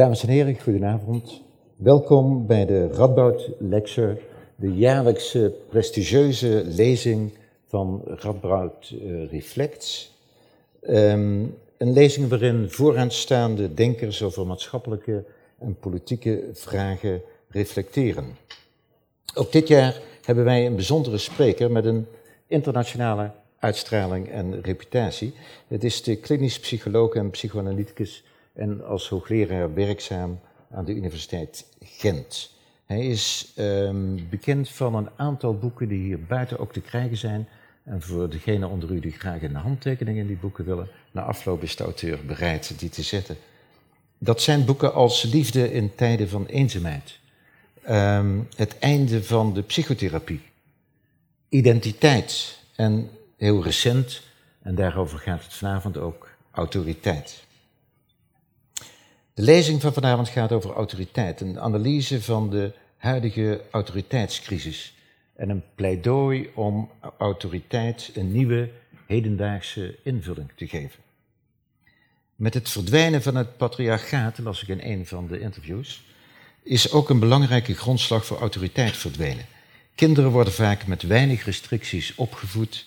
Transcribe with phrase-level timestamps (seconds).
[0.00, 1.42] Dames en heren, goedenavond.
[1.76, 4.20] Welkom bij de Radboud Lecture,
[4.56, 7.32] de jaarlijkse prestigieuze lezing
[7.66, 10.16] van Radboud uh, Reflects.
[10.82, 15.24] Um, een lezing waarin vooraanstaande denkers over maatschappelijke
[15.58, 18.36] en politieke vragen reflecteren.
[19.34, 22.06] Ook dit jaar hebben wij een bijzondere spreker met een
[22.46, 25.34] internationale uitstraling en reputatie.
[25.68, 30.40] Het is de klinisch psycholoog en psychoanalyticus en als hoogleraar werkzaam
[30.70, 32.58] aan de Universiteit Gent.
[32.86, 37.48] Hij is um, bekend van een aantal boeken die hier buiten ook te krijgen zijn.
[37.84, 41.62] En voor degene onder u die graag een handtekening in die boeken willen, na afloop
[41.62, 43.36] is de auteur bereid die te zetten.
[44.18, 47.18] Dat zijn boeken als Liefde in tijden van eenzaamheid,
[47.88, 50.40] um, Het einde van de psychotherapie,
[51.48, 54.22] Identiteit en heel recent,
[54.62, 57.44] en daarover gaat het vanavond ook, Autoriteit.
[59.34, 64.94] De lezing van vanavond gaat over autoriteit, een analyse van de huidige autoriteitscrisis
[65.36, 68.70] en een pleidooi om autoriteit een nieuwe
[69.06, 71.00] hedendaagse invulling te geven.
[72.36, 76.02] Met het verdwijnen van het patriarchaat, las ik in een van de interviews,
[76.62, 79.46] is ook een belangrijke grondslag voor autoriteit verdwenen.
[79.94, 82.86] Kinderen worden vaak met weinig restricties opgevoed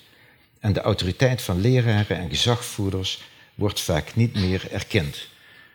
[0.60, 3.24] en de autoriteit van leraren en gezagvoerders
[3.56, 5.32] wordt vaak niet meer erkend.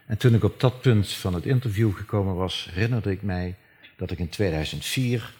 [0.08, 3.54] En toen ik op dat punt van het interview gekomen was, herinnerde ik mij
[3.96, 5.34] dat ik in 2004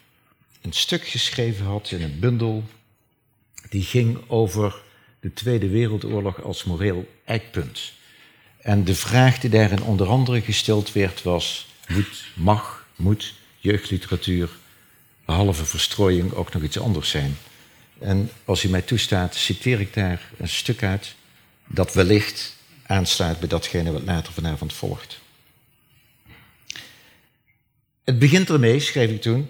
[0.61, 2.63] een stuk geschreven had in een bundel
[3.69, 4.81] die ging over
[5.19, 7.93] de Tweede Wereldoorlog als moreel eikpunt.
[8.61, 14.49] En de vraag die daarin onder andere gesteld werd was, moet, mag, moet jeugdliteratuur,
[15.25, 17.37] behalve verstrooiing, ook nog iets anders zijn?
[17.99, 21.15] En als u mij toestaat, citeer ik daar een stuk uit
[21.67, 22.57] dat wellicht
[22.89, 25.19] aansluit bij datgene wat later vanavond volgt.
[28.03, 29.49] Het begint ermee, schreef ik toen,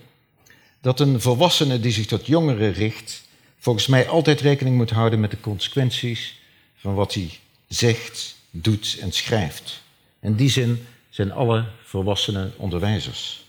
[0.82, 3.24] dat een volwassene die zich tot jongeren richt,
[3.58, 6.40] volgens mij altijd rekening moet houden met de consequenties
[6.76, 7.30] van wat hij
[7.68, 9.82] zegt, doet en schrijft.
[10.22, 13.46] In die zin zijn alle volwassenen onderwijzers.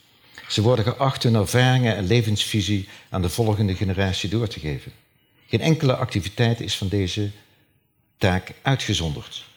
[0.48, 4.93] Ze worden geacht hun ervaringen en levensvisie aan de volgende generatie door te geven.
[5.47, 7.31] Geen enkele activiteit is van deze
[8.19, 9.48] taak uitgezonderd.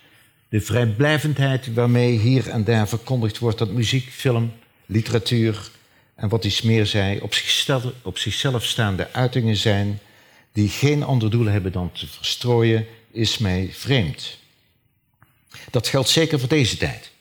[0.54, 4.54] De vrijblijvendheid waarmee hier en daar verkondigd wordt dat muziek, film,
[4.86, 5.72] literatuur
[6.16, 10.00] en wat iets meer zei, op zichzelf, op zichzelf staande uitingen zijn
[10.52, 14.38] die geen ander doel hebben dan te verstrooien, is mij vreemd.
[15.72, 17.12] Dat geldt zeker voor deze tijd.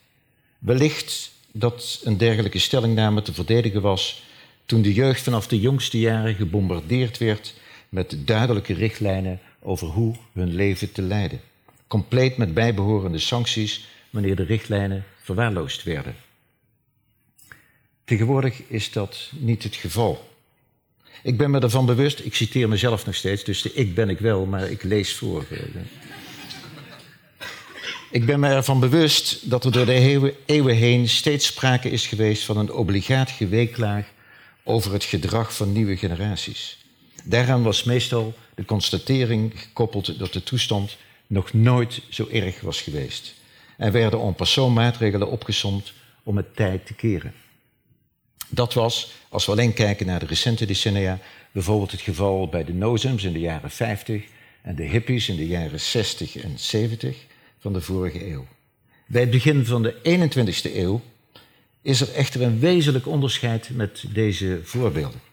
[0.58, 4.22] Wellicht dat een dergelijke stellingname te verdedigen was
[4.66, 7.54] toen de jeugd vanaf de jongste jaren gebombardeerd werd
[7.88, 11.40] met duidelijke richtlijnen over hoe hun leven te leiden.
[11.92, 16.16] Compleet met bijbehorende sancties wanneer de richtlijnen verwaarloosd werden.
[18.04, 20.34] Tegenwoordig is dat niet het geval.
[21.22, 24.18] Ik ben me ervan bewust, ik citeer mezelf nog steeds, dus de ik ben ik
[24.18, 25.46] wel, maar ik lees voor.
[28.10, 32.44] Ik ben me ervan bewust dat er door de eeuwen heen steeds sprake is geweest
[32.44, 34.06] van een obligaat geweeklaag
[34.64, 36.78] over het gedrag van nieuwe generaties.
[37.24, 40.96] Daaraan was meestal de constatering gekoppeld dat de toestand
[41.32, 43.34] nog nooit zo erg was geweest.
[43.76, 47.32] Er werden en passant maatregelen opgesomd om het tijd te keren.
[48.48, 51.18] Dat was, als we alleen kijken naar de recente decennia,
[51.52, 54.24] bijvoorbeeld het geval bij de nozems in de jaren 50
[54.62, 57.16] en de hippies in de jaren 60 en 70
[57.58, 58.46] van de vorige eeuw.
[59.06, 61.00] Bij het begin van de 21ste eeuw
[61.82, 65.31] is er echter een wezenlijk onderscheid met deze voorbeelden.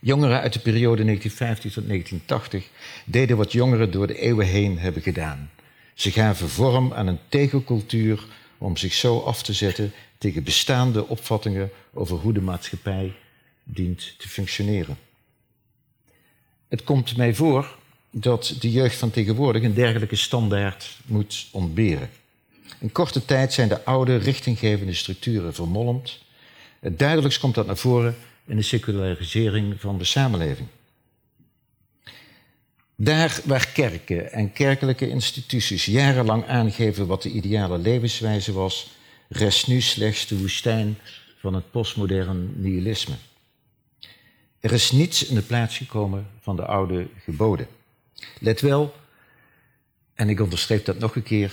[0.00, 2.68] Jongeren uit de periode 1950 tot 1980
[3.04, 5.50] deden wat jongeren door de eeuwen heen hebben gedaan.
[5.94, 8.24] Ze gaven vorm aan een tegencultuur
[8.58, 13.12] om zich zo af te zetten tegen bestaande opvattingen over hoe de maatschappij
[13.64, 14.96] dient te functioneren.
[16.68, 17.76] Het komt mij voor
[18.10, 22.10] dat de jeugd van tegenwoordig een dergelijke standaard moet ontberen.
[22.78, 26.20] In korte tijd zijn de oude richtinggevende structuren vermolmd.
[26.80, 28.16] Het duidelijkst komt dat naar voren
[28.46, 30.68] in de secularisering van de samenleving.
[32.96, 38.90] Daar waar kerken en kerkelijke instituties jarenlang aangeven wat de ideale levenswijze was,
[39.28, 40.98] rest nu slechts de woestijn
[41.36, 43.14] van het postmoderne nihilisme.
[44.60, 47.66] Er is niets in de plaats gekomen van de oude geboden.
[48.38, 48.94] Let wel,
[50.14, 51.52] en ik onderstreep dat nog een keer,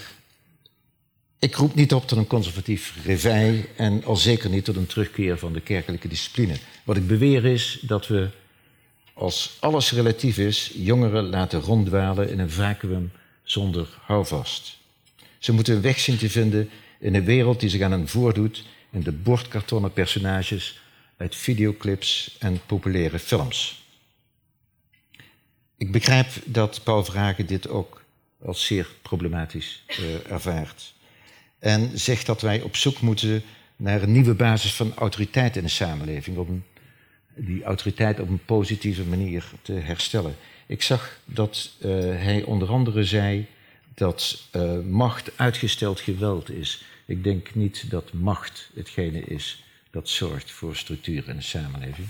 [1.39, 5.37] ik roep niet op tot een conservatief reveil en al zeker niet tot een terugkeer
[5.37, 6.55] van de kerkelijke discipline.
[6.83, 8.29] Wat ik beweer is dat we,
[9.13, 13.11] als alles relatief is, jongeren laten ronddwalen in een vacuüm
[13.43, 14.77] zonder houvast.
[15.37, 16.69] Ze moeten een weg zien te vinden
[16.99, 20.79] in een wereld die zich aan hen voordoet in de bordkartonnen personages
[21.17, 23.83] uit videoclips en populaire films.
[25.77, 28.03] Ik begrijp dat Paul Vragen dit ook
[28.45, 30.93] als zeer problematisch uh, ervaart.
[31.59, 33.43] En zegt dat wij op zoek moeten
[33.75, 36.37] naar een nieuwe basis van autoriteit in de samenleving.
[36.37, 36.63] Om
[37.35, 40.35] die autoriteit op een positieve manier te herstellen.
[40.65, 43.47] Ik zag dat uh, hij onder andere zei
[43.93, 46.83] dat uh, macht uitgesteld geweld is.
[47.05, 52.07] Ik denk niet dat macht hetgene is dat zorgt voor structuur in de samenleving.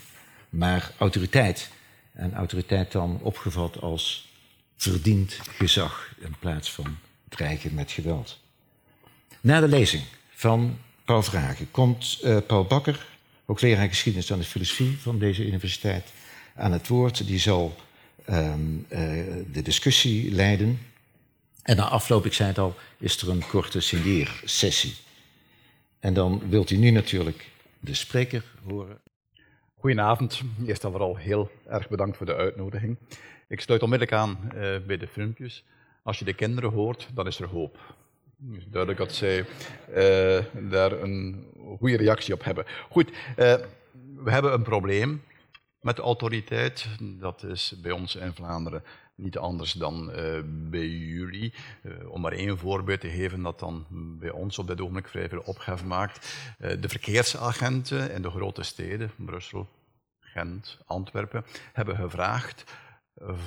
[0.50, 1.72] Maar autoriteit.
[2.14, 4.30] En autoriteit dan opgevat als
[4.76, 6.98] verdiend gezag in plaats van
[7.30, 8.40] dreigen met geweld.
[9.42, 13.08] Na de lezing van Paul Vragen komt uh, Paul Bakker,
[13.46, 16.14] hoogleraar geschiedenis aan de filosofie van deze universiteit,
[16.56, 17.28] aan het woord.
[17.28, 17.76] Die zal
[18.30, 19.00] um, uh,
[19.52, 20.80] de discussie leiden.
[21.64, 24.96] En na afloop, ik zei het al, is er een korte signeersessie.
[26.00, 27.50] En dan wilt u nu natuurlijk
[27.80, 29.02] de spreker horen.
[29.78, 30.42] Goedenavond.
[30.66, 32.98] Eerst en vooral heel erg bedankt voor de uitnodiging.
[33.48, 34.52] Ik sluit onmiddellijk aan uh,
[34.88, 35.64] bij de filmpjes.
[36.04, 37.98] Als je de kinderen hoort, dan is er hoop.
[38.42, 41.48] Duidelijk dat zij uh, daar een
[41.78, 42.66] goede reactie op hebben.
[42.90, 43.16] Goed, uh,
[44.16, 45.24] we hebben een probleem
[45.82, 46.88] met de autoriteit.
[47.00, 48.84] Dat is bij ons in Vlaanderen
[49.16, 51.54] niet anders dan uh, bij jullie.
[52.08, 53.86] Om maar één voorbeeld te geven dat dan
[54.20, 56.36] bij ons op dit ogenblik vrij veel ophef maakt.
[56.58, 59.68] De verkeersagenten in de grote steden, Brussel,
[60.20, 62.64] Gent, Antwerpen, hebben gevraagd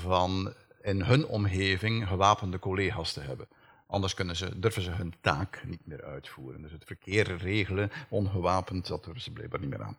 [0.03, 3.49] van in hun omgeving gewapende collega's te hebben.
[3.93, 6.63] Anders kunnen ze, durven ze hun taak niet meer uitvoeren.
[6.63, 9.97] Dus het verkeer regelen, ongewapend, dat durven ze blijkbaar niet meer aan.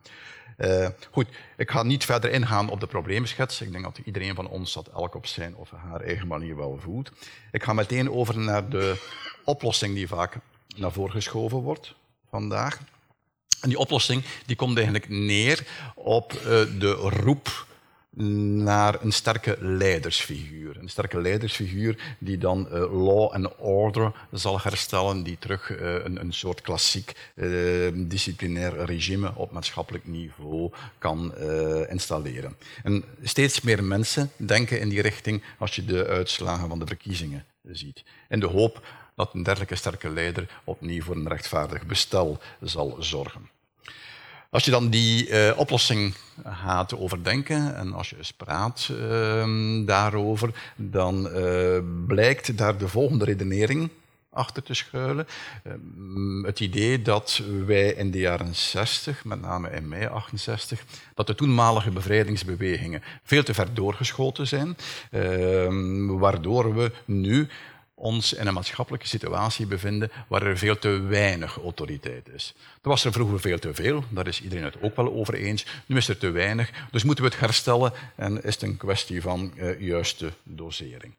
[0.58, 3.60] Uh, goed, ik ga niet verder ingaan op de probleemschets.
[3.60, 6.78] Ik denk dat iedereen van ons dat elk op zijn of haar eigen manier wel
[6.80, 7.10] voelt.
[7.52, 9.10] Ik ga meteen over naar de
[9.44, 10.36] oplossing die vaak
[10.76, 11.94] naar voren geschoven wordt
[12.30, 12.80] vandaag.
[13.60, 16.42] En die oplossing die komt eigenlijk neer op uh,
[16.78, 17.66] de roep
[18.16, 20.76] naar een sterke leidersfiguur.
[20.78, 26.20] Een sterke leidersfiguur die dan uh, law and order zal herstellen, die terug uh, een,
[26.20, 31.34] een, soort klassiek uh, disciplinair regime op maatschappelijk niveau kan
[31.88, 32.56] installeren.
[32.82, 37.44] En steeds meer mensen denken in die richting als je de uitslagen van de verkiezingen
[37.62, 38.02] ziet.
[38.28, 43.48] In de hoop dat een dergelijke sterke leider opnieuw voor een rechtvaardig bestel zal zorgen.
[44.54, 46.14] Als je dan die uh, oplossing
[46.44, 53.24] gaat overdenken en als je eens praat uh, daarover, dan uh, blijkt daar de volgende
[53.24, 53.90] redenering
[54.30, 55.26] achter te schuilen.
[55.64, 60.84] Ehm, het idee dat wij in de jaren 60, met name in mei 68,
[61.14, 64.76] dat de toenmalige bevrijdingsbewegingen veel te ver doorgeschoten zijn,
[65.10, 67.48] ehm, waardoor we nu
[67.94, 72.54] ons in een maatschappelijke situatie bevinden waar er veel te weinig autoriteit is.
[72.82, 75.66] Er was er vroeger veel te veel, daar is iedereen het ook wel over eens.
[75.86, 79.22] Nu is er te weinig, dus moeten we het herstellen en is het een kwestie
[79.22, 81.14] van uh, juiste dosering.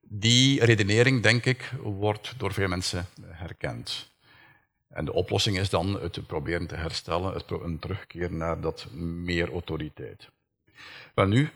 [0.00, 4.08] Die redenering, denk ik, wordt door veel mensen herkend.
[4.88, 10.28] En de oplossing is dan het proberen te herstellen, een terugkeer naar dat meer autoriteit.
[11.14, 11.50] Wel nu,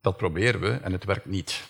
[0.00, 1.62] dat proberen we en het werkt niet.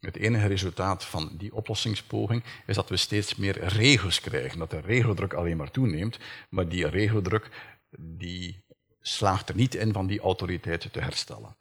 [0.00, 4.80] Het enige resultaat van die oplossingspoging is dat we steeds meer regels krijgen, dat de
[4.80, 7.48] regeldruk alleen maar toeneemt, maar die regeldruk
[7.98, 8.64] die
[9.00, 11.56] slaagt er niet in van die autoriteit te herstellen.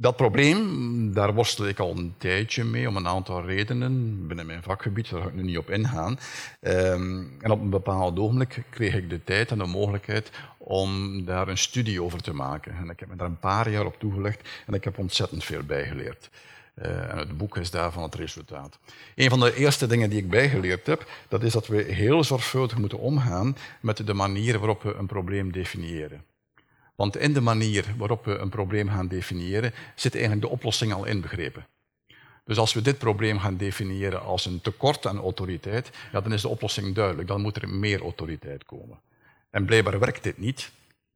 [0.00, 4.62] Dat probleem, daar worstel ik al een tijdje mee, om een aantal redenen binnen mijn
[4.62, 6.18] vakgebied, daar ga ik nu niet op ingaan.
[6.60, 11.48] Um, en op een bepaald ogenblik kreeg ik de tijd en de mogelijkheid om daar
[11.48, 12.76] een studie over te maken.
[12.76, 15.62] En ik heb me daar een paar jaar op toegelegd en ik heb ontzettend veel
[15.62, 16.30] bijgeleerd.
[16.82, 18.78] Uh, en het boek is daarvan het resultaat.
[19.14, 22.78] Een van de eerste dingen die ik bijgeleerd heb, dat is dat we heel zorgvuldig
[22.78, 26.24] moeten omgaan met de manier waarop we een probleem definiëren.
[26.98, 31.04] Want in de manier waarop we een probleem gaan definiëren, zit eigenlijk de oplossing al
[31.04, 31.66] inbegrepen.
[32.44, 36.42] Dus als we dit probleem gaan definiëren als een tekort aan autoriteit, ja, dan is
[36.42, 37.28] de oplossing duidelijk.
[37.28, 38.98] Dan moet er meer autoriteit komen.
[39.50, 40.70] En blijkbaar werkt dit niet.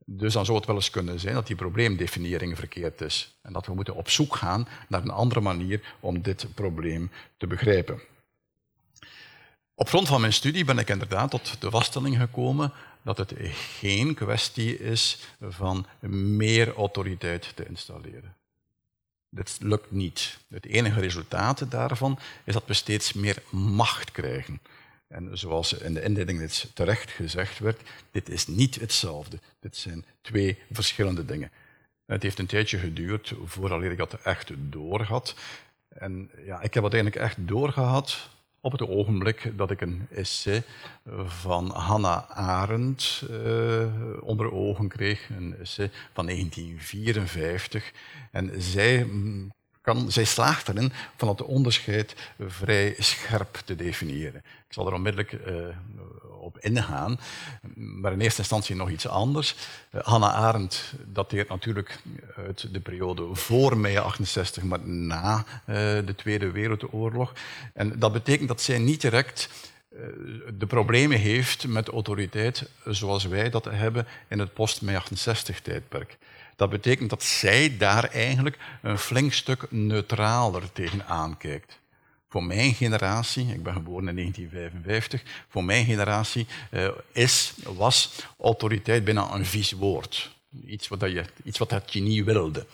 [0.05, 3.35] Dus dan zou het wel eens kunnen zijn dat die probleemdefiniëring verkeerd is.
[3.41, 7.47] En dat we moeten op zoek gaan naar een andere manier om dit probleem te
[7.47, 8.01] begrijpen.
[9.75, 12.73] Op grond van mijn studie ben ik inderdaad tot de vaststelling gekomen
[13.03, 13.33] dat het
[13.79, 18.35] geen kwestie is van meer autoriteit te installeren.
[19.29, 20.37] Dit lukt niet.
[20.49, 24.61] Het enige resultaat daarvan is dat we steeds meer macht krijgen.
[25.07, 27.81] En zoals in de inleiding terecht gezegd werd,
[28.11, 29.39] dit is niet hetzelfde.
[29.59, 31.51] Dit zijn twee verschillende dingen.
[32.05, 35.35] Het heeft een tijdje geduurd voordat ik dat echt doorhad.
[35.87, 38.29] En ja, ik heb het eigenlijk echt doorgehad
[38.63, 40.63] op het ogenblik dat ik een essay
[41.25, 43.85] van Hannah Arendt uh,
[44.19, 47.91] onder ogen kreeg, een essay van 1954.
[48.31, 49.51] En zij mm,
[49.81, 54.41] kan, zij slaagt erin van het onderscheid vrij scherp te definiëren.
[54.67, 55.67] Ik zal er onmiddellijk uh,
[56.43, 57.19] op ingaan,
[57.75, 59.55] maar in eerste instantie nog iets anders.
[59.91, 61.99] Uh, Hannah Arendt dateert natuurlijk
[62.35, 67.33] uit de periode voor mei 68, maar na uh, de Tweede Wereldoorlog.
[67.73, 69.49] En dat betekent dat zij niet direct
[70.57, 76.17] de problemen heeft met autoriteit zoals wij dat hebben in het post-mei 68 tijdperk.
[76.55, 81.79] Dat betekent dat zij daar eigenlijk een flink stuk neutraler tegen aankijkt.
[82.33, 89.03] Voor mijn generatie, ik ben geboren in 1955, voor mijn generatie uh, is, was autoriteit
[89.03, 90.35] bijna een vies woord.
[90.65, 92.65] Iets wat, je, iets wat je niet wilde.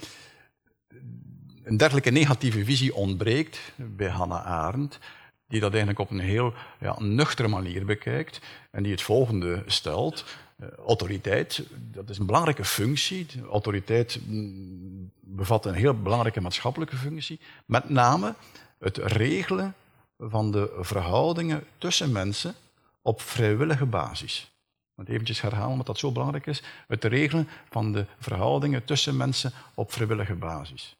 [1.64, 5.00] Een dergelijke negatieve visie ontbreekt bij Hannah Arendt,
[5.48, 8.40] die dat eigenlijk op een heel ja, nuchtere manier bekijkt
[8.72, 10.26] en die het volgende stelt.
[10.58, 13.28] Eh, autoriteit, dat is een belangrijke functie.
[13.50, 17.40] Autoriteit mm, bevat een heel belangrijke maatschappelijke functie.
[17.66, 18.36] Met name
[18.80, 19.76] het regelen
[20.18, 22.56] van de verhoudingen tussen mensen
[23.02, 24.52] op vrijwillige basis.
[24.96, 26.64] Want eventjes herhalen, omdat dat zo belangrijk is.
[26.88, 30.96] Het regelen van de verhoudingen tussen mensen op vrijwillige basis.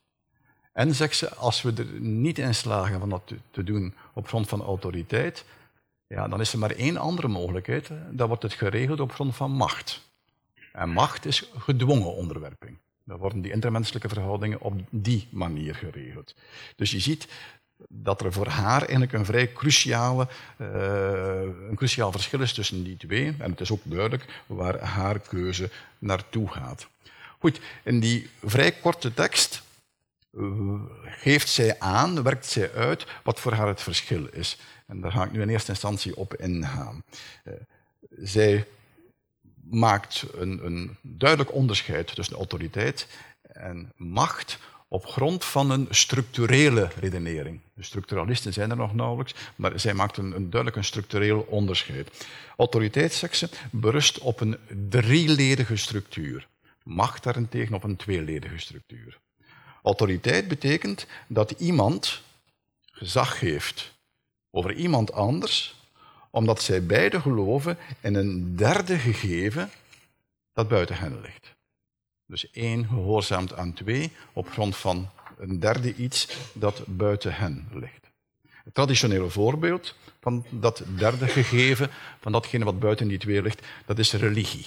[0.72, 4.48] En zegt ze, als we er niet in slagen van dat te doen op grond
[4.48, 5.44] van autoriteit,
[6.06, 7.90] ja, dan is er maar één andere mogelijkheid.
[8.10, 10.08] Dan wordt het geregeld op grond van macht.
[10.72, 12.78] En macht is gedwongen onderwerping.
[13.04, 16.34] Dan worden die intermenselijke verhoudingen op die manier geregeld.
[16.76, 17.28] Dus je ziet
[17.88, 20.28] dat er voor haar eigenlijk een vrij cruciale,
[20.60, 20.68] uh,
[21.68, 23.34] een cruciaal verschil is tussen die twee.
[23.38, 26.88] En het is ook duidelijk waar haar keuze naartoe gaat.
[27.38, 29.62] Goed, in die vrij korte tekst
[30.32, 34.58] uh, geeft zij aan, werkt zij uit wat voor haar het verschil is.
[34.86, 37.04] En daar ga ik nu in eerste instantie op ingaan.
[37.44, 37.54] Uh,
[38.10, 38.66] zij
[39.70, 43.06] maakt een, een, duidelijk onderscheid tussen autoriteit
[43.42, 44.58] en macht
[44.92, 47.60] op grond van een structurele redenering.
[47.74, 52.26] De structuralisten zijn er nog nauwelijks, maar zij maakt een, duidelijk een structureel onderscheid.
[52.56, 54.56] Autoriteitssekse berust op een
[54.88, 56.48] drieledige structuur.
[56.82, 59.18] Macht daarentegen op een tweeledige structuur.
[59.82, 62.22] Autoriteit betekent dat iemand
[62.92, 63.92] gezag heeft
[64.50, 65.74] over iemand anders,
[66.30, 69.70] omdat zij beide geloven in een derde gegeven
[70.52, 71.58] dat buiten hen ligt.
[72.30, 78.10] Dus één gehoorzaamt aan twee op grond van een derde iets dat buiten hen ligt.
[78.64, 83.98] Het traditionele voorbeeld van dat derde gegeven, van datgene wat buiten die twee ligt, dat
[83.98, 84.66] is religie.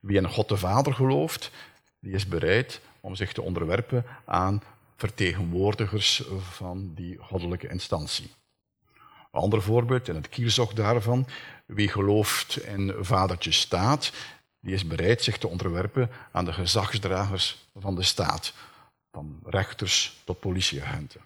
[0.00, 1.50] Wie in God de Vader gelooft,
[1.98, 4.62] die is bereid om zich te onderwerpen aan
[4.96, 8.30] vertegenwoordigers van die goddelijke instantie.
[9.32, 11.26] Een ander voorbeeld, en het kierzog daarvan,
[11.66, 14.12] wie gelooft in vadertje staat,
[14.60, 18.52] die is bereid zich te onderwerpen aan de gezagsdragers van de staat,
[19.12, 21.20] van rechters tot politieagenten.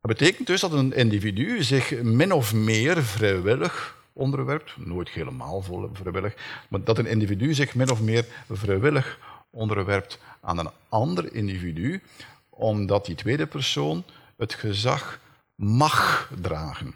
[0.00, 5.62] Dat betekent dus dat een individu zich min of meer vrijwillig onderwerpt, nooit helemaal
[5.92, 6.34] vrijwillig,
[6.68, 9.18] maar dat een individu zich min of meer vrijwillig
[9.50, 12.02] onderwerpt aan een ander individu,
[12.48, 14.04] omdat die tweede persoon
[14.36, 15.20] het gezag
[15.54, 16.94] mag dragen,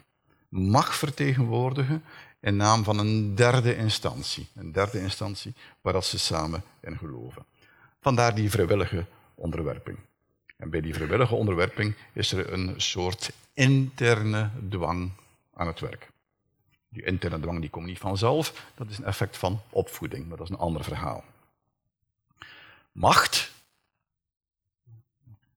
[0.49, 2.03] mag vertegenwoordigen
[2.41, 4.47] in naam van een derde instantie.
[4.55, 7.45] Een derde instantie waar ze samen in geloven.
[7.99, 9.05] Vandaar die vrijwillige
[9.35, 9.97] onderwerping.
[10.57, 15.11] En bij die vrijwillige onderwerping is er een soort interne dwang
[15.53, 16.09] aan het werk.
[16.89, 20.49] Die interne dwang die komt niet vanzelf, dat is een effect van opvoeding, maar dat
[20.49, 21.23] is een ander verhaal.
[22.91, 23.51] Macht,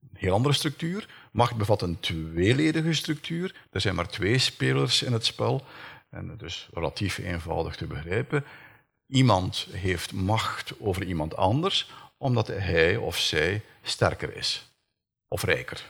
[0.00, 1.08] een heel andere structuur.
[1.30, 3.54] Macht bevat een tweeledige structuur.
[3.70, 5.64] Er zijn maar twee spelers in het spel.
[6.14, 8.44] En dus relatief eenvoudig te begrijpen.
[9.06, 14.70] Iemand heeft macht over iemand anders omdat hij of zij sterker is
[15.28, 15.84] of rijker.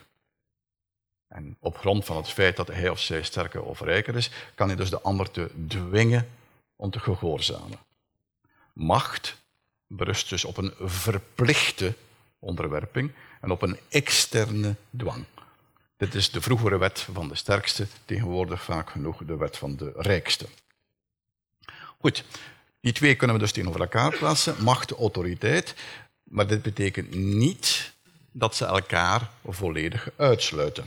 [1.28, 4.66] En op grond van het feit dat hij of zij sterker of rijker is, kan
[4.66, 6.28] hij dus de ander te dwingen
[6.76, 7.78] om te gehoorzamen.
[8.72, 9.36] Macht
[9.86, 11.94] berust dus op een verplichte
[12.38, 15.24] onderwerping en op een externe dwang.
[15.96, 19.92] Dit is de vroegere wet van de sterkste, tegenwoordig vaak genoeg de wet van de
[19.96, 20.46] rijkste.
[22.00, 22.24] Goed,
[22.80, 25.74] die twee kunnen we dus tegenover elkaar plaatsen, macht, autoriteit,
[26.22, 27.92] maar dit betekent niet
[28.32, 30.86] dat ze elkaar volledig uitsluiten.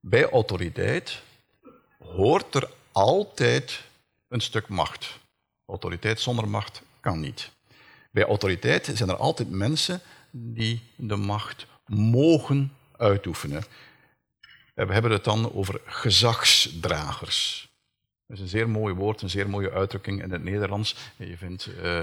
[0.00, 1.22] Bij autoriteit
[1.98, 3.82] hoort er altijd
[4.28, 5.18] een stuk macht.
[5.66, 7.50] Autoriteit zonder macht kan niet.
[8.10, 13.64] Bij autoriteit zijn er altijd mensen die de macht mogen uitoefenen.
[14.74, 17.70] En we hebben het dan over gezagsdragers.
[18.26, 20.96] Dat is een zeer mooi woord, een zeer mooie uitdrukking in het Nederlands.
[21.16, 22.02] je vindt uh,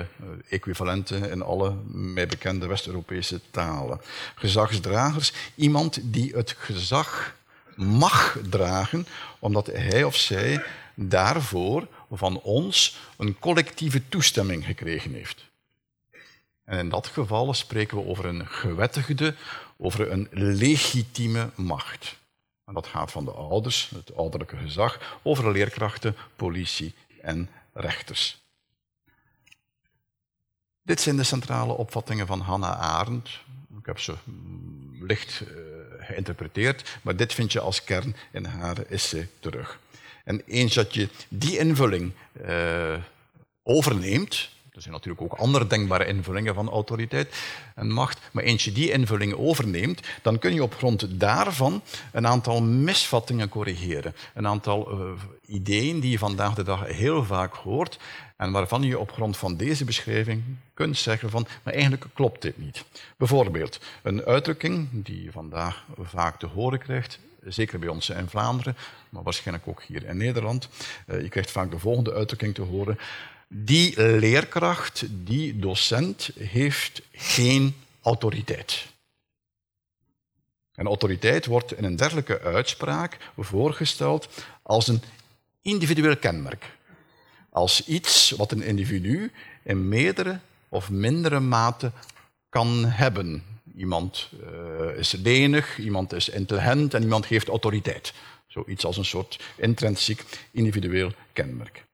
[0.50, 4.02] equivalenten in alle mij bekende West-Europese talen.
[4.36, 7.36] Gezagsdragers, iemand die het gezag
[7.76, 9.08] mag dragen,
[9.40, 10.64] omdat hij of zij
[10.96, 15.46] daarvoor van ons een collectieve toestemming gekregen heeft.
[16.64, 19.36] En in dat geval spreken we over een gewettigde,
[19.78, 22.19] over een legitieme macht.
[22.70, 28.42] En dat gaat van de ouders, het ouderlijke gezag, over leerkrachten, politie en rechters.
[30.82, 33.30] Dit zijn de centrale opvattingen van Hannah Arendt.
[33.80, 34.16] Ik heb ze
[35.00, 35.48] licht uh,
[36.00, 39.80] geïnterpreteerd, maar dit vind je als kern in haar essay terug.
[40.24, 42.12] En eens dat je die invulling
[42.46, 42.98] uh,
[43.64, 44.50] overneemt,
[44.80, 47.36] er zijn natuurlijk ook andere denkbare invullingen van autoriteit
[47.76, 48.20] en macht.
[48.32, 51.82] Maar eens je die invulling overneemt, dan kun je op grond daarvan
[52.12, 54.16] een aantal misvattingen corrigeren.
[54.34, 55.12] Een aantal uh,
[55.46, 58.00] ideeën die je vandaag de dag heel vaak hoort
[58.36, 60.44] en waarvan je op grond van deze beschrijving
[60.74, 62.86] kunt zeggen van, maar eigenlijk klopt dit niet.
[63.18, 68.76] Bijvoorbeeld, een uitdrukking die je vandaag vaak te horen krijgt, zeker bij ons in Vlaanderen,
[69.10, 70.70] maar waarschijnlijk ook hier in Nederland.
[71.08, 72.98] Uh, je krijgt vaak de volgende uitdrukking te horen
[73.50, 78.86] die leerkracht, die docent, heeft geen autoriteit.
[80.76, 84.30] En autoriteit wordt in een dergelijke uitspraak voorgesteld
[84.62, 85.02] als een
[85.62, 86.78] individueel kenmerk.
[87.50, 89.32] Als iets wat een individu
[89.64, 90.40] in meerdere
[90.70, 91.92] of mindere mate
[92.50, 93.44] kan hebben.
[93.76, 98.14] Iemand uh, is lenig, iemand is intelligent en iemand heeft autoriteit.
[98.48, 101.86] Zoiets als een soort intrinsiek individueel kenmerk.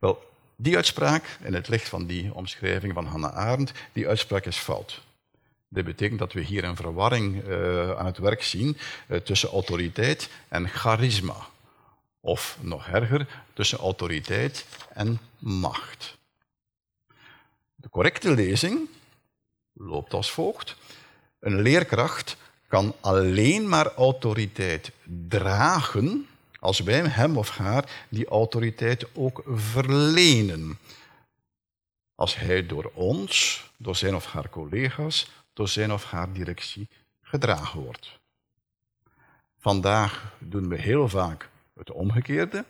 [0.00, 0.27] Wel,
[0.60, 5.00] die uitspraak, in het licht van die omschrijving van Hannah Arendt, die uitspraak is fout.
[5.68, 10.28] Dit betekent dat we hier een verwarring uh, aan het werk zien uh, tussen autoriteit
[10.48, 11.36] en charisma.
[12.20, 16.16] Of nog erger, tussen autoriteit en macht.
[17.74, 18.88] De correcte lezing
[19.72, 20.76] loopt als volgt.
[21.40, 22.36] Een leerkracht
[22.68, 24.90] kan alleen maar autoriteit
[25.28, 26.27] dragen
[26.58, 30.78] als wij hem of haar die autoriteit ook verlenen.
[32.14, 36.88] Als hij door ons, door zijn of haar collega's, door zijn of haar directie
[37.22, 38.18] gedragen wordt.
[39.58, 42.64] Vandaag doen we heel vaak het omgekeerde.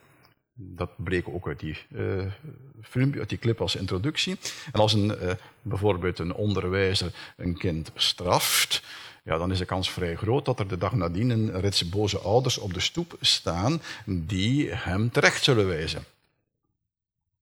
[0.54, 4.38] Dat bleek ook uit die, uh, die clip als introductie.
[4.72, 8.82] En als een, uh, bijvoorbeeld een onderwijzer een kind straft,
[9.24, 12.18] ja, dan is de kans vrij groot dat er de dag nadien een rits boze
[12.18, 16.04] ouders op de stoep staan die hem terecht zullen wijzen.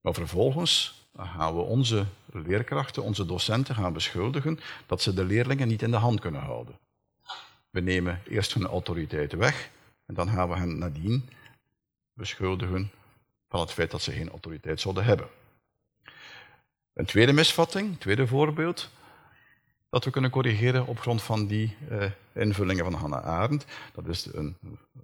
[0.01, 5.81] Maar vervolgens gaan we onze leerkrachten, onze docenten gaan beschuldigen dat ze de leerlingen niet
[5.81, 6.75] in de hand kunnen houden.
[7.69, 9.69] We nemen eerst hun autoriteit weg
[10.05, 11.29] en dan gaan we hen nadien
[12.13, 12.91] beschuldigen
[13.49, 15.27] van het feit dat ze geen autoriteit zouden hebben.
[16.93, 18.89] Een tweede misvatting, een tweede voorbeeld
[19.89, 23.65] dat we kunnen corrigeren op grond van die uh, invullingen van Hannah Arendt.
[23.93, 24.57] Dat is een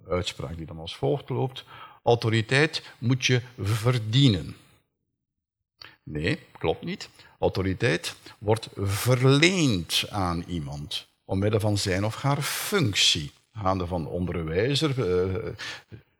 [0.08, 1.64] uitspraak die dan als volgt loopt.
[2.02, 4.56] Autoriteit moet je verdienen.
[6.02, 7.08] Nee, klopt niet.
[7.38, 13.32] Autoriteit wordt verleend aan iemand omwille van zijn of haar functie.
[13.52, 15.52] Gaande van onderwijzer, uh,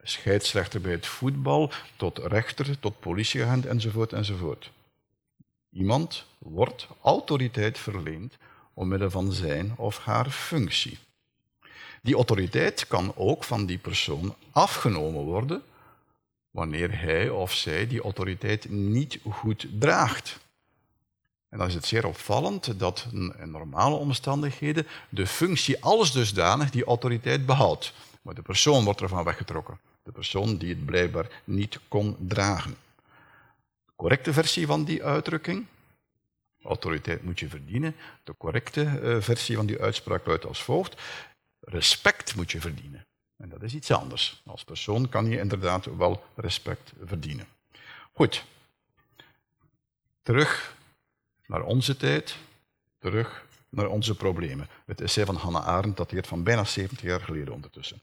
[0.01, 4.71] scheidsrechter bij het voetbal, tot rechter, tot politieagent enzovoort enzovoort.
[5.69, 8.37] Iemand wordt autoriteit verleend
[8.75, 10.97] omwille van zijn of haar functie.
[12.01, 15.63] Die autoriteit kan ook van die persoon afgenomen worden
[16.51, 20.39] wanneer hij of zij die autoriteit niet goed draagt.
[21.49, 26.85] En dan is het zeer opvallend dat in normale omstandigheden de functie alles dusdanig die
[26.85, 27.93] autoriteit behoudt.
[28.21, 29.79] Maar de persoon wordt ervan weggetrokken.
[30.03, 32.75] De persoon die het blijkbaar niet kon dragen.
[33.85, 35.65] De correcte versie van die uitdrukking
[36.65, 37.95] Autoriteit moet je verdienen.
[38.23, 41.01] De correcte uh, versie van die uitspraak luidt als volgt.
[41.59, 43.05] Respect moet je verdienen.
[43.37, 44.41] En dat is iets anders.
[44.45, 47.47] Als persoon kan je inderdaad wel respect verdienen.
[48.13, 48.45] Goed.
[50.21, 50.75] Terug
[51.45, 52.35] naar onze tijd.
[52.99, 54.67] Terug naar onze problemen.
[54.85, 58.01] Het essay van Hannah Arendt dateert van bijna 70 jaar geleden ondertussen.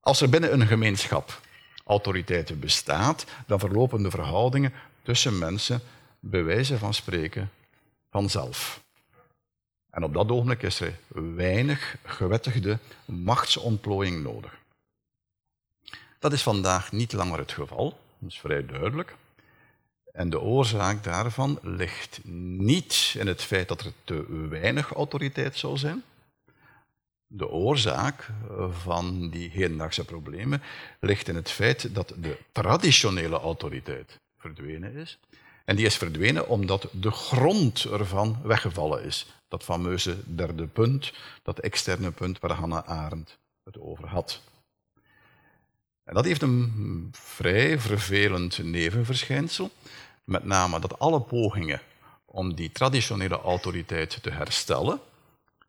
[0.00, 1.40] Als er binnen een gemeenschap
[1.84, 5.80] autoriteit bestaat, dan verlopen de verhoudingen tussen mensen
[6.20, 7.50] bij wijze van spreken
[8.10, 8.82] vanzelf.
[9.90, 10.94] En op dat ogenblik is er
[11.34, 14.58] weinig gewettigde machtsontplooiing nodig.
[16.18, 19.14] Dat is vandaag niet langer het geval, dat is vrij duidelijk.
[20.12, 25.76] En de oorzaak daarvan ligt niet in het feit dat er te weinig autoriteit zou
[25.76, 26.04] zijn,
[27.30, 28.30] De oorzaak
[28.70, 30.62] van die hedendaagse problemen
[31.00, 35.18] ligt in het feit dat de traditionele autoriteit verdwenen is.
[35.68, 39.26] En die is verdwenen omdat de grond ervan weggevallen is.
[39.48, 44.40] Dat fameuze derde punt, dat externe punt waar Hannah Arendt het over had.
[46.04, 49.70] En dat heeft een vrij vervelend nevenverschijnsel.
[50.24, 51.80] Met name dat alle pogingen
[52.24, 55.00] om die traditionele autoriteit te herstellen,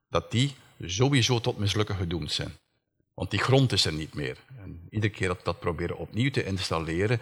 [0.10, 2.58] dat die sowieso tot mislukken gedoemd zijn.
[3.20, 4.38] Want die grond is er niet meer.
[4.64, 7.20] En iedere keer dat we dat proberen opnieuw te installeren,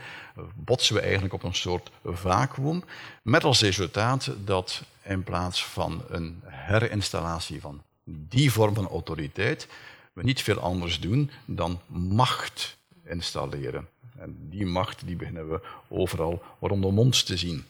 [0.55, 2.83] botsen we eigenlijk op een soort vacuüm.
[3.21, 9.67] Met als resultaat dat in plaats van een herinstallatie van die vorm van autoriteit,
[10.13, 13.87] we niet veel anders doen dan macht installeren.
[14.17, 17.65] En die macht die beginnen we overal rondom ons te zien.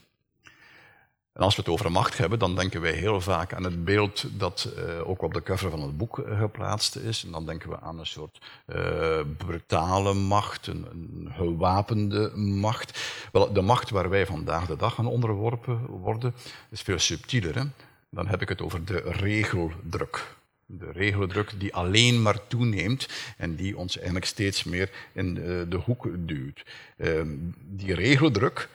[1.38, 4.40] En als we het over macht hebben, dan denken wij heel vaak aan het beeld
[4.40, 7.24] dat uh, ook op de cover van het boek uh, geplaatst is.
[7.24, 13.00] En dan denken we aan een soort uh, brutale macht, een, gewapende macht.
[13.32, 16.34] Wel, de macht waar wij vandaag de dag aan onderworpen worden,
[16.70, 17.56] is veel subtieler.
[17.56, 17.64] Hè?
[18.10, 20.36] Dan heb ik het over de regeldruk.
[20.66, 25.34] De regeldruk die alleen maar toeneemt en die ons eigenlijk steeds meer in
[25.70, 26.66] de hoek duwt.
[26.98, 27.28] Ehm,
[27.66, 28.70] die regeldruk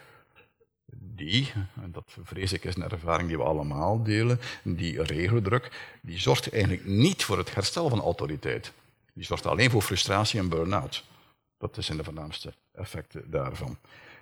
[1.27, 6.19] die, en dat vrees ik is een ervaring die we allemaal delen, die regeldruk, die
[6.19, 8.73] zorgt eigenlijk niet voor het herstel van autoriteit.
[9.13, 11.05] Die zorgt alleen voor frustratie en burn-out.
[11.59, 13.77] Dat zijn de voornaamste effecten daarvan.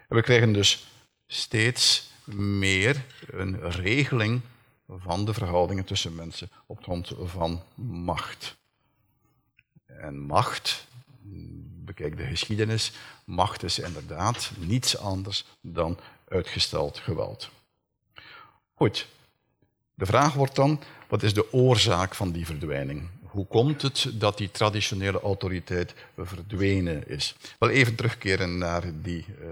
[0.09, 0.87] We krijgen dus
[1.27, 4.41] steeds meer een regeling
[4.89, 8.57] van de verhoudingen tussen mensen op grond van macht.
[9.87, 10.87] En macht,
[11.85, 12.93] bekijk de geschiedenis,
[13.25, 15.99] macht is inderdaad niets anders dan
[16.31, 17.51] uitgesteld geweld.
[18.75, 19.07] Goed,
[19.95, 23.09] de vraag wordt dan, wat is de oorzaak van die verdwijning?
[23.23, 27.35] Hoe komt het dat die traditionele autoriteit verdwenen is?
[27.59, 29.49] Wel even terugkeren naar die uh,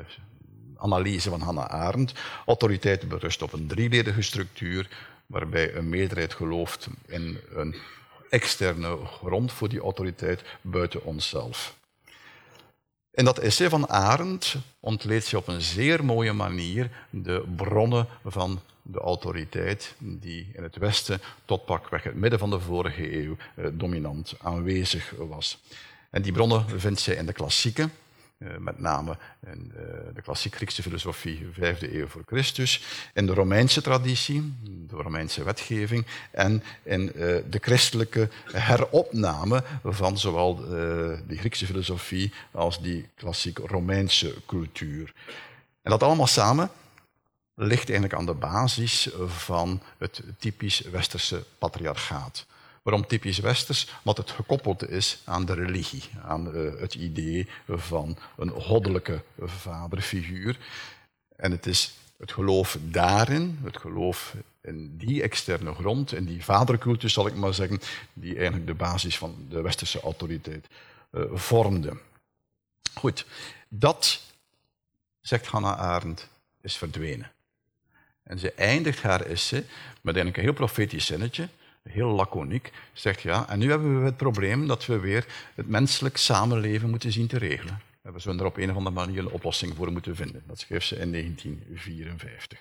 [0.77, 2.13] analyse van Hannah Arendt.
[2.47, 4.89] Autoriteit berust op een drieledige structuur,
[5.27, 7.77] waarbij een meerderheid gelooft in een
[8.31, 11.78] externe grond voor die autoriteit buiten onszelf.
[13.19, 18.61] In dat essay van Arendt ontleedt ze op een zeer mooie manier de bronnen van
[18.83, 23.65] de autoriteit die in het Westen tot pakweg het midden van de vorige eeuw eh,
[23.73, 25.59] dominant aanwezig was.
[26.11, 27.93] En die bronnen vindt zij in de klassieken,
[28.39, 29.83] met name in eh,
[30.15, 32.83] de klassiek Griekse filosofie, vijfde eeuw voor Christus,
[33.15, 40.57] in de Romeinse traditie, de Romeinse wetgeving, en in eh, de christelijke heropname van zowel
[40.57, 45.13] de Griekse filosofie als die klassiek Romeinse cultuur.
[45.83, 46.71] En dat allemaal samen
[47.55, 52.47] ligt eigenlijk aan de basis van het typisch westerse patriarchaat.
[52.83, 53.89] Waarom typisch westers?
[53.99, 60.59] Omdat het gekoppeld is aan de religie, aan uh, het idee van een goddelijke vaderfiguur.
[61.37, 67.13] En het is het geloof daarin, het geloof in die externe grond, in die vadercultus
[67.13, 67.81] zal ik maar zeggen,
[68.13, 70.67] die eigenlijk de basis van de westerse autoriteit
[71.13, 71.97] uh, vormde.
[72.95, 73.27] Goed,
[73.69, 74.21] dat,
[75.21, 76.29] zegt Hannah Arendt,
[76.61, 77.31] is verdwenen.
[78.23, 79.65] En ze eindigt haar essay
[80.01, 81.49] met eigenlijk een heel profetisch zinnetje
[81.89, 86.17] heel laconiek, zegt ja, en nu hebben we het probleem dat we weer het menselijk
[86.17, 87.81] samenleven moeten zien te regelen.
[88.03, 90.43] En we zullen er op een of andere manier een oplossing voor moeten vinden.
[90.47, 92.59] Dat schreef ze in 1954.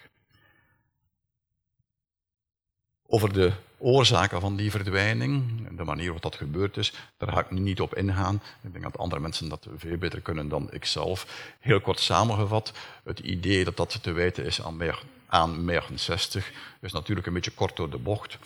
[3.09, 7.51] Over de oorzaken van die verdwijning de manier waarop dat gebeurd is, daar ga ik
[7.51, 8.41] nu niet op ingaan.
[8.61, 11.53] Ik denk dat andere mensen dat veel beter kunnen dan ikzelf.
[11.59, 14.81] Heel kort samengevat, het idee dat dat te wijten is aan,
[15.27, 18.37] aan 60 is natuurlijk een beetje kort door de bocht.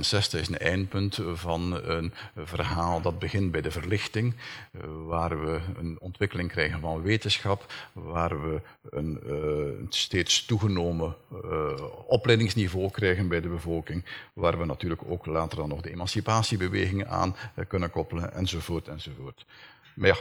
[0.00, 4.34] 60 is een eindpunt van een verhaal dat begint bij de verlichting,
[4.70, 11.72] eh, waar we een ontwikkeling krijgen van wetenschap, waar we een uh, steeds toegenomen uh,
[12.06, 17.36] opleidingsniveau krijgen bij de bevolking, waar we natuurlijk ook later dan nog de emancipatiebewegingen aan
[17.68, 19.44] kunnen koppelen, enzovoort, enzovoort.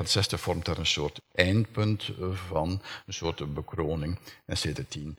[0.04, 2.12] 60 vormt daar een soort eindpunt
[2.48, 4.20] van, een soort bekroning.
[4.46, 5.18] En CD10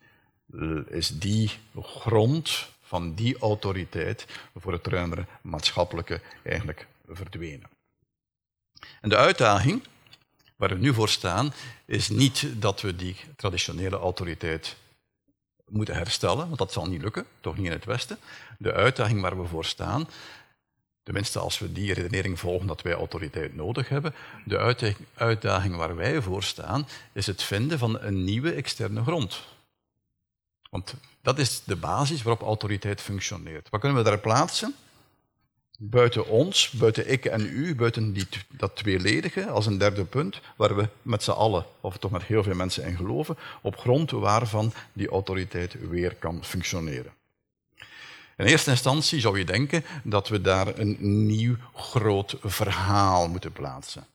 [0.89, 1.51] is die
[1.83, 7.71] grond van die autoriteit voor het ruimere maatschappelijke eigenlijk verdwenen.
[9.01, 9.83] En de uitdaging
[10.57, 11.53] waar we nu voor staan,
[11.85, 14.77] is niet dat we die traditionele autoriteit
[15.69, 18.19] moeten herstellen, want dat zal niet lukken, toch niet in het Westen.
[18.59, 20.09] De uitdaging waar we voor staan,
[21.03, 24.77] tenminste als we die redenering volgen dat wij autoriteit nodig hebben, de
[25.15, 29.43] uitdaging waar wij voor staan, is het vinden van een nieuwe externe grond.
[30.75, 33.69] Want dat is de basis waarop autoriteit functioneert.
[33.71, 34.75] Wat kunnen we daar plaatsen?
[35.79, 40.77] buiten ons, buiten ik en u, buiten die, dat tweeledige, als een derde punt, waar
[40.77, 44.73] we met z'n allen, of toch met heel veel mensen in geloven, op grond waarvan
[44.93, 47.13] die autoriteit weer kan functioneren.
[48.37, 54.07] In eerste instantie zou je denken dat we daar een nieuw groot verhaal moeten plaatsen.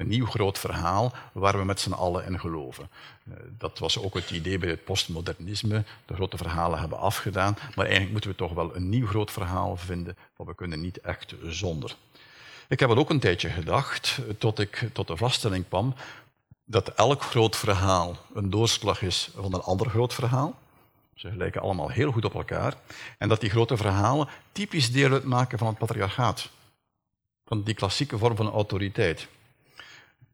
[0.00, 2.88] Een nieuw groot verhaal waar we met z'n allen in geloven.
[3.24, 5.84] Eh, dat was ook het idee bij het postmodernisme.
[6.06, 9.76] De grote verhalen hebben afgedaan, maar eigenlijk moeten we toch wel een nieuw groot verhaal
[9.76, 11.96] vinden, want we kunnen niet echt zonder.
[12.68, 15.94] Ik heb het ook een tijdje gedacht, tot ik tot de vaststelling kwam
[16.64, 20.58] dat elk groot verhaal een doorslag is van een ander groot verhaal.
[21.14, 22.74] Ze lijken allemaal heel goed op elkaar.
[23.18, 26.48] En dat die grote verhalen typisch deel uitmaken van het patriarchaat.
[27.44, 29.28] Van die klassieke vorm van autoriteit.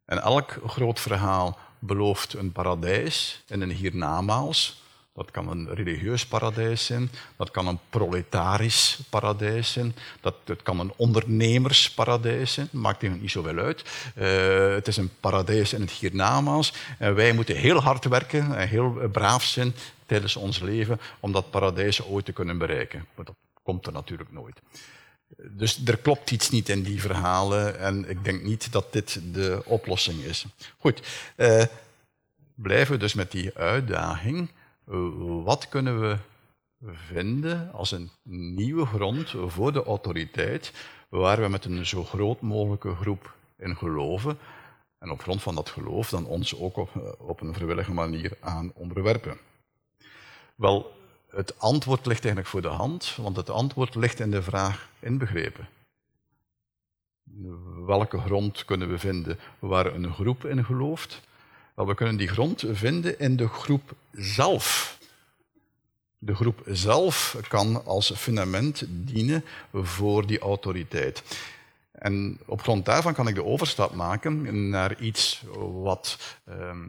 [0.06, 4.84] En elk groot verhaal belooft een paradijs en een hiernamaals.
[5.14, 10.92] Dat kan een religieus paradijs zijn, dat kan een proletarisch paradijs zijn, dat, kan een
[10.96, 13.82] ondernemersparadijs zijn, maakt niet zoveel uit.
[14.18, 18.68] Uh, het is een paradijs in het hiernamaals en wij moeten heel hard werken en
[18.68, 19.74] heel braaf zijn
[20.06, 23.06] tijdens ons leven om dat paradijs ooit te kunnen bereiken.
[23.14, 24.60] Maar dat komt er natuurlijk nooit.
[25.36, 29.62] Dus er klopt iets niet in die verhalen en ik denk niet dat dit de
[29.64, 30.46] oplossing is.
[30.78, 31.02] Goed,
[31.36, 31.64] eh,
[32.54, 34.50] blijven we dus met die uitdaging.
[35.44, 36.18] Wat kunnen we
[36.92, 38.10] vinden als een
[38.54, 40.72] nieuwe grond voor de autoriteit,
[41.08, 44.38] waar we met een zo groot mogelijke groep in geloven
[44.98, 48.72] en op grond van dat geloof dan ons ook op, op een vrijwillige manier aan
[48.74, 49.38] onderwerpen?
[50.54, 50.95] Wel,
[51.30, 55.68] het antwoord ligt eigenlijk voor de hand, want het antwoord ligt in de vraag inbegrepen.
[57.86, 61.20] Welke grond kunnen we vinden waar een groep in gelooft?
[61.74, 64.98] Wel, we kunnen die grond vinden in de groep zelf.
[66.18, 71.22] De groep zelf kan als fundament dienen voor die autoriteit.
[71.92, 75.42] En op grond daarvan kan ik de overstap maken naar iets
[75.82, 76.88] wat ehm,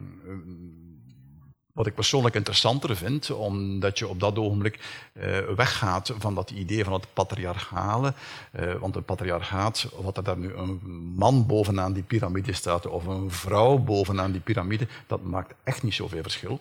[1.78, 4.78] wat ik persoonlijk interessanter vind, omdat je op dat ogenblik
[5.12, 8.14] uh, weggaat van dat idee van het patriarchale.
[8.60, 10.80] Uh, want een patriarchaat, wat er daar nu een
[11.16, 15.94] man bovenaan die piramide staat of een vrouw bovenaan die piramide, dat maakt echt niet
[15.94, 16.60] zoveel verschil.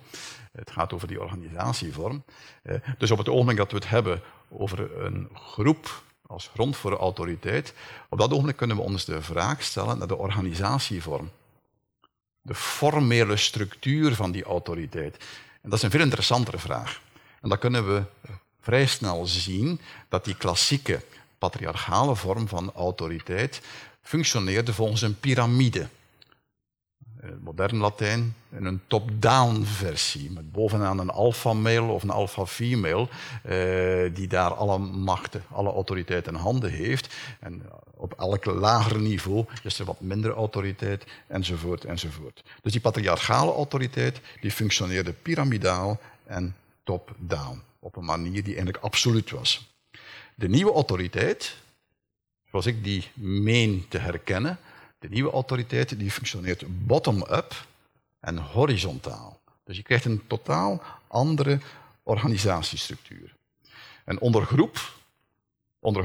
[0.51, 2.23] Het gaat over die organisatievorm.
[2.63, 6.97] Uh, dus op het ogenblik dat we het hebben over een groep als grond voor
[6.97, 7.73] autoriteit,
[8.09, 11.29] op dat ogenblik kunnen we ons de vraag stellen naar de organisatievorm
[12.47, 15.17] de formele structuur van die autoriteit?
[15.61, 17.01] En dat is een veel interessantere vraag.
[17.41, 18.03] En dan kunnen we
[18.61, 19.79] vrij snel zien
[20.09, 21.03] dat die klassieke
[21.37, 23.61] patriarchale vorm van autoriteit
[24.01, 25.87] functioneerde volgens een piramide.
[27.27, 33.07] Het modern Latijn in een top-down versie, met bovenaan een alpha-male of een alpha-female,
[33.43, 37.15] eh, die daar alle machten, alle autoriteit in handen heeft.
[37.39, 37.61] En
[37.93, 42.43] op elk lager niveau is er wat minder autoriteit, enzovoort, enzovoort.
[42.61, 49.29] Dus die patriarchale autoriteit die functioneerde piramidaal en top-down, op een manier die eigenlijk absoluut
[49.29, 49.75] was.
[50.35, 51.55] De nieuwe autoriteit,
[52.49, 54.59] zoals ik die meen te herkennen,
[54.99, 57.67] de nieuwe autoriteit die functioneert bottom-up
[58.19, 59.39] en horizontaal.
[59.63, 61.59] Dus je krijgt een totaal andere
[62.03, 63.35] organisatiestructuur.
[64.03, 64.45] En onder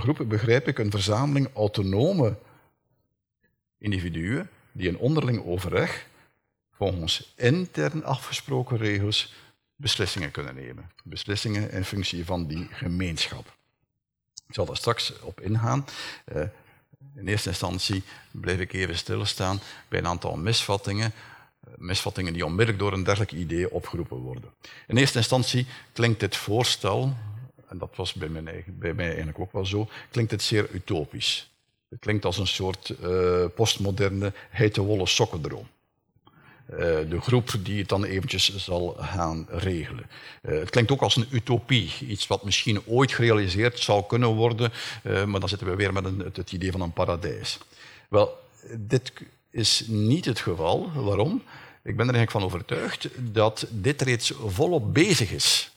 [0.01, 2.37] groep begrijp ik een verzameling autonome
[3.79, 6.07] individuen die in onderling overleg
[6.73, 9.35] volgens intern afgesproken regels
[9.77, 10.91] beslissingen kunnen nemen.
[11.05, 13.57] Beslissingen in functie van die gemeenschap.
[14.49, 15.85] Ik zal daar straks op ingaan.
[17.15, 21.13] Eh, in eerste instantie bleef ik even stilstaan bij een aantal misvattingen.
[21.61, 24.51] Eh, misvattingen die onmiddellijk door een dergelijk idee opgeroepen worden.
[24.87, 27.17] In eerste instantie klinkt dit voorstel
[27.73, 31.51] en dat was bij mij, bij mij eigenlijk ook wel zo, klinkt het zeer utopisch.
[31.89, 35.69] Het klinkt als een soort uh, postmoderne heitewolle sokkendroom.
[36.71, 40.07] Uh, de groep die het dan eventjes zal gaan regelen.
[40.43, 44.73] Uh, het klinkt ook als een utopie, iets wat misschien ooit gerealiseerd zou kunnen worden,
[45.03, 47.59] maar dan zitten we weer met een, het, het idee van een paradijs.
[48.09, 48.39] Wel,
[48.77, 49.13] dit
[49.51, 50.93] is niet het geval.
[50.95, 51.43] Waarom?
[51.85, 55.72] Ik ben er eigenlijk van overtuigd dat dit reeds volop bezig is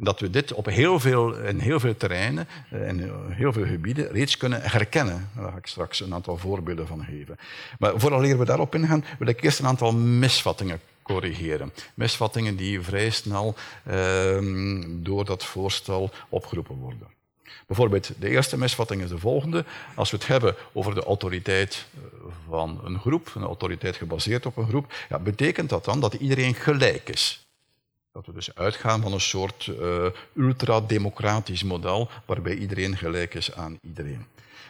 [0.00, 4.12] dat we dit op heel veel, in heel veel terreinen en eh, heel veel gebieden
[4.12, 5.30] reeds kunnen herkennen.
[5.36, 7.38] Daar ga ik straks een aantal voorbeelden van geven.
[7.78, 11.72] Maar voordat we daarop ingaan, wil ik eerst een aantal misvattingen corrigeren.
[11.94, 14.38] Misvattingen die vrij snel eh,
[14.86, 17.08] door dat voorstel opgeroepen worden.
[17.66, 19.64] Bijvoorbeeld, de eerste misvatting is de volgende.
[19.94, 22.00] Als we het hebben over de autoriteit eh,
[22.48, 26.54] van een groep, een autoriteit gebaseerd op een groep, ja, betekent dat dan dat iedereen
[26.54, 27.49] gelijk is?
[28.12, 33.78] Dat we dus uitgaan van een soort uh, ultrademocratisch model waarbij iedereen gelijk is aan
[33.82, 34.26] iedereen.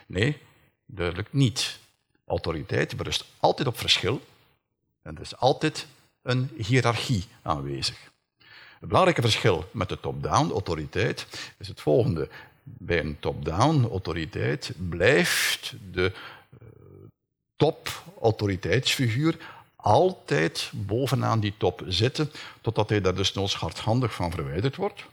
[0.06, 0.38] Nee,
[0.86, 1.78] duidelijk niet.
[2.26, 4.20] Autoriteit berust altijd op verschil
[5.02, 5.86] en er is altijd
[6.22, 8.10] een hiërarchie aanwezig.
[8.80, 11.26] Het belangrijke verschil met de top-down autoriteit
[11.58, 12.28] is het volgende.
[12.62, 16.68] Bij een top-down autoriteit blijft de uh,
[17.56, 19.36] top-autoriteitsfiguur
[19.82, 25.04] altijd bovenaan die top zitten, totdat hij daar dus noods hardhandig van verwijderd wordt.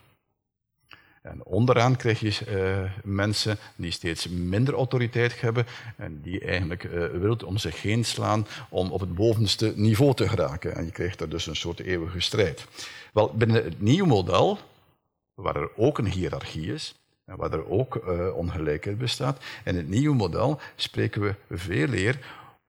[1.22, 7.06] En onderaan krijg je uh, mensen die steeds minder autoriteit hebben en die eigenlijk uh,
[7.06, 10.76] wilt om zich heen slaan om op het bovenste niveau te geraken.
[10.76, 12.66] En je krijgt daar dus een soort eeuwige strijd.
[13.14, 14.60] Wel, binnen het nieuwe model,
[15.34, 19.88] waar er ook een hiërarchie is, en waar er ook uh, ongelijkheid bestaat, in het
[19.88, 22.20] nieuwe model spreken we veel eer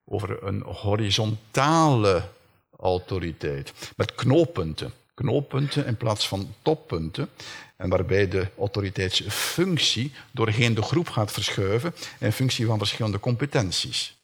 [0.09, 2.29] over een horizontale
[2.77, 4.92] autoriteit, met knooppunten.
[5.14, 7.29] Knooppunten in plaats van toppunten.
[7.77, 14.16] En waarbij de autoriteitsfunctie doorheen de groep gaat verschuiven in functie van verschillende competenties.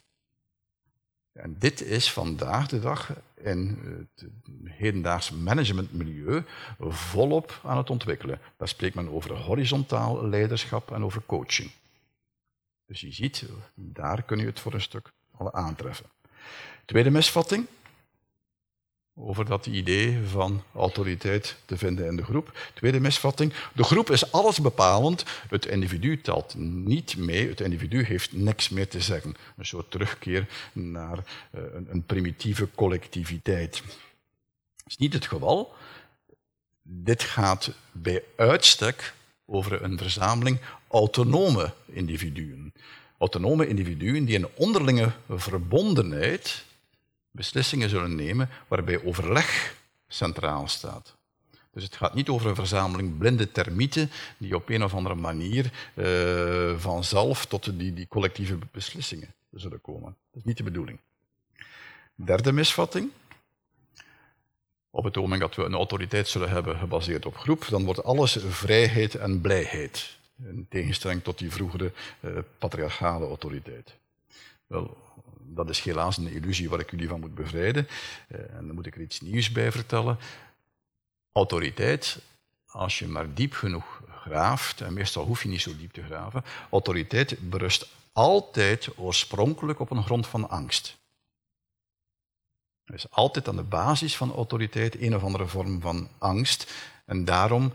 [1.32, 4.28] En dit is vandaag de dag in het
[4.64, 6.44] hedendaags managementmilieu
[6.78, 8.40] volop aan het ontwikkelen.
[8.56, 11.70] Daar spreekt men over horizontaal leiderschap en over coaching.
[12.86, 13.44] Dus je ziet,
[13.74, 16.06] daar kun je het voor een stuk al aantreffen.
[16.84, 17.66] Tweede misvatting
[19.16, 22.58] over dat idee van autoriteit te vinden in de groep.
[22.74, 28.32] Tweede misvatting, de groep is alles bepalend, het individu telt niet mee, het individu heeft
[28.32, 29.34] niks meer te zeggen.
[29.56, 31.18] Een soort terugkeer naar
[31.50, 33.82] een, een primitieve collectiviteit.
[34.76, 35.74] Dat is niet het geval.
[36.82, 39.14] Dit gaat bij uitstek
[39.46, 42.72] over een verzameling autonome individuen
[43.18, 46.64] autonome individuen die in onderlinge verbondenheid
[47.30, 49.76] beslissingen zullen nemen waarbij overleg
[50.08, 51.16] centraal staat.
[51.72, 55.72] Dus het gaat niet over een verzameling blinde termieten die op een of andere manier
[55.94, 60.16] uh, vanzelf tot die, die collectieve beslissingen zullen komen.
[60.30, 60.98] Dat is niet de bedoeling.
[62.14, 63.10] Derde misvatting.
[64.90, 68.38] Op het moment dat we een autoriteit zullen hebben gebaseerd op groep, dan wordt alles
[68.48, 70.16] vrijheid en blijheid.
[70.38, 73.94] In tegenstelling tot die vroegere uh, patriarchale autoriteit.
[74.66, 74.96] Wel,
[75.40, 77.88] dat is helaas een illusie waar ik jullie van moet bevrijden.
[78.28, 80.18] Uh, en dan moet ik er iets nieuws bij vertellen.
[81.32, 82.18] Autoriteit,
[82.66, 86.44] als je maar diep genoeg graaft, en meestal hoef je niet zo diep te graven,
[86.70, 90.96] autoriteit berust altijd oorspronkelijk op een grond van angst.
[92.84, 96.72] Er is altijd aan de basis van autoriteit een of andere vorm van angst.
[97.04, 97.72] En daarom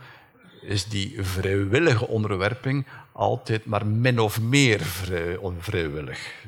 [0.62, 6.46] is die vrijwillige onderwerping altijd maar min of meer vrij, onvrijwillig.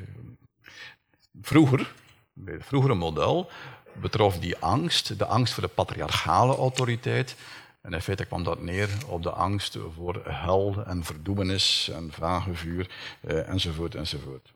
[1.40, 1.92] Vroeger,
[2.32, 3.50] bij het vroegere model,
[3.92, 7.36] betrof die angst de angst voor de patriarchale autoriteit.
[7.80, 12.90] En in feite kwam dat neer op de angst voor hel en verdoemenis en vagevuur
[13.20, 14.52] eh, enzovoort enzovoort.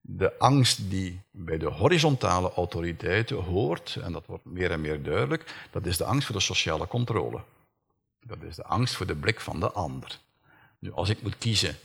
[0.00, 5.68] De angst die bij de horizontale autoriteiten hoort, en dat wordt meer en meer duidelijk,
[5.70, 7.40] dat is de angst voor de sociale controle.
[8.22, 10.18] Dat is de angst voor de blik van de ander.
[10.78, 11.76] Nu, als ik moet kiezen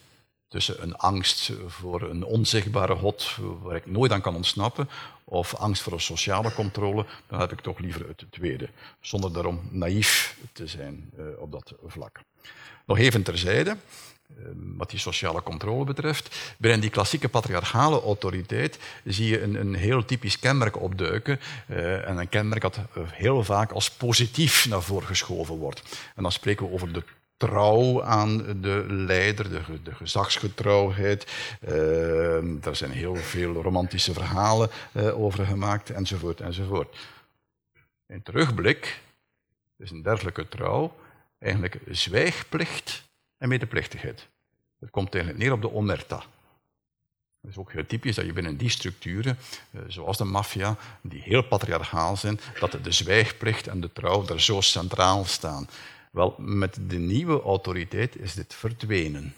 [0.47, 4.89] tussen een angst voor een onzichtbare God waar ik nooit aan kan ontsnappen,
[5.23, 8.69] of angst voor een sociale controle, dan heb ik toch liever het tweede,
[9.01, 12.19] zonder daarom naïef te zijn uh, op dat vlak.
[12.85, 13.77] Nog even terzijde,
[14.77, 16.55] wat die sociale controle betreft.
[16.57, 21.39] Binnen die klassieke patriarchale autoriteit zie je een, een heel typisch kenmerk opduiken.
[21.67, 22.79] Uh, en een kenmerk dat
[23.11, 25.81] heel vaak als positief naar voren geschoven wordt.
[26.15, 27.03] En dan spreken we over de
[27.37, 31.31] trouw aan de leider, de, gezagsgetrouwheid.
[31.67, 31.71] Uh,
[32.43, 36.97] daar zijn heel veel romantische verhalen uh, over gemaakt, enzovoort, enzovoort.
[38.07, 39.01] In terugblik
[39.77, 40.95] is een dergelijke trouw
[41.39, 43.03] eigenlijk zwijgplicht
[43.43, 44.27] en medeplichtigheid.
[44.79, 46.23] Het komt eigenlijk neer op de omerta.
[47.41, 49.37] Het is ook heel typisch dat je binnen die structuren,
[49.71, 54.41] eh, zoals de maffia, die heel patriarchaal zijn, dat de zwijgplicht en de trouw daar
[54.41, 55.67] zo centraal staan.
[56.11, 59.33] Wel, met de nieuwe autoriteit is dit verdwenen.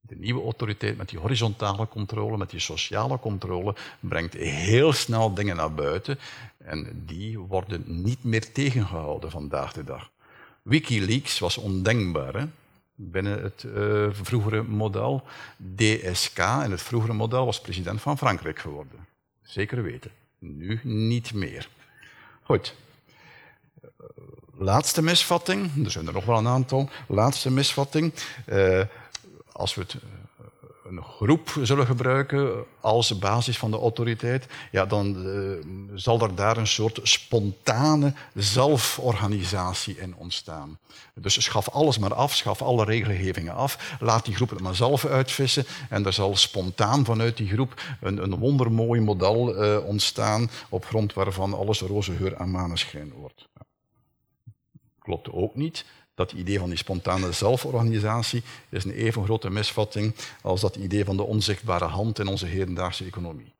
[0.00, 5.56] De nieuwe autoriteit met die horizontale controle, met die sociale controle, brengt heel snel dingen
[5.56, 6.18] naar buiten
[6.58, 10.10] en die worden niet meer tegengehouden vandaag de dag.
[10.62, 12.46] Wikileaks was ondenkbaar hè?
[13.00, 15.22] Binnen het uh, vroegere model.
[15.56, 19.06] DSK in het vroegere model was president van Frankrijk geworden.
[19.42, 20.10] Zeker weten.
[20.38, 21.68] Nu niet meer.
[22.42, 22.74] Goed
[24.58, 28.12] laatste misvatting, er zijn er nog wel een aantal, laatste misvatting.
[28.46, 28.80] Uh,
[29.52, 29.96] als we het
[30.88, 35.64] een groep zullen gebruiken als basis van de autoriteit, ja, dan uh,
[35.94, 40.78] zal er daar een soort spontane zelforganisatie in ontstaan.
[41.14, 45.04] Dus schaf alles maar af, schaf alle regelgevingen af, laat die groep het maar zelf
[45.04, 50.84] uitvissen en er zal spontaan vanuit die groep een, een wondermooi model uh, ontstaan op
[50.84, 53.48] grond waarvan alles roze geur en maneschijn wordt.
[54.98, 55.84] Klopt ook niet
[56.18, 61.16] dat idee van die spontane zelforganisatie is een even grote misvatting als dat idee van
[61.16, 63.52] de onzichtbare hand in onze hedendaagse economie.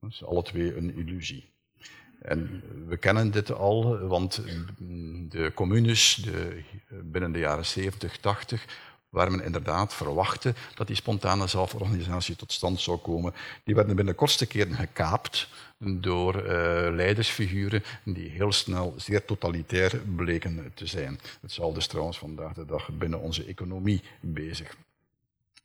[0.00, 1.52] Dat is alle twee een illusie.
[2.20, 4.42] En we kennen dit al, want
[5.28, 6.62] de communes de,
[7.02, 8.64] binnen de jaren 70, 80
[9.14, 13.34] waar men inderdaad verwachtte dat die spontane zelforganisatie tot stand zou komen.
[13.64, 15.48] Die werden binnen de kortste keren gekaapt
[15.78, 16.50] door uh,
[16.94, 21.20] leidersfiguren die heel snel zeer totalitair bleken te zijn.
[21.40, 24.76] Hetzelfde is trouwens vandaag de dag binnen onze economie bezig.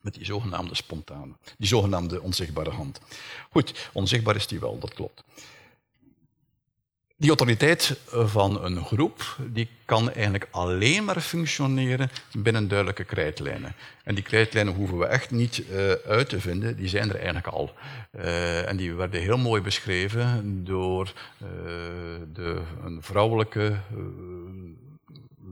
[0.02, 3.00] Met die zogenaamde spontane, die zogenaamde onzichtbare hand.
[3.50, 5.24] Goed, onzichtbaar is die wel, dat klopt.
[7.20, 13.74] Die autoriteit van een groep die kan eigenlijk alleen maar functioneren binnen duidelijke krijtlijnen.
[14.04, 17.48] En die krijtlijnen hoeven we echt niet uh, uit te vinden, die zijn er eigenlijk
[17.48, 17.74] al.
[18.16, 21.14] Uh, en die werden heel mooi beschreven door
[21.44, 21.48] uh,
[22.34, 23.76] de, een vrouwelijke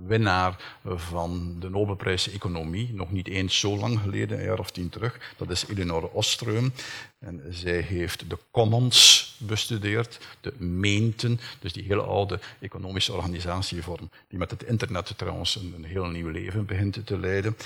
[0.08, 4.90] winnaar van de Nobelprijs Economie, nog niet eens zo lang geleden, een jaar of tien
[4.90, 5.34] terug.
[5.38, 6.72] Dat is Elinor Ostrom.
[7.20, 14.40] En zij heeft de commons bestudeerd, de meenten, dus die hele oude economische organisatievorm, die
[14.40, 17.58] met het internet trouwens een, een heel nieuw leven begint te leiden.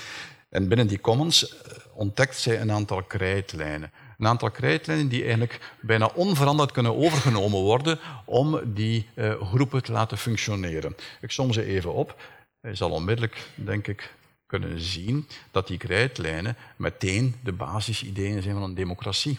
[0.48, 3.90] En binnen die commons eh, ontdekt zij een aantal krijtlijnen.
[4.18, 9.92] Een aantal krijtlijnen die eigenlijk bijna onveranderd kunnen overgenomen worden om die uh, groepen te
[9.92, 10.96] laten functioneren.
[11.20, 12.22] Ik som ze even op.
[12.60, 14.14] Je zal onmiddellijk, denk ik,
[14.46, 19.38] kunnen zien dat die krijtlijnen meteen de basisideeën zijn van een democratie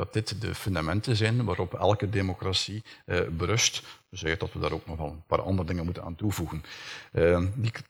[0.00, 3.82] dat dit de fundamenten zijn waarop elke democratie eh, berust.
[4.10, 6.64] Dus dat we daar ook nog wel een paar andere dingen moeten aan toevoegen.
[7.12, 7.44] Uh,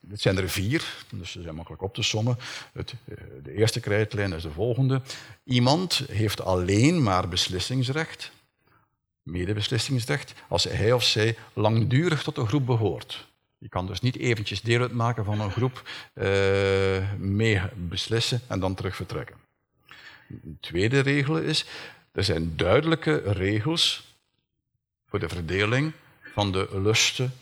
[0.08, 2.38] het zijn er vier, dus ze zijn makkelijk op te sommen.
[2.72, 5.02] Het, uh, de eerste krijtlijn is de volgende.
[5.44, 8.32] Iemand heeft alleen maar beslissingsrecht,
[9.22, 13.28] medebeslissingsrecht, als hij of zij langdurig tot een groep behoort.
[13.58, 18.74] Je kan dus niet eventjes deel uitmaken van een groep, uh, mee beslissen en dan
[18.74, 19.36] terug vertrekken.
[20.60, 21.66] Tweede regel is
[22.12, 24.16] er zijn duidelijke regels
[25.06, 25.92] voor de verdeling
[26.33, 27.33] van de lusten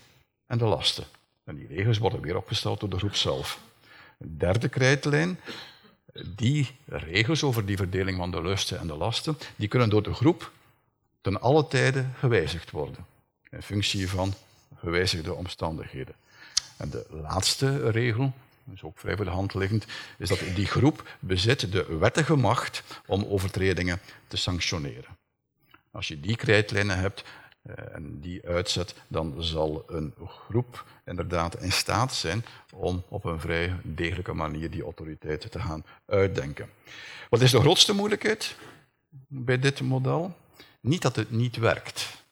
[0.47, 1.05] en de lasten.
[1.45, 3.61] En die regels worden weer opgesteld door de groep zelf.
[4.18, 5.41] Een derde krijtlijn,
[6.36, 10.14] die regels over die verdeling van de lusten en de lasten, die kunnen door de
[10.14, 10.53] groep
[11.20, 13.07] ten alle tijden gewijzigd worden.
[13.51, 14.34] In functie van
[14.76, 16.14] gewijzigde omstandigheden.
[16.76, 18.32] En de laatste regel,
[18.74, 19.86] is ook vrij voor de hand liggend,
[20.18, 25.16] is dat die groep bezit de wettige macht om overtredingen te sanctioneren.
[25.91, 27.24] Als je die krijtlijnen hebt
[27.74, 33.76] en die uitzet, dan zal een groep inderdaad in staat zijn om op een vrij
[33.82, 36.70] degelijke manier die autoriteit te gaan uitdenken.
[37.30, 38.56] Wat is de grootste moeilijkheid
[39.28, 40.36] bij dit model?
[40.80, 42.26] Niet dat het niet werkt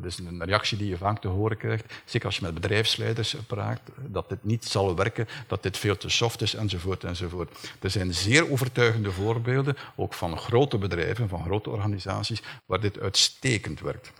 [0.00, 3.36] dat is een reactie die je vaak te horen krijgt, zeker als je met bedrijfsleiders
[3.46, 7.68] praat, dat dit niet zal werken, dat dit veel te soft is, enzovoort, enzovoort.
[7.80, 13.80] Er zijn zeer overtuigende voorbeelden, ook van grote bedrijven, van grote organisaties, waar dit uitstekend
[13.80, 14.12] werkt.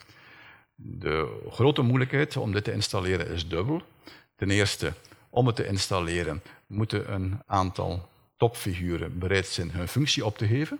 [0.75, 3.83] De grote moeilijkheid om dit te installeren is dubbel.
[4.37, 4.93] Ten eerste,
[5.31, 10.79] om het te installeren moeten een aantal topfiguren bereid zijn hun functie op te geven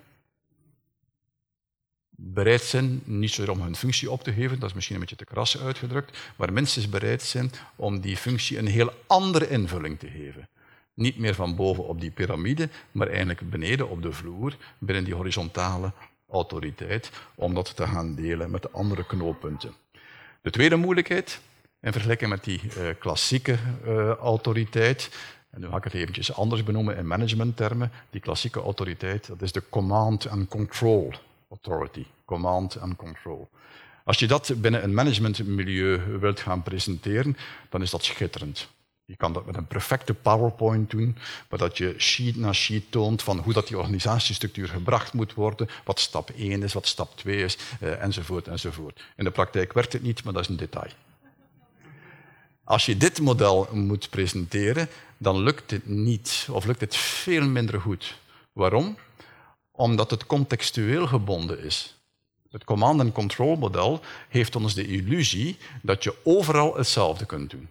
[2.17, 5.17] bereid zijn, niet zozeer om hun functie op te geven, dat is misschien een beetje
[5.17, 10.09] te kras uitgedrukt, maar minstens bereid zijn om die functie een heel andere invulling te
[10.09, 10.49] geven.
[10.95, 15.15] Niet meer van boven op die piramide, maar eigenlijk beneden op de vloer, binnen die
[15.15, 15.93] horizontale
[16.31, 19.75] autoriteit, om dat te gaan delen met de andere knooppunten.
[20.43, 21.41] De tweede moeilijkheid,
[21.81, 23.57] in vergelijking met die uh, klassieke
[23.87, 25.11] uh, autoriteit,
[25.51, 29.53] en nu ga ik het eventjes anders benoemen in managementtermen, die klassieke autoriteit, dat is
[29.53, 31.13] de command and control
[31.55, 33.49] authority, command and control.
[34.05, 37.37] Als je dat binnen een managementmilieu wilt gaan presenteren,
[37.69, 38.69] dan is dat schitterend.
[39.07, 41.17] Je kan dat met een perfecte PowerPoint doen,
[41.49, 45.69] waar dat je sheet na sheet toont van hoe dat die organisatiestructuur gebracht moet worden,
[45.85, 49.05] wat stap 1 is, wat stap 2 is, eh, enzovoort, enzovoort.
[49.17, 50.91] In de praktijk werkt het niet, maar dat is een detail.
[52.65, 54.89] Als je dit model moet presenteren,
[55.19, 58.19] dan lukt het niet, of lukt het veel minder goed.
[58.53, 58.97] Waarom?
[59.77, 61.99] Omdat het contextueel gebonden is.
[62.51, 67.69] Het command and control model heeft ons de illusie dat je overal hetzelfde kunt doen.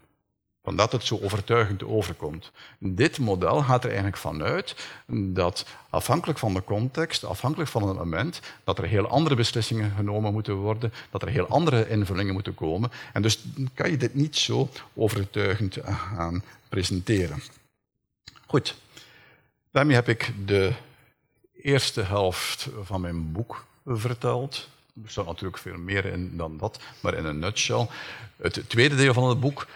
[0.63, 2.51] Vandaar dat het zo overtuigend overkomt.
[2.77, 4.75] Dit model gaat er eigenlijk vanuit
[5.07, 10.33] dat afhankelijk van de context, afhankelijk van het moment, dat er heel andere beslissingen genomen
[10.33, 12.91] moeten worden, dat er heel andere invullingen moeten komen.
[13.13, 13.39] En dus
[13.73, 17.43] kan je dit niet zo overtuigend gaan presenteren.
[18.45, 18.75] Goed,
[19.71, 20.73] daarmee heb ik de
[21.63, 24.69] eerste helft van mijn boek verteld.
[25.03, 27.87] Er staat natuurlijk veel meer in dan dat, maar in een nutshell.
[28.37, 29.67] Het tweede deel van het boek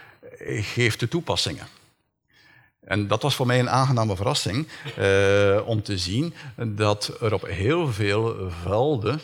[0.62, 1.68] geeft de toepassingen.
[2.80, 7.46] En dat was voor mij een aangename verrassing eh, om te zien dat er op
[7.46, 9.20] heel veel velden,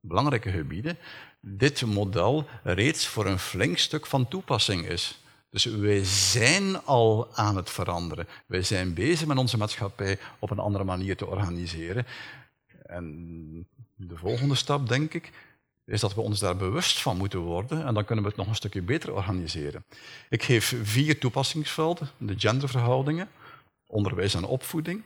[0.00, 0.98] belangrijke gebieden,
[1.40, 5.18] dit model reeds voor een flink stuk van toepassing is.
[5.54, 8.28] Dus wij zijn al aan het veranderen.
[8.46, 12.06] Wij zijn bezig met onze maatschappij op een andere manier te organiseren.
[12.82, 15.32] En de volgende stap, denk ik,
[15.84, 18.48] is dat we ons daar bewust van moeten worden en dan kunnen we het nog
[18.48, 19.84] een stukje beter organiseren.
[20.28, 23.28] Ik geef vier toepassingsvelden, de genderverhoudingen,
[23.86, 25.02] onderwijs en opvoeding,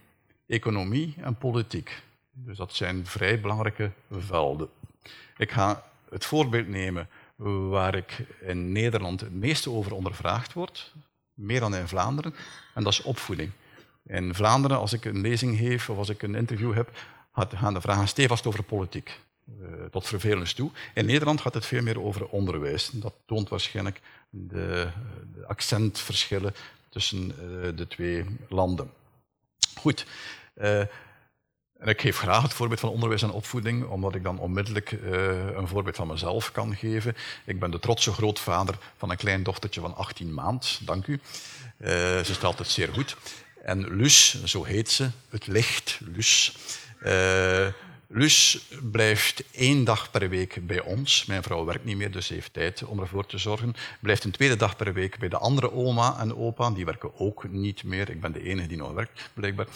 [0.46, 2.02] economie en politiek.
[2.30, 4.68] Dus dat zijn vrij belangrijke velden.
[5.36, 7.08] Ik ga het voorbeeld nemen
[7.44, 10.92] waar ik in Nederland het meeste over ondervraagd word,
[11.34, 12.34] meer dan in Vlaanderen,
[12.74, 13.50] en dat is opvoeding.
[14.06, 16.90] In Vlaanderen, als ik een lezing geef of als ik een interview heb,
[17.32, 19.20] gaan de vragen stevast over politiek.
[19.60, 20.70] Uh, tot vervelens toe.
[20.94, 22.90] In Nederland gaat het veel meer over onderwijs.
[22.90, 24.88] Dat toont waarschijnlijk de,
[25.46, 26.54] accentverschillen
[26.88, 28.90] tussen uh, de twee landen.
[29.74, 30.06] Goed.
[31.78, 34.90] Uh, en ik geef graag het voorbeeld van onderwijs en opvoeding, omdat ik dan onmiddellijk
[35.56, 37.16] een voorbeeld van mezelf kan geven.
[37.44, 41.20] Ik ben de trotse grootvader van een klein dochtertje van 18 maand, dank u.
[41.78, 43.16] ze stelt het zeer goed.
[43.62, 46.56] En Lus, zo heet ze, het licht, Lus,
[48.10, 51.24] Lus blijft één dag per week bij ons.
[51.24, 53.74] Mijn vrouw werkt niet meer, dus ze heeft tijd om ervoor te zorgen.
[54.00, 56.70] Blijft een tweede dag per week bij de andere oma en opa.
[56.70, 58.10] Die werken ook niet meer.
[58.10, 59.66] Ik ben de enige die nog werkt, blijkbaar.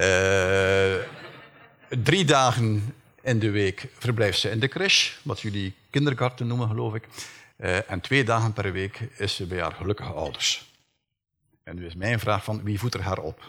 [0.00, 1.04] Uh,
[1.88, 6.94] drie dagen in de week verblijft ze in de crash, wat jullie kindergarten noemen, geloof
[6.94, 7.08] ik.
[7.56, 10.72] Uh, en twee dagen per week is ze bij haar gelukkige ouders.
[11.62, 13.42] En nu is mijn vraag van, wie voedt er haar op?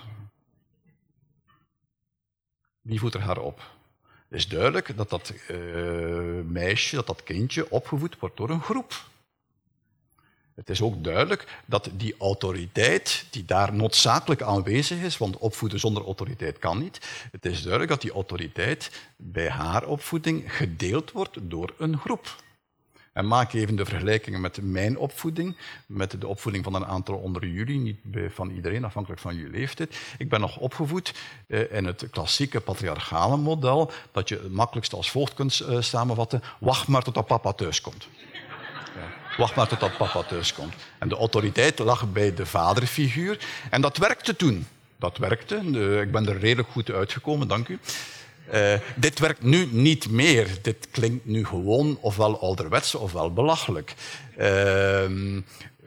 [2.81, 3.77] Wie voedt er haar op?
[4.29, 9.09] is duidelijk dat dat uh, meisje, dat dat kindje opgevoed wordt door een groep.
[10.60, 16.03] Het is ook duidelijk dat die autoriteit, die daar noodzakelijk aanwezig is, want opvoeden zonder
[16.03, 16.99] autoriteit kan niet,
[17.32, 22.36] het is duidelijk dat die autoriteit bij haar opvoeding gedeeld wordt door een groep.
[23.14, 27.47] En maak even de vergelijkingen met mijn opvoeding, met de opvoeding van een aantal onder
[27.47, 27.99] jullie, niet
[28.30, 29.97] van iedereen, afhankelijk van jullie leeftijd.
[30.18, 31.14] Ik ben nog opgevoed
[31.47, 36.41] eh, in het klassieke patriarchale model, dat je het makkelijkst als volgt kunt eh, samenvatten,
[36.60, 38.07] wacht maar tot dat papa thuis komt.
[39.39, 40.73] Wacht maar tot dat papa thuis komt.
[40.97, 43.37] En de autoriteit lag bij de vaderfiguur.
[43.69, 44.67] En dat werkte toen.
[44.97, 45.55] Dat werkte.
[46.01, 47.79] ik ben er redelijk goed uitgekomen, dank u.
[48.53, 50.47] Uh, dit werkt nu niet meer.
[50.61, 53.95] Dit klinkt nu gewoon ofwel ouderwets ofwel belachelijk.
[54.37, 55.41] Uh,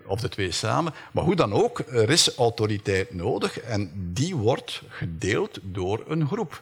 [0.07, 0.95] of de twee samen.
[1.13, 6.61] Maar hoe dan ook, er is autoriteit nodig en die wordt gedeeld door een groep.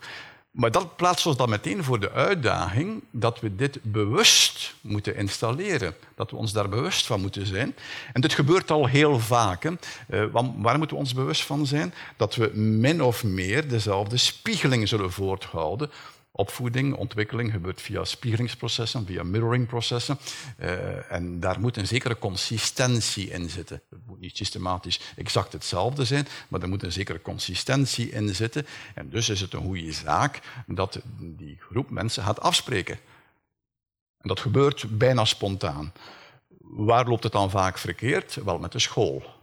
[0.50, 5.94] Maar dat plaatst ons dan meteen voor de uitdaging dat we dit bewust moeten installeren.
[6.14, 7.74] Dat we ons daar bewust van moeten zijn.
[8.12, 9.62] En dit gebeurt al heel vaak.
[9.62, 9.70] Hè.
[9.70, 11.94] Uh, waar moeten we ons bewust van zijn?
[12.16, 15.90] Dat we min of meer dezelfde spiegeling zullen voorthouden
[16.32, 20.18] opvoeding, ontwikkeling gebeurt via spiegelingsprocessen, via mirroringprocessen.
[20.60, 23.82] Uh, en daar moet een zekere consistentie in zitten.
[23.90, 28.66] Het moet niet systematisch exact hetzelfde zijn, maar er moet een zekere consistentie in zitten.
[28.94, 32.98] En dus is het een goede zaak dat die groep mensen gaat afspreken.
[34.18, 35.92] En dat gebeurt bijna spontaan.
[36.58, 38.34] Waar loopt het dan vaak verkeerd?
[38.34, 39.39] Wel met de school.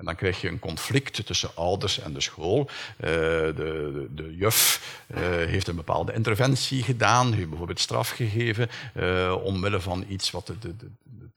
[0.00, 2.60] En dan krijg je een conflict tussen ouders en de school.
[2.60, 9.36] Uh, de, de, juf uh, heeft een bepaalde interventie gedaan, heeft bijvoorbeeld straf gegeven uh,
[9.42, 10.66] omwille van iets wat het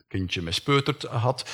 [0.07, 1.49] kindje mispeuterd had.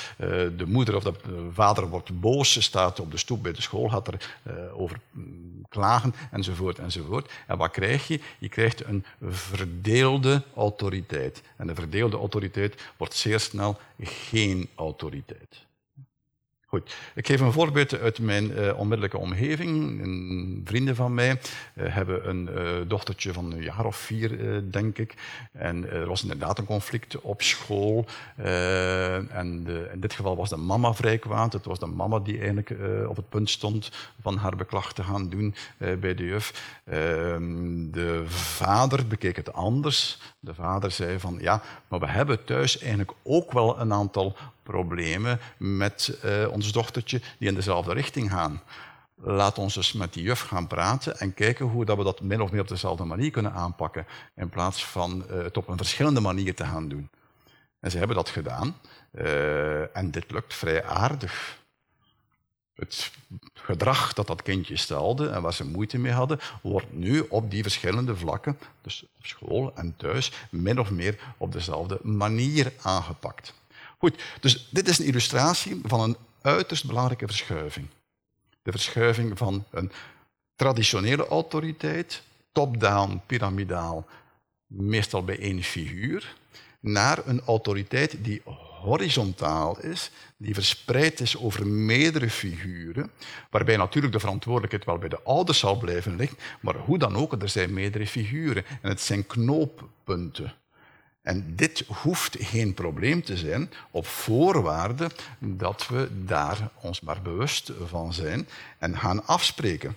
[0.56, 1.14] de moeder of de
[1.52, 4.38] vader wordt boos, staat op de stoep bij de school, gaat er
[4.72, 7.30] over mm, klagen, enzovoort, enzovoort.
[7.46, 8.20] En wat krijg je?
[8.38, 11.42] Je krijgt een verdeelde autoriteit.
[11.56, 15.68] En de verdeelde autoriteit wordt zeer snel geen autoriteit.
[16.70, 20.02] Goed, ik geef een voorbeeld uit mijn uh, onmiddellijke omgeving.
[20.02, 24.98] Een vrienden van mij uh, hebben een uh, dochtertje van een jaar of vier, denk
[24.98, 25.14] ik.
[25.52, 28.06] En er was inderdaad een conflict op school.
[28.36, 31.52] en de, in dit geval was de mama vrij kwaad.
[31.52, 32.74] Het was de mama die eigenlijk
[33.08, 33.90] op het punt stond
[34.20, 35.54] van haar beklag te gaan doen
[36.00, 36.78] bij de juf.
[36.84, 40.18] Ehm, de vader bekeek het anders.
[40.42, 45.40] De vader zei van ja, maar we hebben thuis eigenlijk ook wel een aantal problemen
[45.56, 48.62] met uh, ons dochtertje die in dezelfde richting gaan.
[49.14, 52.40] Laat ons dus met die juf gaan praten en kijken hoe dat we dat min
[52.40, 56.20] of meer op dezelfde manier kunnen aanpakken, in plaats van uh, het op een verschillende
[56.20, 57.10] manier te gaan doen.
[57.80, 58.76] En ze hebben dat gedaan
[59.12, 61.59] uh, en dit lukt vrij aardig.
[62.80, 63.10] Het
[63.54, 67.62] gedrag dat dat kindje stelde en waar ze moeite mee hadden, wordt nu op die
[67.62, 73.54] verschillende vlakken, dus op school en thuis, min of meer op dezelfde manier aangepakt.
[73.98, 77.86] Goed, dus dit is een illustratie van een uiterst belangrijke verschuiving.
[78.62, 79.92] De verschuiving van een
[80.56, 82.22] traditionele autoriteit,
[82.52, 84.06] top-down, piramidaal,
[84.66, 86.36] meestal bij één figuur,
[86.80, 88.42] naar een autoriteit die
[88.82, 93.10] horizontaal is, die verspreid is over meerdere figuren,
[93.50, 97.42] waarbij natuurlijk de verantwoordelijkheid wel bij de ouders zal blijven liggen, maar hoe dan ook,
[97.42, 100.54] er zijn meerdere figuren en het zijn knooppunten.
[101.22, 107.72] En dit hoeft geen probleem te zijn op voorwaarde dat we daar ons maar bewust
[107.86, 109.96] van zijn en gaan afspreken.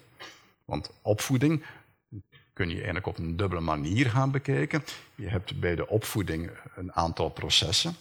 [0.66, 1.64] Want opvoeding
[2.54, 4.84] kun je eigenlijk op een dubbele manier gaan bekijken.
[5.16, 7.96] Je hebt bij de opvoeding een aantal processen.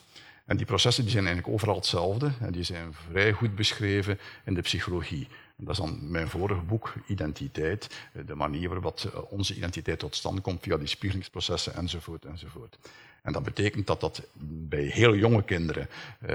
[0.45, 4.55] En die processen die zijn eigenlijk overal hetzelfde en die zijn vrij goed beschreven in
[4.55, 5.29] de psychologie.
[5.57, 7.89] Dat is dan mijn vorige boek, Identiteit,
[8.27, 12.79] de manier waarop onze identiteit tot stand komt via die spiegelingsprocessen enzovoort enzovoort.
[13.23, 15.89] En dat betekent dat dat bij heel jonge kinderen
[16.23, 16.31] uh,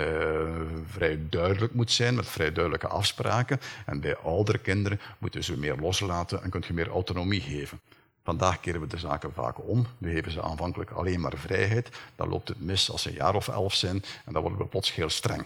[0.85, 3.59] vrij duidelijk moet zijn, met vrij duidelijke afspraken.
[3.85, 7.79] En bij oudere kinderen moeten ze meer loslaten en kun je meer autonomie geven.
[8.27, 9.87] Vandaag keren we de zaken vaak om.
[9.97, 11.89] We geven ze aanvankelijk alleen maar vrijheid.
[12.15, 14.65] Dan loopt het mis als ze een jaar of elf zijn en dan worden we
[14.65, 15.45] plots heel streng.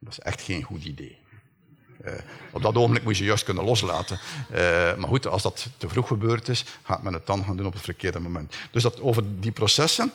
[0.00, 1.18] Dat is echt geen goed idee.
[2.04, 2.12] Uh,
[2.52, 4.18] op dat ogenblik moet je juist kunnen loslaten.
[4.50, 4.56] Uh,
[4.96, 7.72] maar goed, als dat te vroeg gebeurd is, gaat men het dan gaan doen op
[7.72, 8.54] het verkeerde moment.
[8.70, 10.12] Dus dat over die processen,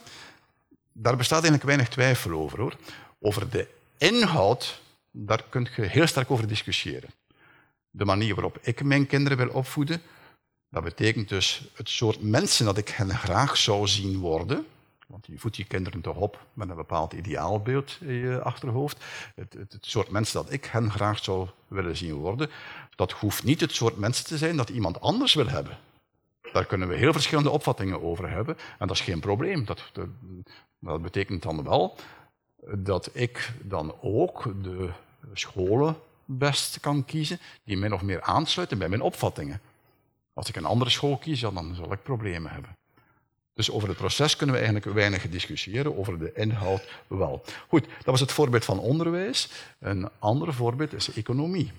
[0.91, 2.59] daar bestaat eigenlijk weinig twijfel over.
[2.59, 2.75] Hoor.
[3.19, 7.09] Over de inhoud, daar kun je heel sterk over discussiëren.
[7.89, 10.01] De manier waarop ik mijn kinderen wil opvoeden,
[10.69, 14.65] dat betekent dus het soort mensen dat ik hen graag zou zien worden.
[15.07, 19.03] Want je voedt je kinderen toch op met een bepaald ideaalbeeld in je achterhoofd.
[19.35, 22.49] Het, het, het, soort mensen dat ik hen graag zou willen zien worden,
[22.95, 25.77] dat hoeft niet het soort mensen te zijn dat iemand anders wil hebben.
[26.51, 29.65] Daar kunnen we heel verschillende opvattingen over hebben en dat is geen probleem.
[29.65, 30.07] Dat, dat,
[30.79, 31.97] dat betekent dan wel
[32.75, 34.89] dat ik dan ook de
[35.33, 39.61] scholen best kan kiezen die min of meer aansluiten bij mijn opvattingen.
[40.37, 42.77] Als ik een andere school kies, dan zal ik problemen hebben.
[43.53, 47.43] Dus over het proces kunnen we eigenlijk weinig discussiëren, over de inhoud wel.
[47.67, 49.49] Goed, dat was het voorbeeld van onderwijs.
[49.79, 51.71] Een ander voorbeeld is economie.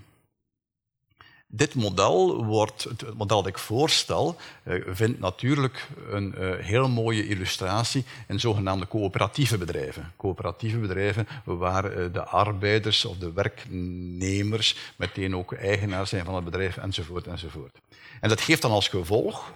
[1.50, 7.28] Dit model, wordt, het model dat ik voorstel, eh, vindt natuurlijk een eh, heel mooie
[7.28, 10.12] illustratie in zogenaamde coöperatieve bedrijven.
[10.16, 16.44] Coöperatieve bedrijven waar eh, de arbeiders of de werknemers meteen ook eigenaar zijn van het
[16.44, 17.78] bedrijf enzovoort enzovoort.
[18.20, 19.52] En dat geeft dan als gevolg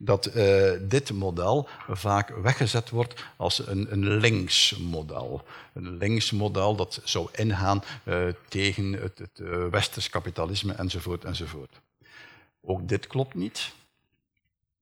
[0.00, 5.44] dat uh, dit model vaak weggezet wordt als een, een linksmodel.
[5.72, 11.80] Een linksmodel dat zou ingaan uh, tegen het, het uh, westers kapitalisme enzovoort enzovoort.
[12.60, 13.72] Ook dit klopt niet.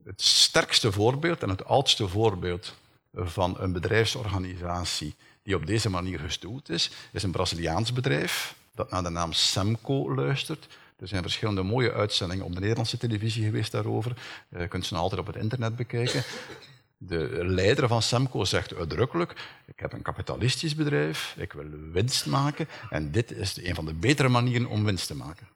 [0.04, 2.74] Het sterkste voorbeeld en het oudste voorbeeld
[3.14, 9.02] van een bedrijfsorganisatie die op deze manier gestoeld is, is een Braziliaans bedrijf dat naar
[9.02, 10.66] de naam Semco luistert.
[10.96, 14.16] Er zijn verschillende mooie uitzendingen op de Nederlandse televisie geweest daarover.
[14.48, 16.22] Eh, je kunt ze altijd op het internet bekijken.
[16.98, 19.32] De leider van Semco zegt uitdrukkelijk:
[19.66, 23.94] Ik heb een kapitalistisch bedrijf, ik wil winst maken en dit is een van de
[23.94, 25.48] betere manieren om winst te maken.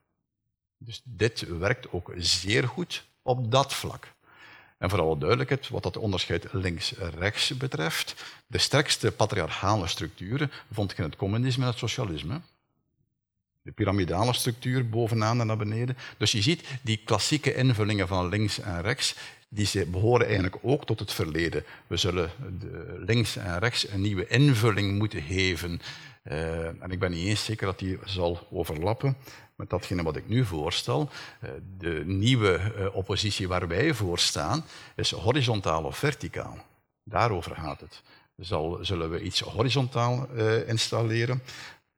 [0.79, 4.13] Dus dit werkt ook zeer goed op dat vlak.
[4.79, 10.99] En voor alle duidelijkheid, wat dat onderscheid links-rechts betreft, de sterkste patriarchale structuren vond ik
[10.99, 12.41] in het communisme en het socialisme
[13.63, 15.97] de piramidale structuur bovenaan en naar beneden.
[16.19, 19.17] Dus je ziet die klassieke invullingen van links en rechts,
[19.49, 21.65] die behoren eigenlijk ook tot het verleden.
[21.87, 22.31] We zullen
[23.07, 25.81] links en rechts een nieuwe invulling moeten geven.
[26.23, 29.17] Uh, en ik ben niet eens zeker dat die zal overlappen
[29.57, 31.11] met datgene wat ik nu voorstel.
[31.45, 34.65] Uh, de nieuwe uh, oppositie waar wij voor staan
[34.97, 36.59] is horizontaal of verticaal.
[37.05, 38.03] Daarover gaat het.
[38.37, 40.29] Zal, zullen we iets horizontaal
[40.67, 41.43] installeren?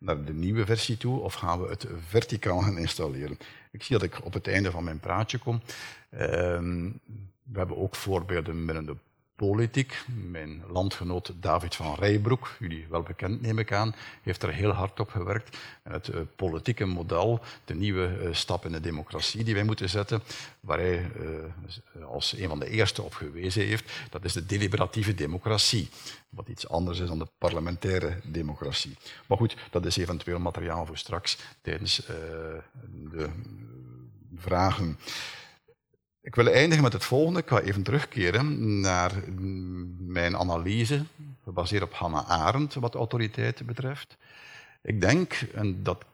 [0.02, 3.38] Naar de nieuwe versie toe of gaan we het verticaal gaan installeren?
[3.70, 5.60] Ik zie dat ik op het einde van mijn praatje kom.
[6.20, 7.00] Um,
[7.42, 8.96] we hebben ook voorbeelden binnen de
[9.48, 10.04] politiek.
[10.30, 15.00] Mijn landgenoot David van Rijbroek, jullie wel bekend neem ik aan, heeft er heel hard
[15.00, 15.56] op gewerkt.
[15.82, 20.22] Het uh, politieke model, de nieuwe uh, stap in de democratie die wij moeten zetten,
[20.60, 21.10] waar hij
[21.96, 25.88] uh, als een van de eerste op gewezen heeft, dat is de deliberatieve democratie.
[26.28, 28.96] Wat iets anders is dan de parlementaire democratie.
[29.26, 31.96] Maar goed, dat is eventueel materiaal voor straks tijdens
[33.10, 33.28] de
[34.36, 34.98] vragen.
[36.22, 37.40] Ik wil eindigen met het volgende.
[37.40, 39.12] Ik ga even terugkeren naar
[39.98, 41.04] mijn analyse,
[41.44, 44.16] gebaseerd op Hannah Arendt, wat autoriteiten betreft.
[44.82, 46.04] Ik denk, en dat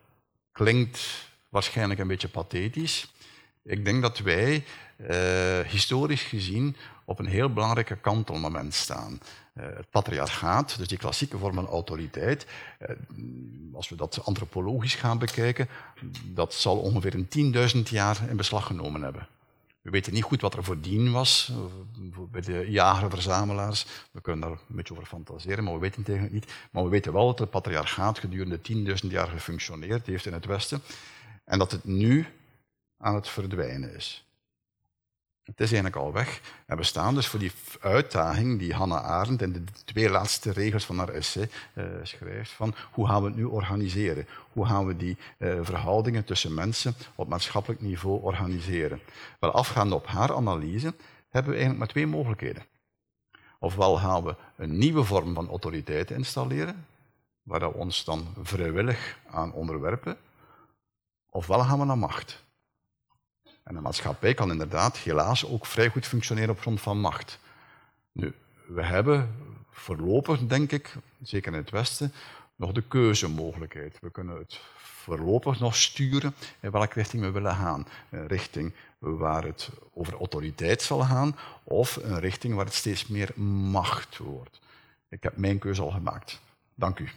[0.53, 3.13] klinkt waarschijnlijk een beetje pathetisch,
[3.63, 4.65] ik denk dat wij
[4.97, 9.21] eh, historisch gezien op een heel belangrijke kantelmoment staan.
[9.55, 12.47] Uh, het patriarchaat, dus die klassieke vorm van autoriteit,
[12.81, 12.89] uh,
[13.73, 15.69] als we dat antropologisch gaan bekijken,
[16.25, 19.29] dat zal ongeveer een 10.000 jaar in beslag genomen hebben.
[19.81, 21.53] We weten niet goed wat er voordien was
[22.31, 23.87] bij de jager-verzamelaars.
[24.11, 26.53] We kunnen daar een beetje over fantaseren, maar we weten het niet.
[26.71, 28.61] Maar we weten wel dat het patriarchaat gedurende
[29.03, 30.83] 10.000 jaar gefunctioneerd heeft in het Westen
[31.45, 32.27] en dat het nu
[32.99, 34.28] aan het verdwijnen is.
[35.49, 36.41] Het is eigenlijk al weg.
[36.67, 40.85] En we staan dus voor die uitdaging die Hannah Arendt in de twee laatste regels
[40.85, 44.27] van haar essay uh, schrijft, van hoe gaan we het nu organiseren?
[44.53, 49.01] Hoe gaan we die uh, verhoudingen tussen mensen op maatschappelijk niveau organiseren?
[49.41, 50.95] Wel, afgaande op haar analyse
[51.29, 52.63] hebben we eigenlijk maar twee mogelijkheden.
[53.59, 56.87] Ofwel gaan we een nieuwe vorm van autoriteit installeren,
[57.43, 60.17] waar we ons dan vrijwillig aan onderwerpen,
[61.31, 62.47] ofwel gaan we naar macht.
[63.69, 67.39] En de maatschappij kan inderdaad helaas ook vrij goed functioneren op grond van macht.
[68.13, 68.35] Nu,
[68.67, 69.35] we hebben
[69.71, 72.13] voorlopig, denk ik, zeker in het Westen,
[72.57, 73.99] nog de keuzemogelijkheid.
[74.01, 77.87] We kunnen het voorlopig nog sturen in welke richting we willen gaan.
[78.11, 83.41] Een richting waar het over autoriteit zal gaan, of een richting waar het steeds meer
[83.43, 84.61] macht wordt.
[85.09, 86.41] Ik heb mijn keuze al gemaakt.
[86.75, 87.09] Dank u.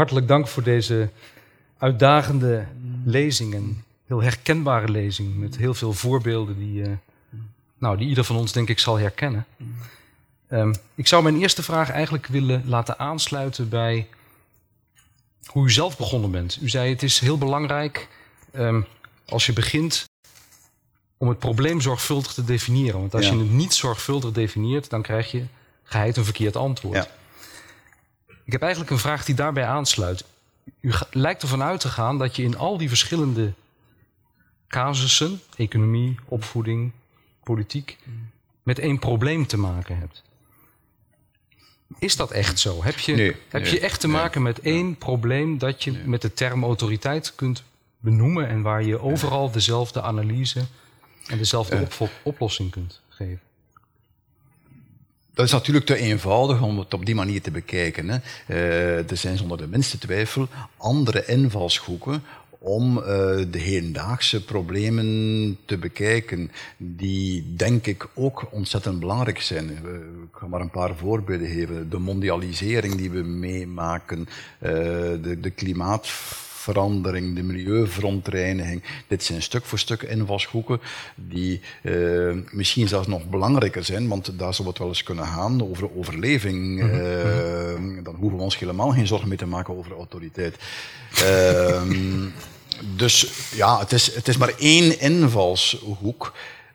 [0.00, 1.08] Hartelijk dank voor deze
[1.78, 2.66] uitdagende
[3.04, 3.54] lezing.
[3.54, 6.88] Een heel herkenbare lezing met heel veel voorbeelden die, uh,
[7.78, 9.46] nou, die ieder van ons denk ik zal herkennen.
[10.48, 14.08] Um, ik zou mijn eerste vraag eigenlijk willen laten aansluiten bij
[15.46, 16.58] hoe u zelf begonnen bent.
[16.60, 18.08] U zei het is heel belangrijk
[18.54, 18.86] um,
[19.28, 20.04] als je begint
[21.16, 23.00] om het probleem zorgvuldig te definiëren.
[23.00, 23.32] Want als ja.
[23.32, 25.44] je het niet zorgvuldig definieert, dan krijg je
[25.82, 26.96] geheid een verkeerd antwoord.
[26.96, 27.18] Ja.
[28.50, 30.24] Ik heb eigenlijk een vraag die daarbij aansluit.
[30.80, 33.52] U lijkt ervan uit te gaan dat je in al die verschillende
[34.68, 36.92] casussen, economie, opvoeding,
[37.42, 37.98] politiek,
[38.62, 40.22] met één probleem te maken hebt.
[41.98, 42.82] Is dat echt zo?
[42.82, 46.22] Heb je, nee, heb nee, je echt te maken met één probleem dat je met
[46.22, 47.62] de term autoriteit kunt
[47.98, 50.64] benoemen en waar je overal dezelfde analyse
[51.26, 53.40] en dezelfde op oplossing kunt geven?
[55.40, 58.08] Dat is natuurlijk te eenvoudig om het op die manier te bekijken.
[58.08, 58.18] Hè.
[58.48, 62.22] Uh, er zijn zonder de minste twijfel andere invalshoeken
[62.58, 63.04] om uh,
[63.50, 69.70] de hedendaagse problemen te bekijken, die denk ik ook ontzettend belangrijk zijn.
[69.70, 71.90] Ik ga maar een paar voorbeelden geven.
[71.90, 74.28] De mondialisering die we meemaken,
[74.58, 76.08] de, de klimaat
[76.60, 78.82] verandering, de milieuverontreiniging.
[79.06, 80.80] Dit zijn stuk voor stuk invalshoeken
[81.14, 85.70] die uh, misschien zelfs nog belangrijker zijn, want daar zal het wel eens kunnen gaan
[85.70, 86.82] over overleving.
[86.82, 90.56] Uh, dan hoeven we ons helemaal geen zorgen meer te maken over autoriteit.
[91.22, 91.82] Uh,
[92.96, 96.32] dus ja, het is, het is maar één invalshoek.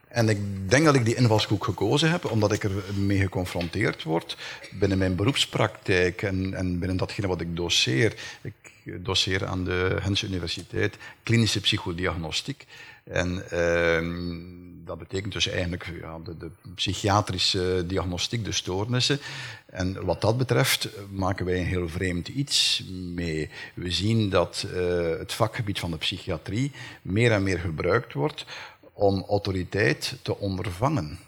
[0.08, 4.38] En ik denk dat ik die invalshoek gekozen heb, omdat ik er mee geconfronteerd word
[4.80, 8.14] binnen mijn beroepspraktijk en, en binnen datgene wat ik doseer.
[8.42, 8.54] Ik
[9.00, 12.66] doseer aan de Hens Universiteit klinische psychodiagnostiek.
[13.04, 19.20] En uh, dat betekent dus eigenlijk ja, de, de, psychiatrische diagnostiek, de stoornissen.
[19.66, 22.84] En wat dat betreft maken wij een heel vreemd iets
[23.14, 23.50] mee.
[23.74, 26.72] We zien dat uh, het vakgebied van de psychiatrie
[27.02, 28.46] meer en meer gebruikt wordt
[28.94, 31.20] om autoriteit te ondervangen.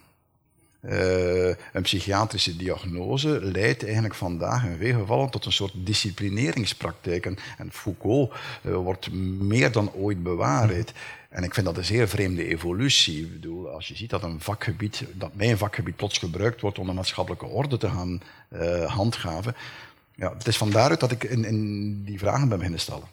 [0.90, 7.26] Uh, een psychiatrische diagnose leidt eigenlijk vandaag in veel gevallen tot een soort disciplineringspraktijk.
[7.26, 7.38] En,
[7.72, 10.94] Foucault uh, wordt meer dan ooit bewaarheid.
[11.30, 13.22] En ik vind dat een zeer vreemde evolutie.
[13.22, 16.88] Ik bedoel, als je ziet dat een vakgebied, dat mijn vakgebied plots gebruikt wordt om
[16.88, 18.22] de maatschappelijke orde te gaan
[18.54, 19.56] uh, handhaven.
[20.16, 23.08] Ja, het is van daaruit dat ik in, in die vragen ben beginnen stellen.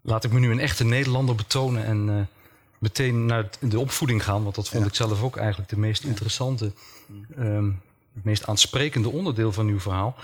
[0.00, 2.28] Laat ik me nu een echte Nederlander betonen en
[2.78, 6.72] meteen naar de opvoeding gaan, want dat vond ik zelf ook eigenlijk de meest interessante,
[7.38, 7.80] um,
[8.14, 10.14] het meest aansprekende onderdeel van uw verhaal.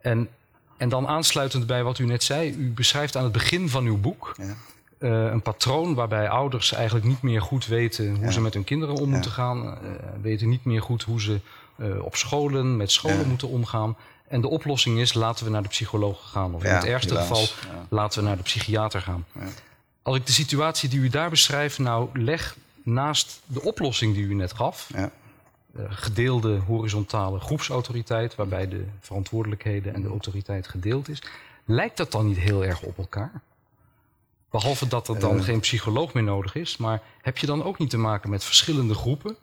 [0.00, 0.28] En
[0.76, 3.96] En dan aansluitend bij wat u net zei, u beschrijft aan het begin van uw
[3.96, 4.54] boek Ja.
[4.98, 8.30] eh, een patroon waarbij ouders eigenlijk niet meer goed weten hoe Ja.
[8.30, 9.90] ze met hun kinderen om moeten gaan, eh,
[10.22, 11.40] weten niet meer goed hoe ze
[11.76, 13.96] eh, op scholen met scholen moeten omgaan.
[14.28, 16.54] En de oplossing is laten we naar de psycholoog gaan.
[16.54, 17.28] Of in het ergste helaas.
[17.28, 17.48] geval
[17.88, 19.24] laten we naar de psychiater gaan.
[20.08, 24.34] Als ik de situatie die u daar beschrijft nou leg naast de oplossing die u
[24.34, 25.10] net gaf, Ja.
[25.76, 31.22] eh, gedeelde horizontale groepsautoriteit, waarbij de verantwoordelijkheden en de autoriteit gedeeld is,
[31.64, 33.32] lijkt dat dan niet heel erg op elkaar?
[34.50, 35.44] Behalve dat er dan Eh.
[35.44, 38.94] geen psycholoog meer nodig is, maar heb je dan ook niet te maken met verschillende
[38.94, 39.36] groepen,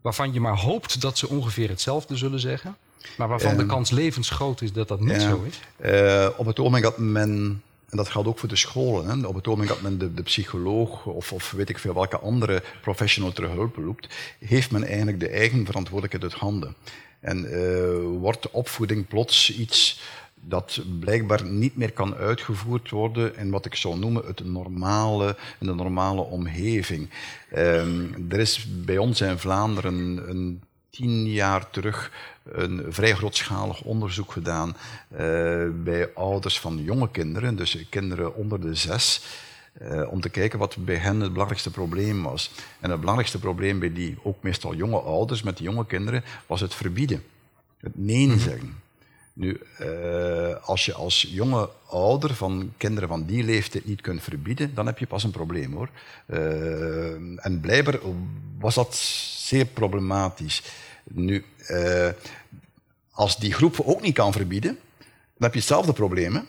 [0.00, 2.76] waarvan je maar hoopt dat ze ongeveer hetzelfde zullen zeggen,
[3.16, 3.68] maar waarvan de Eh.
[3.68, 5.60] kans levensgroot is dat dat niet zo is?
[6.36, 7.62] Op het ogenblik dat men,
[7.92, 10.22] en dat geldt ook voor de scholen, hè, op het ogenblik dat men de, de
[10.22, 15.20] psycholoog of, of weet ik veel welke andere professional ter hulp roept, heeft men eigenlijk
[15.20, 16.74] de eigen verantwoordelijkheid uit handen.
[17.20, 20.00] En eh, wordt opvoeding plots iets
[20.34, 25.66] dat blijkbaar niet meer kan uitgevoerd worden in wat ik zou noemen het normale, in
[25.66, 27.10] de normale omgeving.
[27.50, 30.62] Ehm, er is bij ons in Vlaanderen een
[30.92, 32.12] tien jaar terug
[32.44, 34.76] een vrij grootschalig onderzoek gedaan
[35.08, 35.18] eh,
[35.74, 39.22] bij ouders van jonge kinderen, dus kinderen onder de zes,
[39.72, 42.50] eh, om te kijken wat bij hen het belangrijkste probleem was.
[42.80, 46.60] En het belangrijkste probleem bij die ook meestal jonge ouders met die jonge kinderen was
[46.60, 47.22] het verbieden,
[47.80, 48.80] het nee zeggen.
[49.32, 54.74] Nu, eh, als je als jonge ouder van kinderen van die leeftijd niet kunt verbieden,
[54.74, 55.88] dan heb je pas een probleem hoor.
[57.36, 57.98] En blijkbaar
[58.58, 58.94] was dat
[59.52, 60.62] zeer problematisch.
[61.04, 62.08] Nu, eh,
[63.10, 66.46] als die groep ook niet kan verbieden, dan heb je hetzelfde probleem.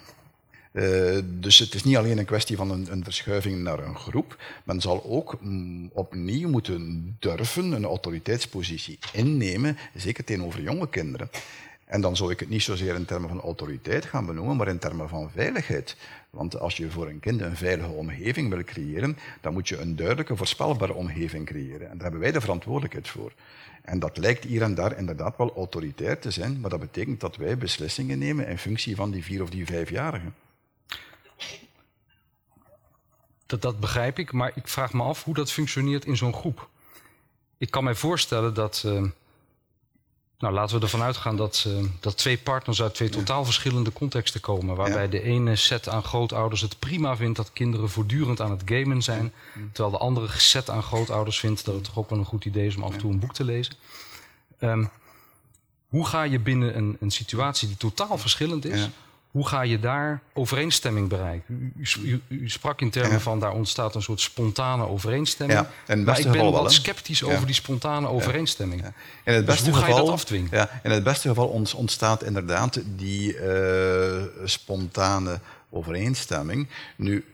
[0.72, 4.38] Eh, dus het is niet alleen een kwestie van een, een verschuiving naar een groep.
[4.64, 11.30] Men zal ook mm, opnieuw moeten durven een autoriteitspositie innemen, zeker tegenover jonge kinderen.
[11.86, 14.80] En dan zou ik het niet zozeer in termen van autoriteit gaan benoemen, maar in
[14.80, 15.96] termen van veiligheid.
[16.34, 19.96] Want als je voor een kind een veilige omgeving wil creëren, dan moet je een
[19.96, 21.90] duidelijke, voorspelbare omgeving creëren.
[21.90, 23.34] En daar hebben wij de verantwoordelijkheid voor.
[23.82, 27.36] En dat lijkt hier en daar inderdaad wel autoritair te zijn, maar dat betekent dat
[27.36, 30.36] wij beslissingen nemen in functie van die vier of die vijfjarigen.
[33.46, 36.70] Dat, dat begrijp ik, maar ik vraag me af hoe dat functioneert in zo'n groep.
[37.58, 38.84] Ik kan mij voorstellen dat.
[38.86, 39.04] eh,
[40.44, 44.40] nou, laten we ervan uitgaan dat, eh, dat twee partners uit twee totaal verschillende contexten
[44.42, 44.76] komen.
[44.76, 45.10] Waarbij Ja.
[45.10, 49.34] de ene set aan grootouders het prima vindt dat kinderen voortdurend aan het gamen zijn.
[49.72, 52.68] Terwijl de andere set aan grootouders vindt dat het toch ook wel een goed idee
[52.68, 53.74] is om af en toe een boek te lezen.
[54.60, 54.86] Ehm,
[55.88, 58.90] hoe ga je binnen een, een situatie die totaal verschillend is.
[59.34, 61.74] Hoe ga je daar overeenstemming bereiken?
[62.04, 63.20] U, u, sprak in termen Ja.
[63.20, 65.60] van daar ontstaat een soort spontane overeenstemming.
[65.60, 66.70] Ja, maar ik ben geval wel, wat hè?
[66.70, 67.34] sceptisch Ja.
[67.34, 68.82] over die spontane overeenstemming.
[68.82, 70.50] In het Dus beste hoe ga je geval, dat afdwingen?
[70.52, 76.68] Ja, in het beste geval ontstaat inderdaad die eh, spontane overeenstemming.
[76.96, 77.26] Nu,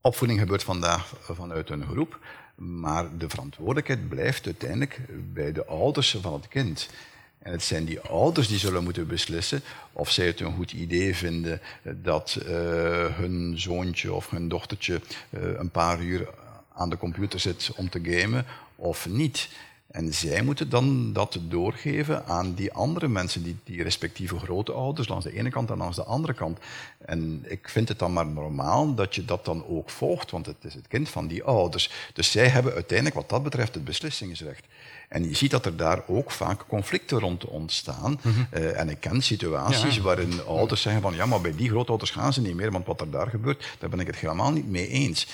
[0.00, 2.18] opvoeding gebeurt vandaag vanuit een groep,
[2.54, 5.00] maar de verantwoordelijkheid blijft uiteindelijk
[5.32, 6.88] bij de ouders van het kind.
[7.42, 9.62] En het zijn die ouders die zullen moeten beslissen
[9.92, 12.46] of zij het een goed idee vinden dat eh,
[13.16, 16.28] hun zoontje of hun dochtertje eh, een paar uur
[16.74, 19.48] aan de computer zit om te gamen of niet.
[19.90, 25.24] En zij moeten dan dat doorgeven aan die andere mensen, die, die respectieve grootouders, langs
[25.24, 26.58] de ene kant en langs de andere kant.
[26.98, 30.64] En ik vind het dan maar normaal dat je dat dan ook volgt, want het
[30.64, 31.90] is het kind van die ouders.
[32.12, 34.64] Dus zij hebben uiteindelijk wat dat betreft het beslissingsrecht.
[35.10, 38.20] En je ziet dat er daar ook vaak conflicten rond ontstaan.
[38.50, 40.02] Eh, en ik ken situaties Ja.
[40.02, 43.00] waarin ouders zeggen van ja, maar bij die grootouders gaan ze niet meer, want wat
[43.00, 45.26] er daar gebeurt, daar ben ik het helemaal niet mee eens.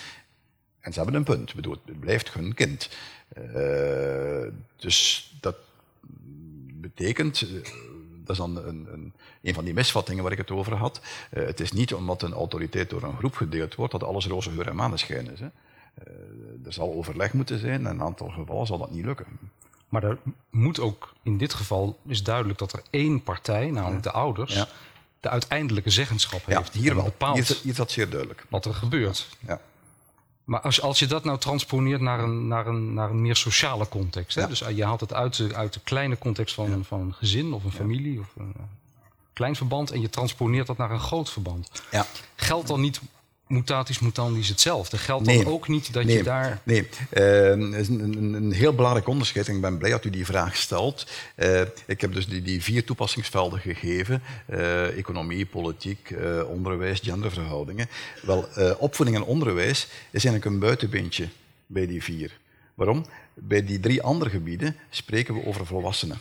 [0.80, 1.48] En ze hebben een punt.
[1.48, 2.90] Ik bedoel, het blijft hun kind.
[3.28, 4.46] Eh,
[4.76, 5.56] dus dat
[6.74, 7.48] betekent, eh,
[8.24, 9.12] dat is dan een, een,
[9.42, 11.00] een van die misvattingen waar ik het over had.
[11.30, 14.68] Het is niet omdat een autoriteit door een groep gedeeld wordt dat alles roze geur
[14.68, 15.40] en maneschijn is.
[15.40, 15.48] Hè.
[16.64, 19.26] Er zal overleg moeten zijn en in een aantal gevallen zal dat niet lukken.
[19.88, 20.18] Maar er
[20.50, 24.68] moet ook in dit geval is duidelijk dat er één partij, namelijk de ouders, Ja.
[25.20, 26.72] de uiteindelijke zeggenschap Ja, heeft.
[26.74, 27.04] hier wel.
[27.04, 28.46] bepaalt Hier, is dat- hier is dat zeer duidelijk.
[28.48, 29.28] wat er gebeurt.
[29.46, 29.60] Ja.
[30.44, 33.88] Maar als, als je dat nou transponeert naar een, naar een, naar een meer sociale
[33.88, 34.34] context.
[34.36, 34.46] Hè?
[34.46, 37.64] Dus je haalt het uit de, uit de kleine context van, van een gezin of
[37.64, 38.62] een familie of een eh,
[39.32, 39.90] klein verband.
[39.90, 41.70] En je transponeert dat naar een groot verband.
[41.90, 42.06] Ja.
[42.36, 43.00] Geldt dan niet
[43.46, 44.98] mutatis mutandis hetzelfde?
[44.98, 45.44] Geldt Nee.
[45.44, 46.60] dan ook niet dat nee, je daar...
[46.62, 46.88] Nee,
[47.78, 49.48] is een, een, een heel belangrijk onderscheid.
[49.48, 51.06] En ik ben blij dat u die vraag stelt.
[51.34, 54.22] Eh, ik heb dus die, die vier toepassingsvelden gegeven.
[54.46, 57.88] Eh, economie, politiek, eh, onderwijs, genderverhoudingen.
[58.22, 61.28] Wel, opvoeding en onderwijs is eigenlijk een buitenbeentje
[61.66, 62.38] bij die vier.
[62.74, 63.06] Waarom?
[63.34, 66.18] Bij die drie andere gebieden spreken we over volwassenen.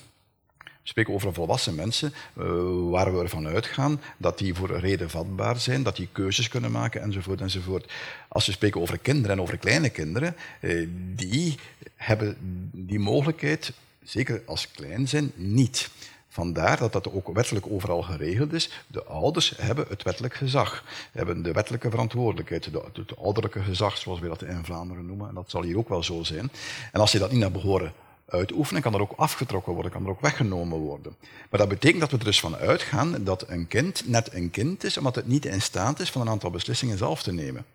[0.87, 2.45] Spreken over volwassen mensen uh,
[2.89, 7.01] waar we ervan uitgaan dat die voor reden vatbaar zijn, dat die keuzes kunnen maken
[7.01, 7.91] enzovoort enzovoort.
[8.27, 11.59] Als we spreken over kinderen en over kleine kinderen, uh, die
[11.95, 12.37] hebben
[12.71, 13.73] die mogelijkheid,
[14.03, 15.89] zeker als klein zijn, niet.
[16.27, 18.83] Vandaar dat dat ook wettelijk overal geregeld is.
[18.87, 24.27] De ouders hebben het wettelijk gezag, hebben de wettelijke verantwoordelijkheid, het ouderlijke gezag, zoals we
[24.27, 25.29] dat in Vlaanderen noemen.
[25.29, 26.51] En dat zal hier ook wel zo zijn.
[26.91, 27.93] En als je dat niet naar behoren
[28.25, 31.15] uitoefenen, kan er ook afgetrokken worden, kan er ook weggenomen worden.
[31.49, 34.83] Maar dat betekent dat we er dus van uitgaan dat een kind net een kind
[34.83, 37.65] is, omdat het niet in staat is van een aantal beslissingen zelf te nemen.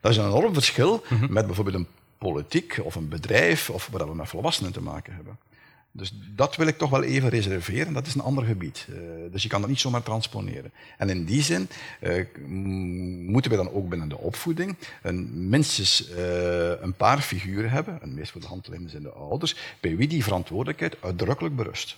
[0.00, 1.32] Dat is een enorm verschil mhm.
[1.32, 1.88] met bijvoorbeeld een
[2.18, 5.38] politiek of een bedrijf of waar we met volwassenen te maken hebben.
[5.96, 7.92] Dus dat wil ik toch wel even reserveren.
[7.92, 8.86] Dat is een ander gebied.
[8.90, 8.96] Uh,
[9.30, 10.72] dus je kan dat niet zomaar transponeren.
[10.98, 11.68] En in die zin
[12.00, 12.24] uh,
[13.26, 18.14] moeten we dan ook binnen de opvoeding een, minstens uh, een paar figuren hebben, en
[18.14, 21.96] meest voor de hand liggende zijn de ouders, bij wie die verantwoordelijkheid uitdrukkelijk berust.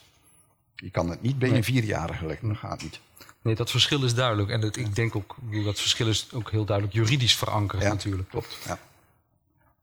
[0.74, 3.00] Je kan het niet bij een vierjarige leggen, dat gaat niet.
[3.42, 4.50] Nee, dat verschil is duidelijk.
[4.50, 8.28] En dat, ik denk ook, dat verschil is ook heel duidelijk juridisch verankerd ja, natuurlijk.
[8.28, 8.78] Klopt, ja.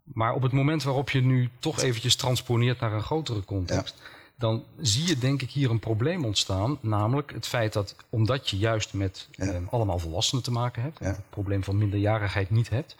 [0.03, 4.01] Maar op het moment waarop je nu toch eventjes transponeert naar een grotere context,
[4.35, 6.77] dan zie je denk ik hier een probleem ontstaan.
[6.81, 11.29] Namelijk het feit dat omdat je juist met eh, allemaal volwassenen te maken hebt, het
[11.29, 12.95] probleem van minderjarigheid niet hebt,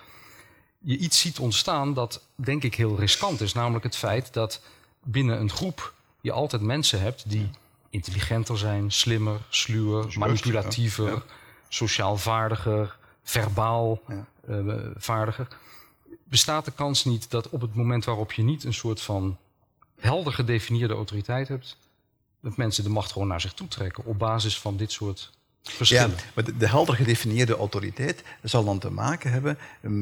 [0.80, 3.54] je iets ziet ontstaan dat denk ik heel riskant is.
[3.54, 4.62] Namelijk het feit dat
[5.04, 7.50] binnen een groep je altijd mensen hebt die
[7.90, 11.24] intelligenter zijn, slimmer, sluwer, manipulatiever,
[11.68, 14.02] sociaal vaardiger, verbaal
[14.50, 15.48] uh, vaardiger
[16.34, 19.38] bestaat de kans niet dat op het moment waarop je niet een soort van
[20.00, 21.78] helder gedefinieerde autoriteit hebt,
[22.42, 25.32] dat mensen de macht gewoon naar zich toe trekken op basis van dit soort
[25.64, 26.10] verschillen.
[26.10, 29.58] Ja, maar de, helder gedefinieerde autoriteit zal dan te maken hebben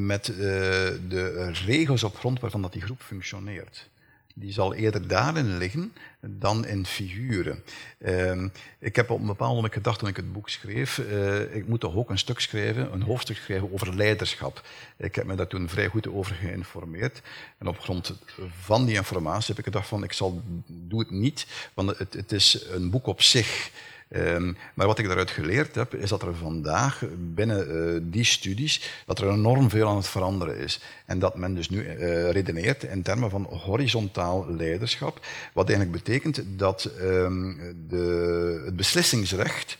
[0.09, 3.89] met uh, de regels op grond waarvan dat die groep functioneert
[4.35, 7.63] die zal eerder daarin liggen dan in figuren.
[7.99, 8.45] Uh,
[8.79, 11.79] ik heb op een bepaald moment gedacht toen ik het boek schreef, uh, ik moet
[11.79, 14.67] toch ook een stuk schrijven, een hoofdstuk schrijven over leiderschap.
[14.97, 17.21] Ik heb me daar toen vrij goed over geïnformeerd.
[17.57, 18.13] En op grond
[18.61, 22.31] van die informatie heb ik gedacht van, ik zal, doe het niet, want het, het
[22.31, 23.71] is een boek op zich.
[24.15, 29.03] Um, maar wat ik daaruit geleerd heb, is dat er vandaag binnen uh, die studies
[29.05, 30.79] dat er enorm veel aan het veranderen is.
[31.05, 35.25] En dat men dus nu uh, redeneert in termen van horizontaal leiderschap.
[35.53, 37.57] Wat eigenlijk betekent dat um,
[37.87, 39.77] de, het beslissingsrecht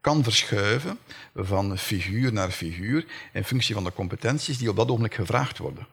[0.00, 0.98] kan verschuiven
[1.34, 5.86] van figuur naar figuur in functie van de competenties die op dat ogenblik gevraagd worden.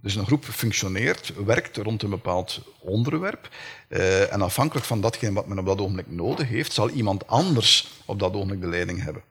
[0.00, 3.48] Dus een groep functioneert, werkt rond een bepaald onderwerp.
[3.88, 7.88] Uh, en afhankelijk van datgene wat men op dat ogenblik nodig heeft, zal iemand anders
[8.04, 9.22] op dat ogenblik de leiding hebben.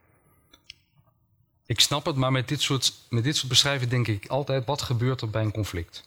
[1.65, 4.81] Ik snap het, maar met dit soort, met dit soort beschrijvingen denk ik altijd: wat
[4.81, 6.03] gebeurt er bij een conflict?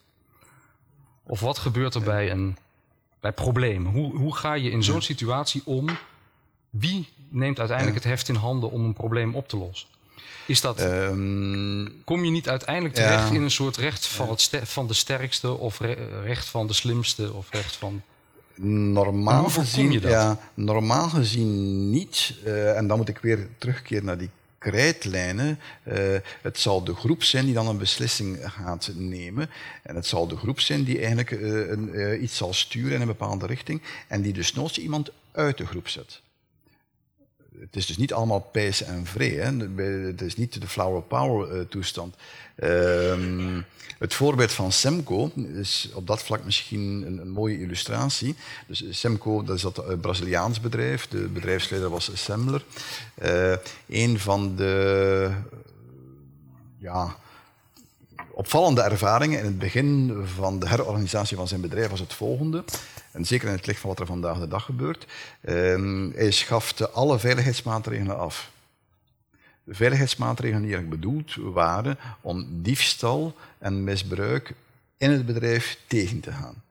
[1.22, 2.56] Of wat gebeurt er bij, een,
[3.20, 3.92] bij problemen?
[3.92, 5.88] Hoe, hoe ga je in zo'n situatie om?
[6.70, 9.88] Wie neemt uiteindelijk het heft in handen om een probleem op te lossen?
[10.46, 14.86] Is dat, um, kom je niet uiteindelijk terecht in een soort recht van, het van
[14.86, 15.80] de sterkste of
[16.24, 18.02] recht van de slimste of recht van...
[18.60, 20.10] Normaal gezien, je dat?
[20.10, 22.34] Ja, normaal gezien niet.
[22.44, 25.58] Uh, en dan moet ik weer terugkeren naar die krijtlijnen.
[25.84, 25.94] Uh,
[26.42, 29.50] het zal de groep zijn die dan een beslissing gaat nemen.
[29.82, 33.06] En het zal de groep zijn die eigenlijk uh, een, iets zal sturen in een
[33.06, 33.82] bepaalde richting.
[34.08, 36.20] En die dus nooit iemand uit de groep zet
[37.60, 39.38] het is dus niet allemaal pees en vree.
[39.38, 39.56] Hè.
[40.06, 42.16] Het is niet de flower power uh, toestand.
[42.64, 43.64] Um,
[43.98, 48.34] het voorbeeld van Semco is op dat vlak misschien een, mooie illustratie.
[48.66, 51.08] Dus Semco, dat is dat Braziliaans bedrijf.
[51.08, 52.64] De bedrijfsleider was Semler.
[53.22, 53.54] Uh,
[53.88, 55.30] een van de
[56.78, 57.16] ja,
[58.30, 62.64] opvallende ervaringen in het begin van de herorganisatie van zijn bedrijf was het volgende.
[63.10, 65.06] En zeker in het licht van wat er vandaag de dag gebeurt.
[65.40, 68.50] Uh, hij schafte alle veiligheidsmaatregelen af.
[69.66, 74.54] Veiligheidsmaatregelen die eigenlijk bedoeld waren om diefstal en misbruik
[74.96, 76.62] in het bedrijf tegen te gaan.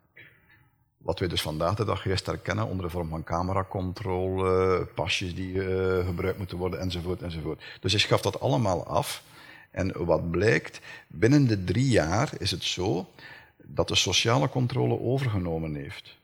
[0.98, 5.54] Wat we dus vandaag de dag eerst herkennen onder de vorm van cameracontrole, pasjes die
[5.54, 7.64] uh, gebruikt moeten worden, enzovoort, enzovoort.
[7.80, 9.24] Dus hij schaft dat allemaal af.
[9.72, 13.10] En wat blijkt, binnen de drie jaar is het zo
[13.64, 16.17] dat de sociale controle overgenomen heeft.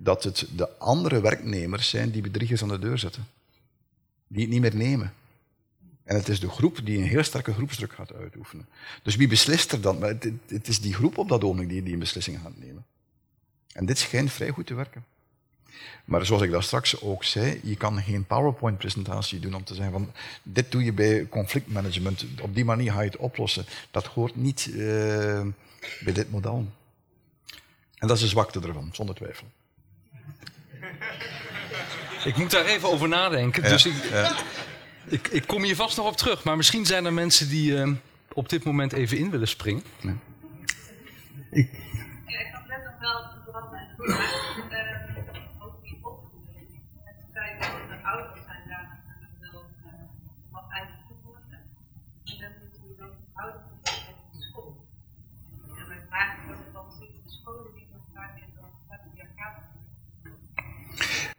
[0.00, 3.26] Dat het de andere werknemers zijn die bedriegers aan de deur zetten.
[4.26, 5.12] Die het niet meer nemen.
[6.04, 8.68] En het is de groep die een heel sterke groepsdruk gaat uitoefenen.
[9.02, 10.02] Dus wie beslist er dan?
[10.02, 12.84] Het, het is die groep op dat ogenblik die, die een beslissing gaat nemen.
[13.72, 15.04] En dit schijnt vrij goed te werken.
[16.04, 19.92] Maar zoals ik daar straks ook zei, je kan geen PowerPoint-presentatie doen om te zeggen
[19.92, 23.64] van dit doe je bij conflictmanagement, op die manier ga je het oplossen.
[23.90, 24.76] Dat hoort niet uh,
[26.00, 26.66] bij dit model.
[27.94, 29.46] En dat is de zwakte ervan, zonder twijfel.
[32.24, 33.62] Ik moet daar even over nadenken.
[33.62, 33.94] Dus ik,
[35.04, 36.44] ik, ik, kom hier vast nog op terug.
[36.44, 37.92] Maar misschien zijn er mensen die uh,
[38.32, 39.82] op dit moment even in willen springen.
[40.00, 40.16] Ja.
[41.50, 41.68] Ik...
[42.26, 43.64] ja, ik had net nog wel wat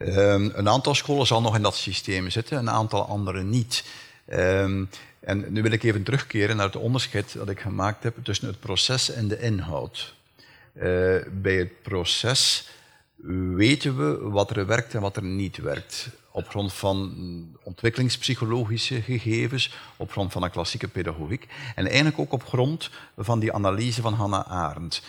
[0.08, 3.84] Um, een aantal scholen zal nog in dat systeem zitten, een aantal andere niet.
[4.30, 4.90] Um,
[5.20, 8.60] en nu wil ik even terugkeren naar het onderscheid dat ik gemaakt heb tussen het
[8.60, 10.14] proces en de inhoud.
[10.74, 10.84] Uh,
[11.32, 12.70] bij het proces
[13.56, 16.10] weten we wat er werkt en wat er niet werkt.
[16.32, 22.48] Op grond van ontwikkelingspsychologische gegevens, op grond van een klassieke pedagogiek en eigenlijk ook op
[22.48, 25.02] grond van die analyse van Hannah Arendt.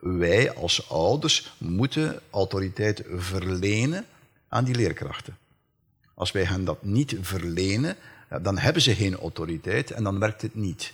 [0.00, 4.06] Wij als ouders moeten autoriteit verlenen
[4.50, 5.36] aan die leerkrachten.
[6.14, 7.96] Als wij hen dat niet verlenen,
[8.42, 10.92] dan hebben ze geen autoriteit en dan werkt het niet.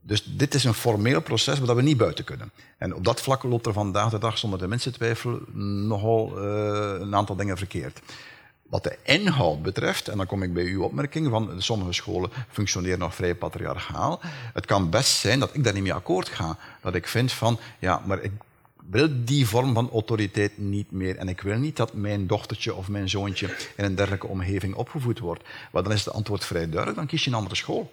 [0.00, 2.50] Dus dit is een formeel proces waar we niet buiten kunnen.
[2.78, 5.40] En op dat vlak loopt er vandaag de dag zonder de mensen twijfel
[5.86, 8.00] nogal uh, een aantal dingen verkeerd.
[8.62, 12.98] Wat de inhoud betreft, en dan kom ik bij uw opmerking van sommige scholen functioneren
[12.98, 14.20] nog vrij patriarchaal.
[14.54, 16.58] Het kan best zijn dat ik daar niet mee akkoord ga.
[16.80, 18.32] Dat ik vind van, ja, maar ik
[18.92, 21.16] wil die vorm van autoriteit niet meer.
[21.16, 25.18] En ik wil niet dat mijn dochtertje of mijn zoontje in een dergelijke omgeving opgevoed
[25.18, 25.44] wordt.
[25.72, 27.92] Maar dan is het antwoord vrij duidelijk, dan kies je een andere school.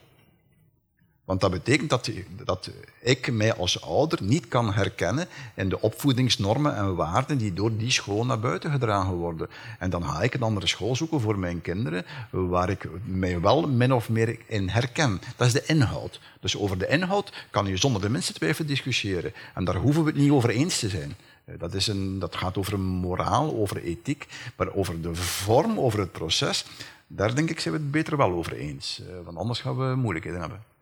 [1.29, 2.11] Want dat betekent dat,
[2.45, 2.69] dat
[2.99, 7.91] ik mij als ouder niet kan herkennen in de opvoedingsnormen en waarden die door die
[7.91, 9.49] school naar buiten gedragen worden.
[9.79, 13.67] En dan ga ik een andere school zoeken voor mijn kinderen waar ik mij wel
[13.67, 15.21] min of meer in herken.
[15.35, 16.19] Dat is de inhoud.
[16.39, 19.33] Dus over de inhoud kan je zonder de minste twijfel discussiëren.
[19.53, 21.15] En daar hoeven we het niet over eens te zijn.
[21.57, 26.11] Dat, is een, dat gaat over moraal, over ethiek, maar over de vorm, over het
[26.11, 26.65] proces,
[27.07, 29.01] daar denk ik zijn we het beter wel over eens.
[29.07, 30.77] Eh, want anders gaan we moeilijkheden hebben.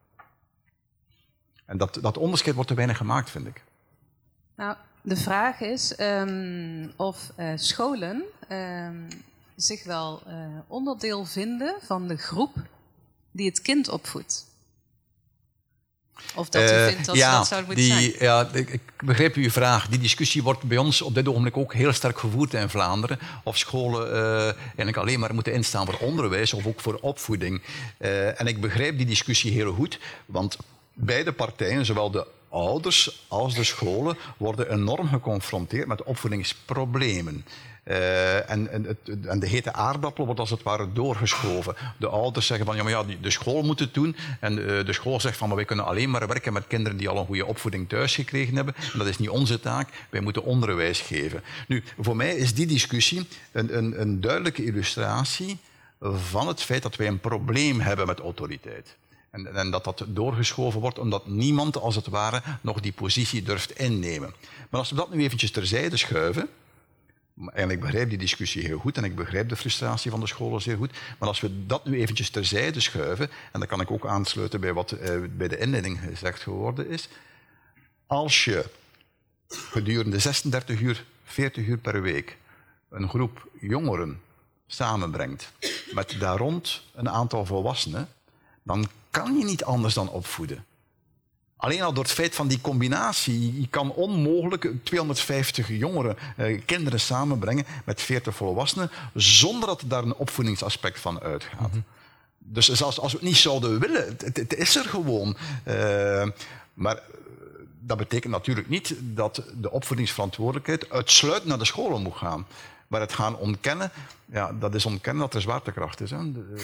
[1.68, 3.62] En dat, dat onderscheid wordt te weinig gemaakt, vind ik.
[4.56, 9.08] Nou, de vraag is um, of uh, scholen um,
[9.56, 10.34] zich wel uh,
[10.68, 12.56] onderdeel vinden van de groep
[13.32, 14.46] die het kind opvoedt.
[16.36, 18.24] Of dat u uh, vindt dat ja, dat zouden moeten die, zijn.
[18.24, 19.88] Ja, ik, ik, begreep uw vraag.
[19.88, 23.20] Die discussie wordt bij ons op dit ogenblik ook heel sterk gevoerd in Vlaanderen.
[23.44, 24.14] Of scholen
[24.56, 27.62] eigenlijk alleen maar moeten instaan voor onderwijs of ook voor opvoeding.
[28.38, 30.58] en ik begrijp die discussie heel goed, want
[30.98, 37.46] beide partijen, zowel de ouders als de scholen, worden enorm geconfronteerd met opvoedingsproblemen.
[37.84, 41.76] Uh, en, en, de hete aardappel wordt als het ware doorgeschoven.
[41.98, 44.16] De ouders zeggen van ja, maar ja, de school moet het doen.
[44.40, 47.10] En uh, de school zegt van maar wij kunnen alleen maar werken met kinderen die
[47.10, 48.76] al een goede opvoeding thuis gekregen hebben.
[48.94, 49.90] En dat is niet onze taak.
[50.10, 51.44] Wij moeten onderwijs geven.
[51.68, 55.58] Nu, voor mij is die discussie een, een, een duidelijke illustratie
[56.02, 58.96] van het feit dat wij een probleem hebben met autoriteit.
[59.30, 63.80] En, en, dat dat doorgeschoven wordt omdat niemand, als het ware, nog die positie durft
[63.80, 64.34] innemen.
[64.70, 66.50] Maar als we dat nu eventjes terzijde schuiven,
[67.54, 70.62] en ik begrijp die discussie heel goed en ik begrijp de frustratie van de scholen
[70.62, 74.06] zeer goed, maar als we dat nu eventjes terzijde schuiven, en dan kan ik ook
[74.06, 77.10] aansluiten bij wat eh, bij de inleiding gezegd geworden is,
[78.08, 78.66] als je
[79.48, 82.38] gedurende 36 uur, 40 uur per week
[82.90, 84.22] een groep jongeren
[84.68, 85.52] samenbrengt
[85.92, 88.10] met daar rond een aantal volwassenen,
[88.68, 90.66] dan kan je niet anders dan opvoeden.
[91.58, 93.62] Alleen al door het feit van die combinatie.
[93.62, 100.16] Je kan onmogelijk 250 jongeren, eh, kinderen samenbrengen met 40 volwassenen, zonder dat daar een
[100.16, 101.60] opvoedingsaspect van uitgaat.
[101.60, 101.84] Mm -hmm.
[102.38, 105.38] Dus zelfs als we het niet zouden willen, het, het is er gewoon.
[105.68, 106.28] Uh,
[106.74, 107.02] maar
[107.80, 112.48] dat betekent natuurlijk niet dat de opvoedingsverantwoordelijkheid uitsluitend naar de scholen moet gaan.
[112.88, 113.92] Maar het gaan ontkennen,
[114.26, 116.12] ja, dat is ontkennen dat er zwaartekracht is.
[116.12, 116.32] Hè.
[116.32, 116.62] De, uh,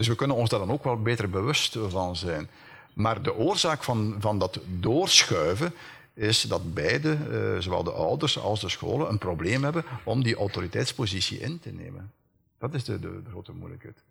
[0.00, 2.48] dus we kunnen ons daar dan ook wel beter bewust van zijn.
[2.92, 5.74] Maar de oorzaak van, van dat doorschuiven
[6.14, 10.36] is dat beide, uh, zowel de ouders als de scholen, een probleem hebben om die
[10.36, 12.12] autoriteitspositie in te nemen.
[12.58, 14.02] Dat is de, de, de grote moeilijkheid.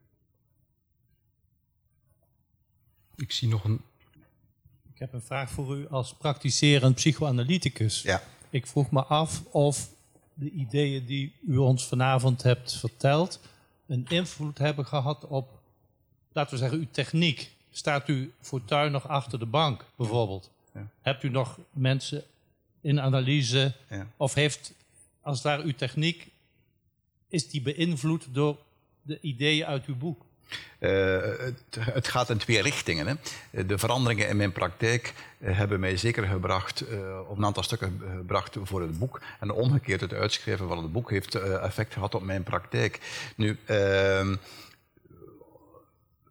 [3.15, 3.81] Ik zie nog een.
[4.93, 8.01] Ik heb een vraag voor u als praktiserend psychoanalyticus.
[8.01, 8.23] Ja.
[8.49, 9.89] Ik vroeg me af of
[10.34, 13.39] de ideeën die u ons vanavond hebt verteld
[13.88, 15.59] een invloed hebben gehad op
[16.39, 17.51] laten we zeggen, uw techniek.
[17.71, 20.49] Staat u fortuin nog achter de bank, bijvoorbeeld?
[20.73, 20.87] Ja.
[21.01, 22.23] Hebt u nog mensen
[22.81, 23.73] in analyse?
[23.89, 24.07] Ja.
[24.17, 24.73] Of heeft,
[25.21, 26.27] als daar uw techniek,
[27.29, 28.57] is die beïnvloed door
[29.01, 30.27] de ideeën uit uw boek?
[30.79, 30.89] Uh,
[31.21, 33.07] het, het, gaat in twee richtingen.
[33.07, 33.65] Hè.
[33.65, 38.01] De veranderingen in mijn praktijk uh, hebben mij zeker gebracht, uh, op een aantal stukken
[38.17, 39.21] gebracht voor het boek.
[39.39, 42.99] En omgekeerd, het uitschrijven van het boek heeft effect gehad op mijn praktijk.
[43.35, 44.35] Nu, ehm,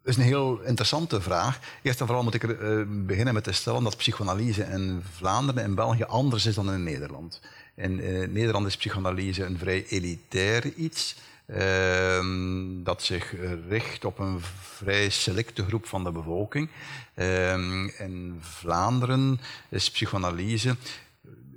[0.09, 1.59] is een heel interessante vraag.
[1.82, 5.74] Eerst en vooral moet ik er, beginnen met te stellen dat psychoanalyse in Vlaanderen en
[5.74, 7.40] België anders is dan in Nederland.
[7.74, 11.16] In, in Nederland is psychoanalyse een vrij elitair iets.
[11.47, 13.35] Ehm, dat zich
[13.68, 16.68] richt op een vrij selecte groep van de bevolking.
[17.14, 20.76] Ehm, in Vlaanderen is psychoanalyse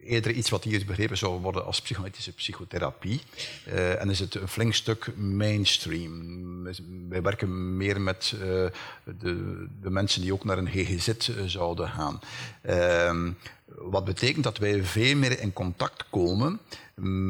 [0.04, 3.22] eerder iets wat hier begrepen zou worden als psychoanalytische psychotherapie.
[3.68, 6.64] Uh, en is het een flink stuk mainstream.
[7.10, 11.90] Wij werken meer met uh, de, de, mensen die ook naar een GGZ uh, zouden
[11.90, 12.20] gaan.
[12.62, 13.32] Ehm,
[13.66, 16.60] wat betekent dat wij veel meer in contact komen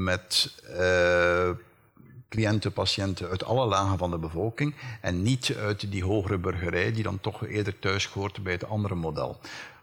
[0.05, 0.53] met
[2.31, 7.03] cliënten, patiënten uit alle lagen van de bevolking en niet uit die hogere burgerij die
[7.03, 9.39] dan toch eerder thuis hoort bij het andere model.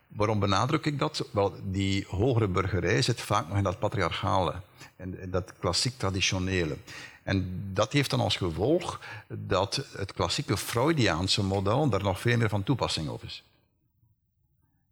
[0.08, 1.28] Waarom benadruk ik dat?
[1.30, 4.54] Wel, die hogere burgerij zit vaak nog in dat patriarchale,
[4.96, 6.76] in dat klassiek traditionele.
[7.22, 12.48] En dat heeft dan als gevolg dat het klassieke Freudiaanse model daar nog veel meer
[12.48, 13.44] van toepassing op is.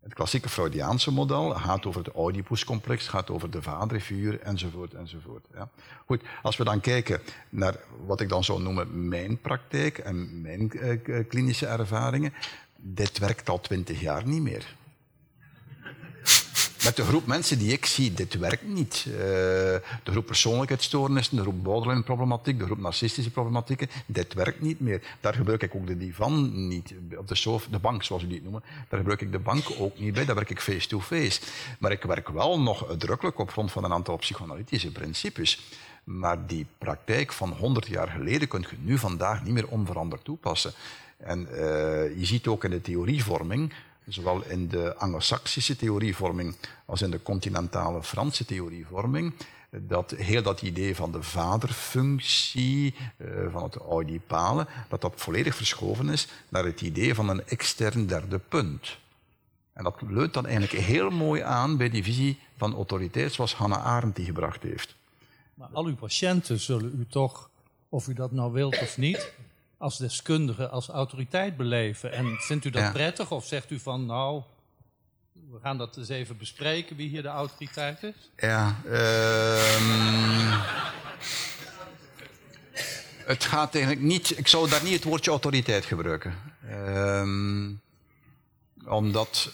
[0.02, 5.46] Het klassieke Freudiaanse model gaat over het Oedipuscomplex, gaat over de vaderfiguur, enzovoort, enzovoort.
[5.54, 5.68] Ja.
[6.06, 7.76] Goed, als we dan kijken naar
[8.06, 12.32] wat ik dan zou noemen mijn praktijk en mijn uh, klinische ervaringen,
[12.76, 14.76] dit werkt al twintig jaar niet meer
[16.86, 19.04] met de groep mensen die ik zie, dit werkt niet.
[19.08, 25.02] Uh, de groep persoonlijkheidsstoornissen, de groep borderline-problematiek, de groep narcistische problematieken, dit werkt niet meer.
[25.20, 28.62] Daar gebruik ik ook de divan niet, op de, de bank zoals u die noemen,
[28.88, 31.40] daar gebruik ik de bank ook niet bij, daar werk ik face-to-face.
[31.78, 35.60] Maar ik werk wel nog uitdrukkelijk op grond van een aantal psychoanalytische principes.
[36.04, 40.72] Maar die praktijk van 100 jaar geleden kun je nu vandaag niet meer onveranderd toepassen.
[41.16, 41.58] En uh,
[42.18, 43.72] je ziet ook in de theorievorming
[44.06, 49.32] zowel in de anglo-saxische theorievorming als in de continentale Franse theorievorming,
[49.70, 56.08] dat heel dat idee van de vaderfunctie, uh, van het oedipale, dat dat volledig verschoven
[56.08, 58.98] is naar het idee van een extern derde punt.
[59.72, 63.84] En dat leunt dan eigenlijk heel mooi aan bij die visie van autoriteit zoals Hannah
[63.84, 64.94] Arendt die gebracht heeft.
[65.54, 67.50] Maar al uw patiënten zullen u toch,
[67.88, 69.32] of u dat nou wilt of niet,
[69.78, 72.12] als deskundige, als autoriteit beleven.
[72.12, 74.42] En vindt u dat prettig of zegt u van nou,
[75.50, 78.30] we gaan dat eens even bespreken wie hier de autoriteit is?
[78.36, 80.50] Ja, um,
[83.24, 86.34] het gaat eigenlijk niet, ik zou daar niet het woordje autoriteit gebruiken.
[86.70, 87.80] Um,
[88.84, 89.52] omdat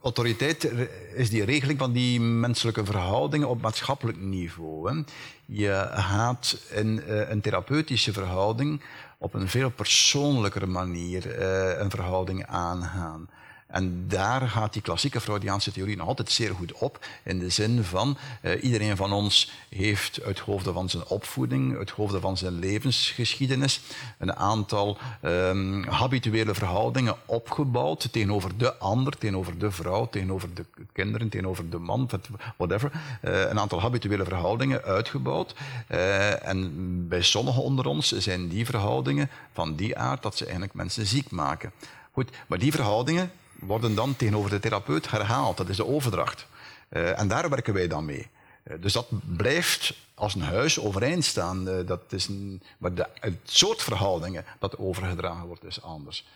[0.00, 0.70] autoriteit
[1.14, 4.92] is die regeling van die menselijke verhoudingen op maatschappelijk niveau.
[4.92, 5.02] Hè.
[5.46, 8.80] Je gaat in uh, een therapeutische verhouding
[9.24, 13.28] op een veel persoonlijkere manier uh, een verhouding aangaan.
[13.74, 17.06] En daar gaat die klassieke Freudiaanse theorie nog altijd zeer goed op.
[17.22, 21.90] In de zin van, uh, iedereen van ons heeft uit hoofde van zijn opvoeding, uit
[21.90, 23.80] hoofde van zijn levensgeschiedenis,
[24.18, 31.28] een aantal um, habituele verhoudingen opgebouwd tegenover de ander, tegenover de vrouw, tegenover de kinderen,
[31.28, 32.10] tegenover de man,
[32.56, 32.92] whatever.
[33.22, 35.54] Uh, een aantal habituele verhoudingen uitgebouwd.
[35.90, 40.74] Uh, en bij sommigen onder ons zijn die verhoudingen van die aard dat ze eigenlijk
[40.74, 41.72] mensen ziek maken.
[42.12, 43.30] Goed, maar die verhoudingen
[43.66, 45.56] worden dan tegenover de therapeut herhaald.
[45.56, 46.46] Dat is de overdracht.
[46.90, 48.28] Uh, en daar werken wij dan mee.
[48.64, 51.68] Uh, dus dat blijft als een huis overeind staan.
[51.68, 56.26] Uh, dat is een, maar de, het soort verhoudingen dat overgedragen wordt is anders.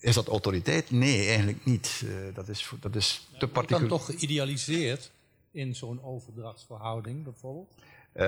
[0.00, 0.90] Is dat autoriteit?
[0.90, 2.04] Nee, eigenlijk niet.
[2.34, 3.88] dat is, dat is te particulier.
[3.88, 5.10] dan toch geïdealiseerd
[5.50, 7.72] in zo'n overdrachtsverhouding bijvoorbeeld?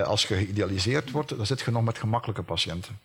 [0.05, 2.99] als je geïdealiseerd wordt, dan zit je nog met gemakkelijke patiënten.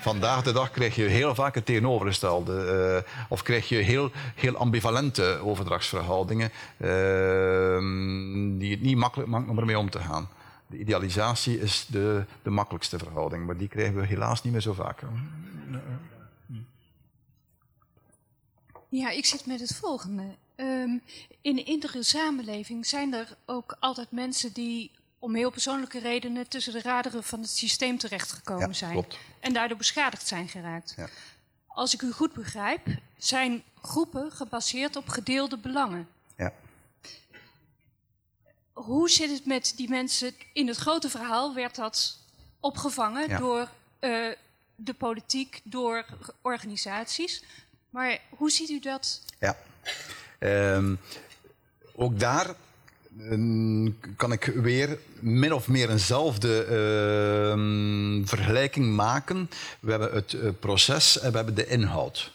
[0.00, 3.02] Vandaag de dag krijg je heel vaak het tegenovergestelde.
[3.06, 6.88] Uh, of krijg je heel, heel ambivalente overdrachtsverhoudingen uh,
[8.58, 10.28] die het niet makkelijk maakt om ermee om te gaan.
[10.66, 14.72] De idealisatie is de, de makkelijkste verhouding, maar die krijgen we helaas niet meer zo
[14.72, 15.02] vaak.
[18.88, 20.22] Ja, ik zit met het volgende.
[20.56, 21.02] Um,
[21.40, 26.82] in iedere samenleving zijn er ook altijd mensen die om heel persoonlijke redenen tussen de
[26.82, 28.92] raderen van het systeem terechtgekomen ja, zijn.
[28.92, 29.18] Klopt.
[29.40, 30.94] En daardoor beschadigd zijn geraakt.
[30.96, 31.08] Ja.
[31.66, 32.86] Als ik u goed begrijp,
[33.16, 36.08] zijn groepen gebaseerd op gedeelde belangen.
[36.36, 36.52] Ja.
[38.72, 40.34] Hoe zit het met die mensen?
[40.52, 42.18] In het grote verhaal werd dat
[42.60, 43.38] opgevangen ja.
[43.38, 43.68] door
[44.00, 44.32] uh,
[44.74, 46.04] de politiek, door
[46.42, 47.44] organisaties.
[47.90, 49.22] Maar hoe ziet u dat?
[49.38, 49.56] Ja.
[50.38, 51.00] Um,
[51.94, 52.54] ook daar
[54.16, 59.50] kan ik weer min of meer eenzelfde uh, vergelijking maken.
[59.80, 62.32] We hebben het uh, proces en we hebben de inhoud.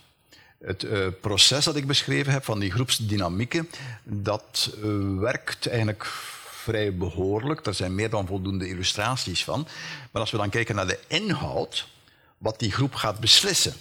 [0.57, 3.69] Het uh, proces dat ik beschreven heb van die groepsdynamieken,
[4.03, 4.77] dat
[5.19, 6.05] werkt eigenlijk
[6.49, 7.65] vrij behoorlijk.
[7.65, 9.67] Er zijn meer dan voldoende illustraties van.
[10.11, 11.87] Maar als we dan kijken naar de inhoud,
[12.37, 13.73] wat die groep gaat beslissen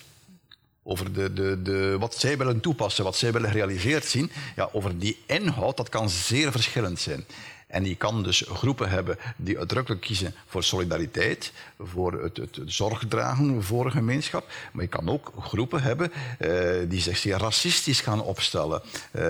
[0.83, 4.99] over de, de, de, wat zij willen toepassen, wat zij willen gerealiseerd zien, ja, over
[4.99, 7.25] die inhoud, dat kan zeer verschillend zijn.
[7.73, 13.63] En je kan dus groepen hebben die uitdrukkelijk kiezen voor solidariteit, voor het, het, zorgdragen
[13.63, 14.47] voor een gemeenschap.
[14.73, 16.51] Maar je kan ook groepen hebben eh,
[16.89, 18.83] die zich zeer racistisch gaan opstellen.
[19.11, 19.23] Eh,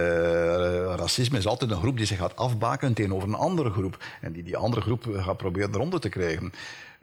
[0.97, 4.05] racisme is altijd een groep die zich gaat afbaken tegenover een andere groep.
[4.21, 6.53] En die die andere groep gaat proberen eronder te krijgen.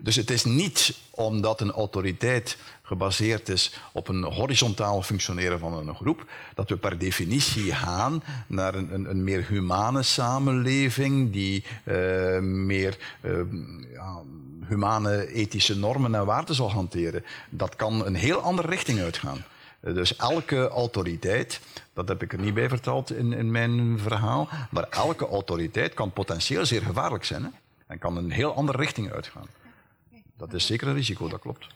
[0.02, 2.58] Dus het is niet omdat een autoriteit
[2.90, 6.26] gebaseerd is op een horizontaal functioneren van een groep,
[6.56, 12.98] dat we per definitie gaan naar een, een, een meer humane samenleving die uh, meer
[13.22, 13.40] uh,
[13.94, 14.22] ja,
[14.68, 17.26] humane ethische normen en waarden zal hanteren.
[17.50, 19.44] Dat kan een heel andere richting uitgaan.
[19.80, 21.60] Dus elke autoriteit,
[21.94, 26.12] dat heb ik er niet bij verteld in, in mijn verhaal, maar elke autoriteit kan
[26.12, 27.50] potentieel zeer gevaarlijk zijn hè?
[27.88, 29.48] en kan een heel andere richting uitgaan.
[30.38, 31.68] Dat is zeker een risico, dat klopt.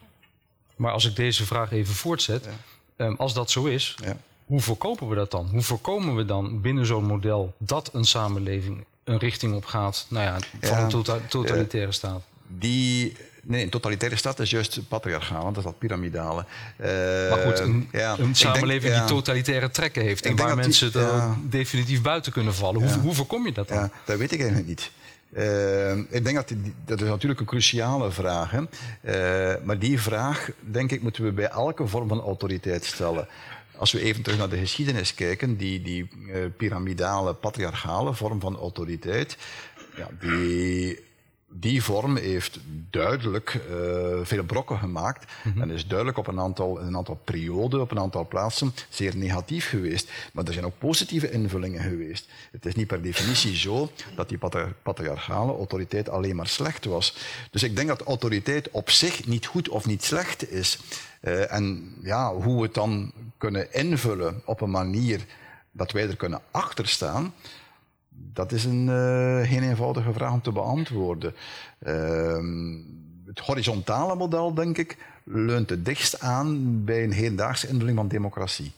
[0.75, 2.47] Maar als ik deze vraag even voortzet,
[2.95, 4.17] ehm, als dat zo is, ja.
[4.45, 5.47] hoe voorkomen we dat dan?
[5.51, 10.25] Hoe voorkomen we dan binnen zo'n model dat een samenleving een richting op gaat nou
[10.25, 10.37] ja,
[10.67, 12.21] van een tota-, totalitaire staat?
[12.47, 16.45] Die, nee, een totalitaire staat is juist patriarchaal, want dat is dat piramidale.
[16.77, 16.87] Uh,
[17.29, 17.89] maar goed, een,
[18.35, 22.81] samenleving die totalitaire trekken heeft en waar mensen die, er definitief buiten kunnen vallen.
[22.81, 23.91] Hoe, hoe voorkom je dat dan?
[24.05, 24.91] dat weet ik eigenlijk niet.
[25.37, 28.53] Uh, ik denk dat die, dat is natuurlijk een cruciale vraag.
[28.53, 28.65] Uh,
[29.63, 33.27] maar die vraag, denk ik, moeten we bij elke vorm van autoriteit stellen.
[33.75, 38.57] Als we even terug naar de geschiedenis kijken, die, die uh, piramidale, patriarchale vorm van
[38.57, 39.37] autoriteit,
[39.95, 40.99] ja, die
[41.55, 42.59] die vorm heeft
[42.89, 43.77] duidelijk uh,
[44.23, 45.61] veel brokken gemaakt mm -hmm.
[45.61, 49.69] en is duidelijk op een aantal, een aantal perioden, op een aantal plaatsen zeer negatief
[49.69, 50.11] geweest.
[50.33, 52.27] Maar er zijn ook positieve invullingen geweest.
[52.51, 54.39] Het is niet per definitie zo dat die
[54.83, 57.17] patriarchale autoriteit alleen maar slecht was.
[57.51, 60.79] Dus ik denk dat autoriteit op zich niet goed of niet slecht is.
[61.21, 65.25] Uh, en ja, hoe we het dan kunnen invullen op een manier
[65.71, 67.33] dat wij er kunnen achterstaan,
[68.13, 71.33] dat is een uh, geen eenvoudige vraag om te beantwoorden.
[71.87, 72.37] Uh,
[73.25, 78.71] het horizontale model, denk ik, leunt het dichtst aan bij een hedendaagse invulling van democratie.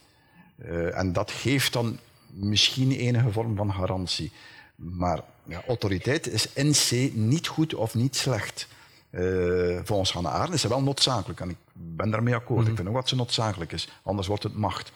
[0.57, 4.31] Uh, en dat geeft dan misschien enige vorm van garantie.
[4.75, 8.67] Maar ja, autoriteit is in C niet goed of niet slecht.
[9.09, 11.39] Uh, volgens Hannah Arendt is ze wel noodzakelijk.
[11.39, 12.59] En ik ben daarmee akkoord.
[12.59, 12.71] Mm -hmm.
[12.71, 13.89] Ik vind ook dat ze noodzakelijk is.
[14.03, 14.91] Anders wordt het macht.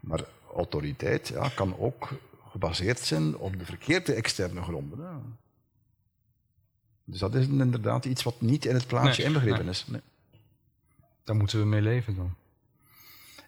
[0.00, 0.24] Maar
[0.54, 2.08] autoriteit ja, kan ook
[2.58, 4.98] gebaseerd zijn op de verkeerde externe gronden.
[7.04, 9.74] Dus dat is inderdaad iets wat niet in het plaatje nee, inbegrepen nee.
[9.74, 9.84] is.
[9.86, 10.00] Nee.
[11.24, 12.34] Daar moeten we mee leven dan.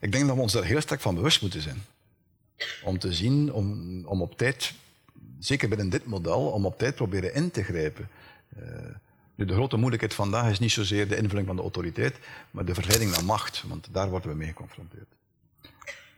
[0.01, 1.83] Ik denk dat we ons daar heel sterk van bewust moeten zijn.
[2.83, 3.67] Om te zien, om,
[4.05, 4.75] om op tijd,
[5.39, 8.09] zeker binnen dit model, om op tijd proberen in te grijpen.
[8.59, 8.65] Uh,
[9.35, 12.19] nu, de grote moeilijkheid vandaag is niet zozeer de invulling van de autoriteit,
[12.51, 15.09] maar de verleiding naar macht, want daar worden we mee geconfronteerd.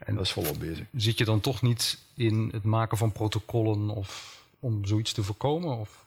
[0.04, 0.86] En dat is volop bezig.
[0.96, 5.78] Zit je dan toch niet in het maken van protocollen of om zoiets te voorkomen?
[5.78, 6.04] Of...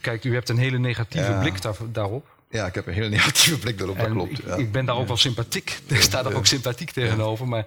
[0.00, 1.40] Kijk, u hebt een hele negatieve ja.
[1.40, 2.26] blik daar, daarop.
[2.50, 4.38] Ja, ik heb een hele negatieve blik daarop, dat klopt.
[4.38, 4.54] Ik, ja.
[4.54, 5.80] ik ben daar ook wel sympathiek.
[5.86, 7.48] Ik sta daar ook sympathiek tegenover.
[7.48, 7.66] Maar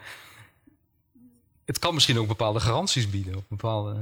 [1.66, 3.36] het kan misschien ook bepaalde garanties bieden.
[3.36, 3.96] Op bepaalde...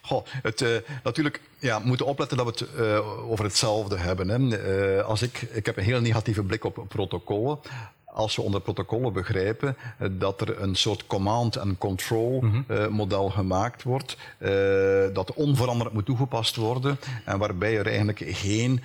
[0.00, 4.28] Goh, het, uh, natuurlijk ja, we moeten opletten dat we het uh, over hetzelfde hebben.
[4.28, 4.98] Hè.
[4.98, 7.58] Uh, als ik, ik heb een heel negatieve blik op protocollen
[8.12, 12.64] als we onder protocollen begrijpen uh, dat er een soort command and control mm -hmm.
[12.76, 14.48] uh, model gemaakt wordt, uh,
[15.12, 18.80] dat onveranderd moet toegepast worden en waarbij er eigenlijk geen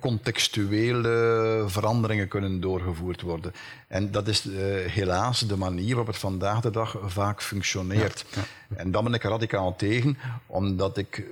[0.00, 3.52] contextuele veranderingen kunnen doorgevoerd worden.
[3.88, 4.48] En dat is
[4.86, 8.24] helaas de manier waarop het vandaag de dag vaak functioneert.
[8.30, 8.76] Ja, ja.
[8.76, 11.24] En dan ben ik er radicaal tegen, omdat ik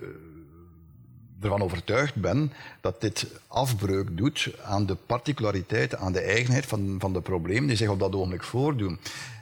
[1.41, 7.13] ervan overtuigd ben dat dit afbreuk doet aan de particulariteit, aan de eigenheid van, van
[7.13, 8.99] de problemen die zich op dat ogenblik voordoen.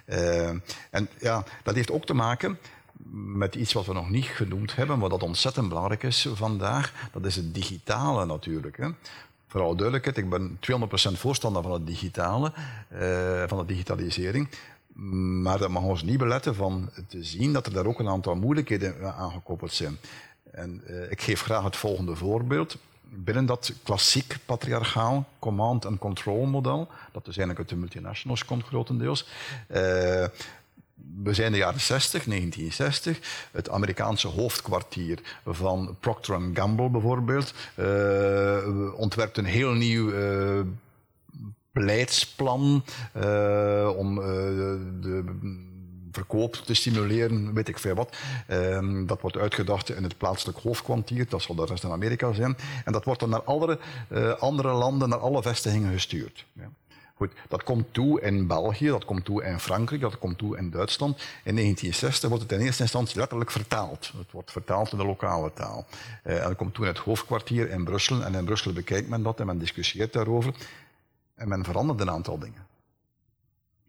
[0.07, 0.49] Uh,
[0.91, 2.59] en ja, dat heeft ook te maken
[3.13, 7.09] met iets wat we nog niet genoemd hebben, maar dat ontzettend belangrijk is vandaag.
[7.13, 8.77] Dat is het digitale natuurlijk.
[8.77, 8.89] Hè.
[9.47, 12.53] Vooral duidelijkheid, ik ben 200% voorstander van het digitale,
[12.93, 14.49] uh, van de digitalisering.
[15.43, 18.35] Maar dat mag ons niet beletten van te zien dat er daar ook een aantal
[18.35, 19.99] moeilijkheden aan gekoppeld zijn.
[20.57, 22.77] En uh, ik geef graag het volgende voorbeeld.
[23.03, 28.65] Binnen dat klassiek patriarchaal command- and control model, dat dus eigenlijk uit de multinationals komt
[28.65, 29.23] grotendeels,
[29.69, 29.77] uh,
[31.23, 33.49] we zijn de jaren 60, 1960.
[33.53, 40.13] Het Amerikaanse hoofdkwartier van Procter Gamble bijvoorbeeld uh, ontwerpt een heel nieuw
[41.73, 42.85] beleidsplan
[43.97, 44.15] om
[45.01, 45.25] de
[46.17, 48.17] verkoop te stimuleren, weet ik veel wat.
[48.51, 52.57] Um, dat wordt uitgedacht in het plaatselijk hoofdkwartier, dat zal de rest in Amerika zijn.
[52.85, 53.79] En dat wordt dan naar andere,
[54.39, 56.47] andere landen, naar alle vestigingen gestuurd.
[56.53, 56.71] Ja.
[57.17, 60.71] Goed, dat komt toe in België, dat komt toe in Frankrijk, dat komt toe in
[60.71, 61.17] Duitsland.
[61.45, 64.13] In 1960 wordt het in eerste instantie letterlijk vertaald.
[64.17, 65.87] Het wordt vertaald in de lokale taal.
[66.25, 68.25] Uh, en dat komt toe in het hoofdkwartier in Brussel.
[68.25, 70.55] En in Brussel bekijkt men dat en men discussieert daarover.
[71.35, 72.66] En men verandert een aantal dingen.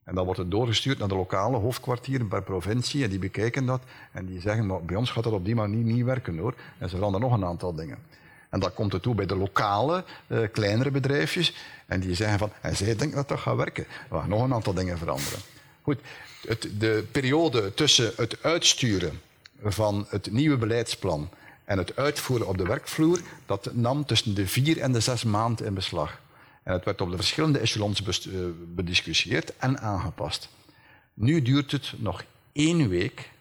[0.08, 3.04] En dan wordt het doorgestuurd naar de lokale hoofdkwartieren per provincie.
[3.04, 3.82] En die bekijken dat.
[4.12, 6.54] En die zeggen, maar bij ons gaat dat op die manier niet werken hoor.
[6.78, 7.98] En ze veranderen nog een aantal dingen.
[8.50, 11.54] En dat komt er toe bij de lokale, uh, kleinere bedrijfjes.
[11.86, 13.86] En die zeggen van, en zij denken dat dat gaat werken.
[14.10, 15.40] We gaan nog een aantal dingen veranderen.
[15.82, 16.00] Goed,
[16.48, 19.22] het, de periode tussen het uitsturen
[19.64, 21.30] van het nieuwe beleidsplan
[21.66, 25.66] en het uitvoeren op de werkvloer, dat nam tussen de vier en de zes maanden
[25.66, 26.20] in beslag.
[26.68, 28.34] En het werd op de verschillende echelons eh,
[28.76, 30.50] bediscussieerd en aangepast.
[31.14, 33.32] Nu duurt het nog één week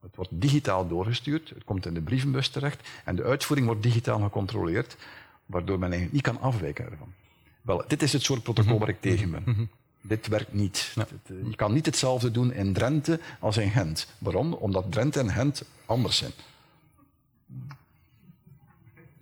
[0.00, 4.20] het wordt digitaal doorgestuurd, het komt in de brievenbus terecht en de uitvoering wordt digitaal
[4.20, 4.96] gecontroleerd,
[5.46, 7.12] waardoor men eigenlijk niet kan afwijken ervan.
[7.62, 9.42] Wel, dit is het soort protocol waar ik tegen ben.
[9.46, 9.64] Mhm.
[10.00, 10.94] Dit werkt niet.
[10.96, 11.04] Eh,
[11.48, 14.06] je kan niet hetzelfde doen in Drenthe als in Gent.
[14.18, 14.52] Waarom?
[14.52, 16.32] Omdat Drenthe en Gent anders zijn.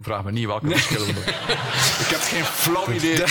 [0.07, 1.09] Vraag me niet welke verschillen.
[2.05, 3.17] ik heb geen flauw idee.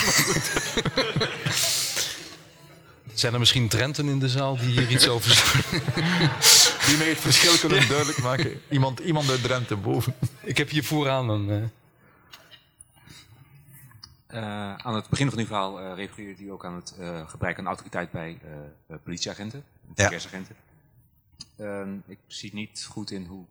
[3.14, 5.80] Zijn er misschien Drenten in de zaal die hier iets over zeggen?
[6.88, 8.62] Die mij het verschil kunnen duidelijk maken.
[8.70, 10.16] Iemand, iemand uit Drenthe boven.
[10.42, 11.50] Ik heb hier vooraan een...
[11.50, 11.64] Uh...
[14.40, 17.60] Uh, aan het begin van uw verhaal uh, refereerde u ook aan het uh, gebruik
[17.60, 18.40] aan autoriteit bij
[19.04, 20.56] politieagenten, verkeersagenten.
[21.58, 21.86] Ja.
[22.08, 23.46] ik zie niet goed in hoe.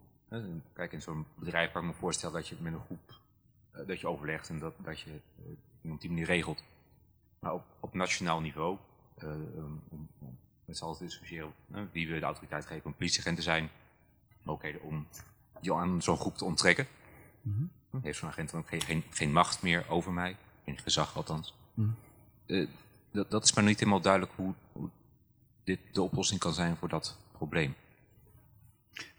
[0.74, 3.13] kijk, in zo'n bedrijf kan ik me voorstellen dat je met een groep
[3.86, 5.20] dat je overlegt en dat, dat je
[5.82, 6.62] op die manier regelt.
[7.38, 8.78] Maar op, op nationaal niveau
[9.22, 11.52] um, om, om met z'n allen te discussiëren
[11.92, 13.70] wie we de autoriteit geven om politieagent te zijn.
[14.42, 15.06] Mogelijkheden om
[15.60, 16.86] je aan zo'n groep te onttrekken.
[17.40, 18.00] Mm -hmm.
[18.02, 21.54] Heeft zo'n agent dan geen, geen, geen, macht meer over mij, geen gezag althans.
[21.74, 21.94] Mm
[22.46, 22.68] uh,
[23.10, 24.88] dat, dat, is maar niet helemaal duidelijk hoe, hoe,
[25.64, 27.74] dit de oplossing kan zijn voor dat probleem.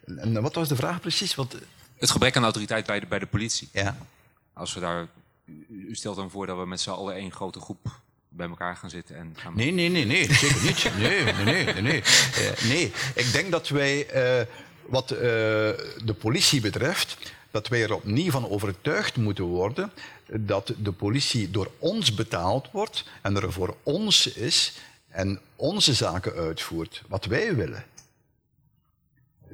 [0.06, 1.36] En wat was de vraag precies?
[1.36, 1.58] Wat...
[1.96, 3.70] Het gebrek aan autoriteit bij de, bij de politie.
[3.72, 3.98] Ja.
[4.56, 5.08] Als we daar,
[5.70, 8.00] u stelt dan voor dat we met z'n allen één grote groep
[8.30, 9.56] bij elkaar gaan zitten en gaan...
[9.56, 10.92] Nee, nee, nee, nee, zeker niet.
[10.98, 11.82] Nee, nee, nee, nee.
[11.82, 12.92] Nee, uh, nee.
[13.16, 14.46] ik denk dat wij, uh,
[14.86, 17.18] wat uh, de politie betreft,
[17.52, 19.92] dat wij er opnieuw van overtuigd moeten worden
[20.32, 24.74] dat de politie door ons betaald wordt en er voor ons is
[25.08, 27.86] en onze zaken uitvoert, wat wij willen.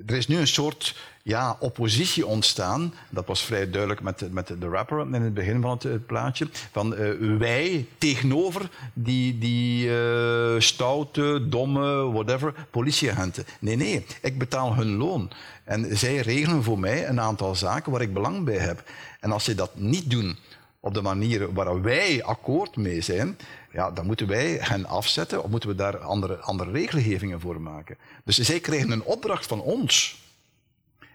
[0.08, 2.94] Er is nu een soort ja, oppositie ontstaan.
[3.10, 6.48] Dat was vrij duidelijk met, met de rapper in het begin van het, plaatje.
[6.72, 13.46] Van uh, wij tegenover die, die uh, stoute, domme, whatever, politieagenten.
[13.60, 15.32] Nee, nee, ik betaal hun loon.
[15.64, 18.84] En zij regelen voor mij een aantal zaken waar ik belang bij heb.
[19.20, 20.38] En als zij dat niet doen
[20.80, 23.38] op de manier waar wij akkoord mee zijn,
[23.72, 27.98] ja, dan moeten wij hen afzetten of moeten we daar andere, andere regelgevingen voor maken.
[28.24, 30.20] Dus zij krijgen een opdracht van ons.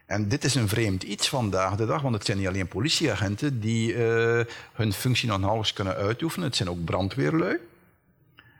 [0.07, 3.61] En dit is een vreemd iets vandaag de dag, want het zijn niet alleen politieagenten
[3.61, 4.41] die uh,
[4.73, 6.47] hun functie nog nauwelijks kunnen uitoefenen.
[6.47, 7.59] Het zijn ook brandweerlui.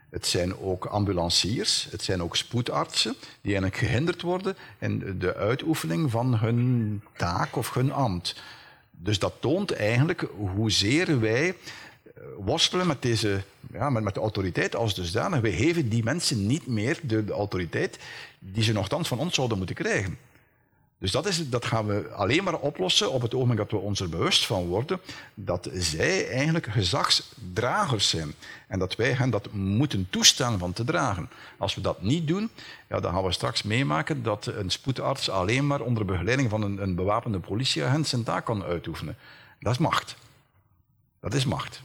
[0.09, 6.11] Het zijn ook ambulanciers, het zijn ook spoedartsen die eigenlijk gehinderd worden in de uitoefening
[6.11, 8.41] van hun taak of hun ambt.
[8.91, 10.25] Dus dat toont eigenlijk
[10.55, 11.55] hoezeer wij eh,
[12.37, 15.41] worstelen met, deze, ja, met, met de autoriteit als dusdanig.
[15.41, 17.99] Wij geven die mensen niet meer de, de autoriteit
[18.39, 20.17] die ze nogthans van ons zouden moeten krijgen.
[20.99, 23.99] Dus dat, is, dat gaan we alleen maar oplossen op het ogenblik dat we ons
[23.99, 24.99] er bewust van worden
[25.33, 28.33] dat zij eigenlijk gezagsdragers zijn.
[28.67, 31.29] En dat wij hen dat moeten toestaan van te dragen.
[31.57, 32.49] Als we dat niet doen,
[32.89, 36.81] ja, dan gaan we straks meemaken dat een spoedarts alleen maar onder begeleiding van een,
[36.81, 39.17] een bewapende politieagent zijn taak kan uitoefenen.
[39.59, 40.15] Dat is macht.
[41.19, 41.81] Dat is macht.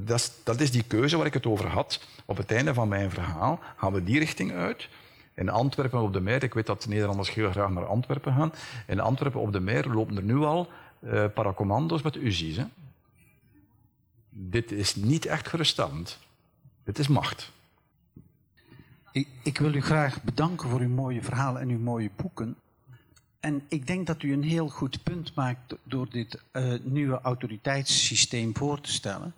[0.00, 2.06] Dat is, dat is die keuze waar ik het over had.
[2.24, 4.88] Op het einde van mijn verhaal gaan we die richting uit.
[5.34, 8.52] In Antwerpen op de Meer, ik weet dat de Nederlanders heel graag naar Antwerpen gaan.
[8.86, 10.70] In Antwerpen op de Meer lopen er nu al
[11.00, 12.56] uh, paracommando's met UZI's.
[12.56, 12.64] Hè?
[14.30, 16.18] Dit is niet echt geruststellend.
[16.84, 17.52] Dit is macht.
[19.12, 22.56] Ik, ik, wil u graag bedanken voor uw mooie verhaal en uw mooie boeken.
[23.40, 28.56] En ik denk dat u een heel goed punt maakt door dit uh, nieuwe autoriteitssysteem
[28.56, 29.34] voor te stellen.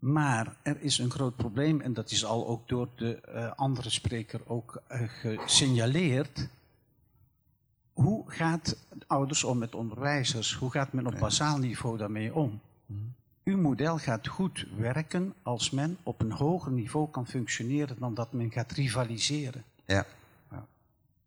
[0.00, 3.90] Maar er is een groot probleem, en dat is al ook door de uh, andere
[3.90, 6.48] spreker ook uh, gesignaleerd.
[7.92, 10.54] Hoe gaat ouders om met onderwijzers?
[10.54, 12.60] Hoe gaat men op basaal niveau daarmee om?
[13.44, 18.32] Uw model gaat goed werken als men op een hoger niveau kan functioneren dan dat
[18.32, 19.64] men gaat rivaliseren.
[19.86, 20.06] Ja.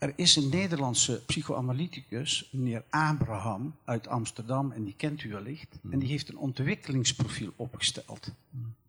[0.04, 5.80] Er is een Nederlandse psychoanalyticus, meneer Abraham uit Amsterdam, en die kent u wellicht.
[5.92, 8.32] En die heeft een ontwikkelingsprofiel opgesteld.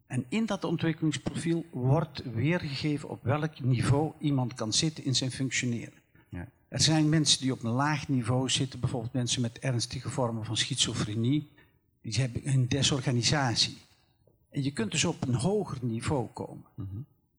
[0.07, 5.93] En in dat ontwikkelingsprofiel wordt weergegeven op welk niveau iemand kan zitten in zijn functioneren.
[6.29, 6.49] Ja.
[6.69, 10.57] Er zijn mensen die op een laag niveau zitten, bijvoorbeeld mensen met ernstige vormen van
[10.57, 11.49] schizofrenie.
[12.01, 13.77] Die hebben een desorganisatie.
[14.51, 16.65] En je kunt dus op een hoger niveau komen.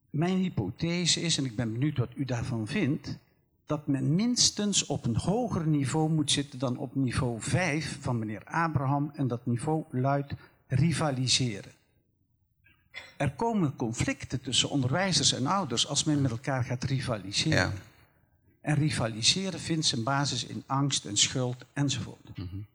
[0.10, 3.18] Mijn hypothese is, en ik ben benieuwd wat u daarvan vindt,
[3.66, 8.44] dat men minstens op een hoger niveau moet zitten dan op niveau 5 van meneer
[8.44, 9.12] Abraham.
[9.16, 10.34] En dat niveau luidt
[10.68, 11.72] rivaliseren.
[13.18, 17.58] Er komen conflicten tussen onderwijzers en ouders als men met elkaar gaat rivaliseren.
[17.58, 17.74] Ja.
[18.62, 22.38] En rivaliseren vindt zijn basis in angst en schuld enzovoort.
[22.38, 22.66] Mm -hmm.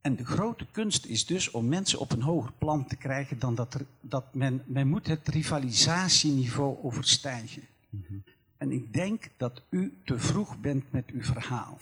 [0.00, 3.54] En de grote kunst is dus om mensen op een hoger plan te krijgen dan
[3.54, 7.62] dat, er, dat men, men moet het rivalisatieniveau overstijgen.
[7.88, 8.22] Mm -hmm.
[8.62, 11.78] En ik denk dat u te vroeg bent met uw verhaal.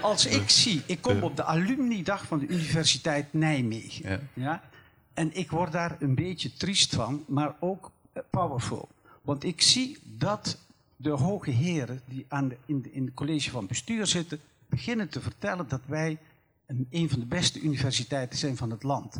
[0.10, 4.10] als ik zie, ik kom op de alumni-dag van de Universiteit Nijmegen.
[4.10, 4.20] Ja.
[4.32, 4.62] ja.
[5.14, 8.88] En ik word daar een beetje triest van, maar ook eh, powerful.
[9.22, 10.58] Want ik zie dat
[10.96, 15.08] de hoge heren die aan de, in, de, in het college van bestuur zitten, beginnen
[15.08, 16.18] te vertellen dat wij
[16.66, 19.16] een, een van de beste universiteiten zijn van het land.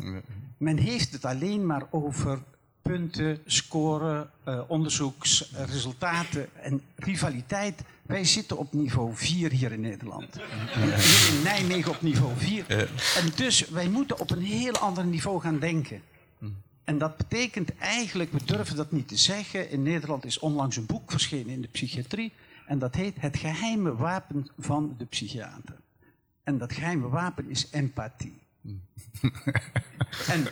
[0.57, 2.43] Men heeft het alleen maar over
[2.87, 7.81] punten, scoren, uh, onderzoeksresultaten en rivaliteit.
[8.01, 10.39] Wij zitten op niveau 4 hier in Nederland.
[10.73, 12.65] Hier in Nijmegen op niveau 4.
[13.15, 16.01] En dus wij moeten op een heel ander niveau gaan denken.
[16.83, 19.69] En dat betekent eigenlijk, we durven dat niet te zeggen.
[19.69, 22.31] In Nederland is onlangs een boek verschenen in de psychiatrie.
[22.65, 25.75] En dat heet Het geheime wapen van de psychiater.
[26.43, 28.46] En dat geheime wapen is empathie.
[30.27, 30.47] en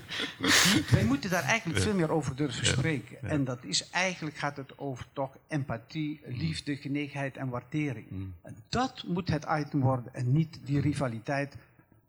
[0.92, 3.18] wij moeten daar eigenlijk veel meer over durven spreken.
[3.30, 8.06] En dat is eigenlijk gaat het over toch empathie, liefde, genegenheid en waardering.
[8.10, 8.34] Mm.
[8.42, 11.56] En dat moet het item worden en niet die rivaliteit.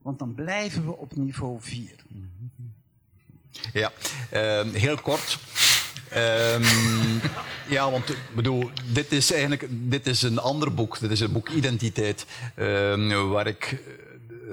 [0.02, 1.90] Want dan blijven we op niveau 4.
[3.72, 3.92] Ja,
[4.32, 5.38] uh, heel kort.
[6.16, 6.62] Um,
[7.76, 11.00] ja, want bedoel, dit is eigenlijk dit is een ander boek.
[11.00, 12.26] Dit is een boek Identiteit,
[12.56, 13.82] uh, waar ik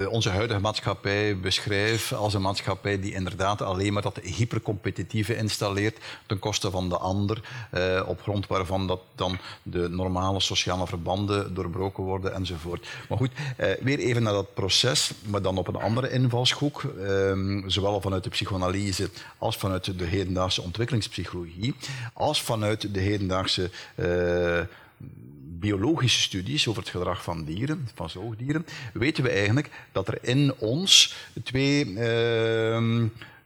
[0.08, 6.38] onze huidige maatschappij beschrijf als een maatschappij die inderdaad alleen maar dat hypercompetitieve installeert ten
[6.38, 7.40] koste van de ander,
[7.70, 12.88] eh, op grond waarvan dat dan de normale sociale verbanden doorbroken worden enzovoort.
[13.08, 17.32] Maar goed, eh, weer even naar dat proces, maar dan op een andere invalshoek, eh,
[17.66, 21.74] zowel vanuit de psychoanalyse als vanuit de hedendaagse ontwikkelingspsychologie,
[22.12, 24.60] als vanuit de hedendaagse eh,
[25.64, 30.54] biologische studies over het gedrag van dieren, van zoogdieren, weten we eigenlijk dat er in
[30.58, 33.02] ons twee, uh,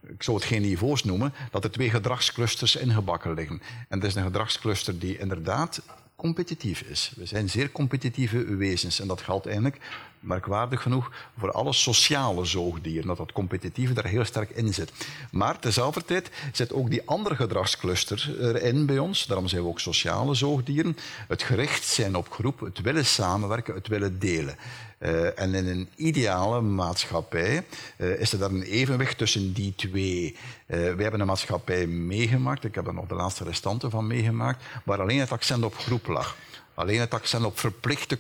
[0.09, 3.63] ik zou het geen niveaus noemen, dat er twee gedragsclusters ingebakken liggen.
[3.89, 5.83] En dat is een gedragscluster die inderdaad
[6.17, 7.13] competitief is.
[7.17, 9.79] We zijn zeer competitieve wezens en dat geldt eigenlijk
[10.21, 14.93] merkwaardig genoeg voor alle sociale zoogdieren, dat dat competitieve daar heel sterk in zit.
[15.31, 19.81] Maar tezelfde tijd zit ook die andere gedragscluster erin bij ons, daarom zijn we ook
[19.81, 20.97] sociale zoogdieren,
[21.29, 24.57] het gericht zijn op groep, het willen samenwerken, het willen delen.
[24.99, 27.65] Uh, en in een ideale maatschappij
[27.97, 30.37] uh, is er daar een evenwicht tussen die twee.
[30.67, 34.65] Uh, we hebben een maatschappij meegemaakt, ik heb er nog de laatste restanten van meegemaakt,
[34.85, 36.37] waar alleen het accent op groep lag.
[36.79, 38.19] Alleen het accent op verplichte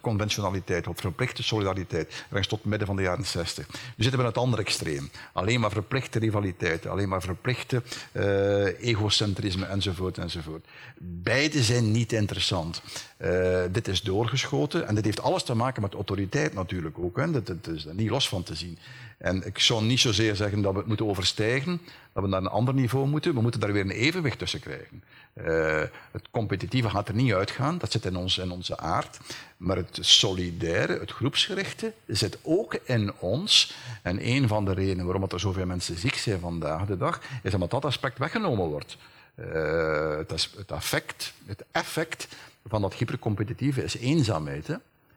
[0.00, 3.66] conventionaliteit, op verplichte solidariteit, rechts tot midden van de jaren 60.
[3.66, 5.10] We zitten bij het andere extreem.
[5.32, 7.82] Alleen maar verplichte rivaliteit, alleen maar verplichte
[8.12, 10.66] uh, egocentrisme enzovoort enzovoort.
[10.98, 12.82] Beide zijn niet interessant.
[13.18, 17.16] Uh, dit is doorgeschoten en dit heeft alles te maken met autoriteit natuurlijk ook.
[17.16, 17.30] Hè.
[17.30, 18.78] Dat, dat is er niet los van te zien.
[19.18, 21.80] En ik zou niet zozeer zeggen dat we het moeten overstijgen,
[22.12, 23.34] dat we naar een ander niveau moeten.
[23.34, 25.02] We moeten daar weer een evenwicht tussen krijgen.
[25.34, 29.18] Uh, het competitieve gaat er niet uitgaan, dat zit in, ons, in onze aard.
[29.56, 33.74] Maar het solidaire, het groepsgerichte, zit ook in ons.
[34.02, 37.54] En een van de redenen waarom er zoveel mensen ziek zijn vandaag de dag, is
[37.54, 38.96] omdat dat aspect weggenomen wordt.
[39.34, 42.28] Uh, het, het, affect, het effect
[42.66, 44.66] van dat hypercompetitieve is eenzaamheid.
[44.66, 44.74] Hè?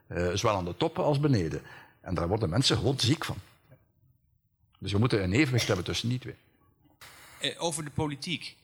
[0.07, 1.61] Uh, zowel aan de top als beneden.
[2.02, 3.38] En daar worden mensen gewoon ziek van.
[4.80, 6.35] Dus we moeten een evenwicht hebben tussen die twee.
[7.57, 8.56] Over de politiek.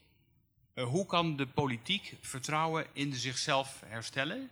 [0.80, 4.50] Uh, hoe kan de politiek vertrouwen in zichzelf herstellen?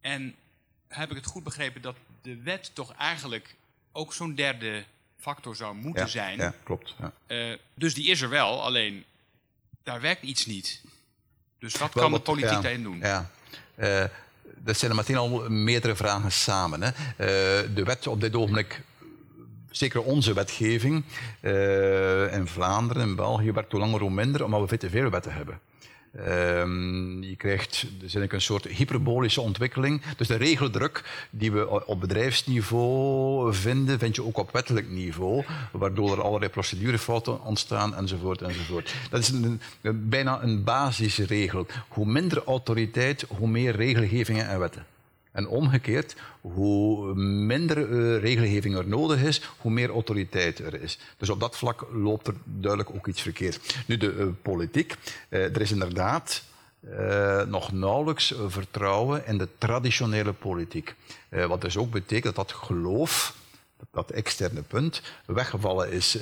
[0.00, 0.34] En
[0.88, 3.54] heb ik het goed begrepen dat de wet toch eigenlijk
[3.92, 4.84] ook zo'n derde
[5.16, 6.38] factor zou moeten zijn.
[6.38, 6.94] Ja, klopt.
[6.98, 7.12] Ja.
[7.50, 9.04] Uh, dus die is er wel, alleen
[9.82, 10.82] daar werkt iets niet.
[11.58, 12.98] Dus wat kan de politiek ja, daarin doen?
[12.98, 13.30] Ja.
[13.76, 14.04] Uh,
[14.42, 16.82] dat zijn er meteen al meerdere vragen samen.
[16.82, 16.88] Hè.
[16.88, 18.82] Uh, de wet op dit ogenblik
[19.78, 21.04] zeker onze wetgeving
[21.40, 25.10] uh, in Vlaanderen en België werkt hoe langer hoe minder, omdat we veel te veel
[25.10, 25.60] wetten hebben.
[26.26, 30.02] Um, je krijgt dus een soort hyperbolische ontwikkeling.
[30.16, 36.12] Dus de regeldruk die we op bedrijfsniveau vinden, vind je ook op wettelijk niveau, waardoor
[36.12, 38.94] er allerlei procedurefouten ontstaan enzovoort enzovoort.
[39.10, 39.60] Dat is een,
[39.94, 41.66] bijna een basisregel.
[41.88, 44.86] Hoe minder autoriteit, hoe meer regelgevingen en wetten.
[45.38, 50.98] En omgekeerd, hoe minder uh, regelgeving er nodig is, hoe meer autoriteit er is.
[51.16, 53.74] Dus op dat vlak loopt er duidelijk ook iets verkeerd.
[53.86, 54.94] Nu, de uh, politiek.
[55.28, 56.42] Uh, er is inderdaad
[57.48, 60.94] nog nauwelijks vertrouwen in de traditionele politiek.
[61.28, 63.34] wat dus ook betekent dat dat geloof,
[63.90, 66.18] dat externe punt, weggevallen is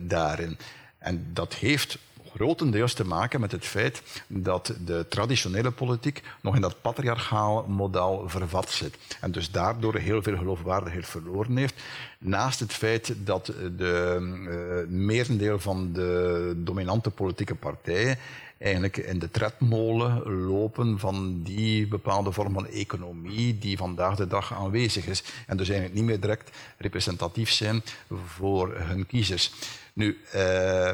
[0.00, 0.58] daarin.
[0.98, 1.98] En dat heeft
[2.36, 8.24] grotendeels te maken met het feit dat de traditionele politiek nog in dat patriarchale model
[8.26, 8.98] vervat zit.
[9.20, 11.74] En dus daardoor heel veel geloofwaardigheid verloren heeft.
[12.18, 13.46] Naast het feit dat
[13.76, 18.18] de uh, merendeel van de dominante politieke partijen
[18.58, 24.54] eigenlijk in de tredmolen lopen van die bepaalde vorm van economie die vandaag de dag
[24.54, 25.22] aanwezig is.
[25.46, 27.82] En dus eigenlijk niet meer direct representatief zijn
[28.26, 29.52] voor hun kiezers.
[29.92, 30.90] Nu, uh,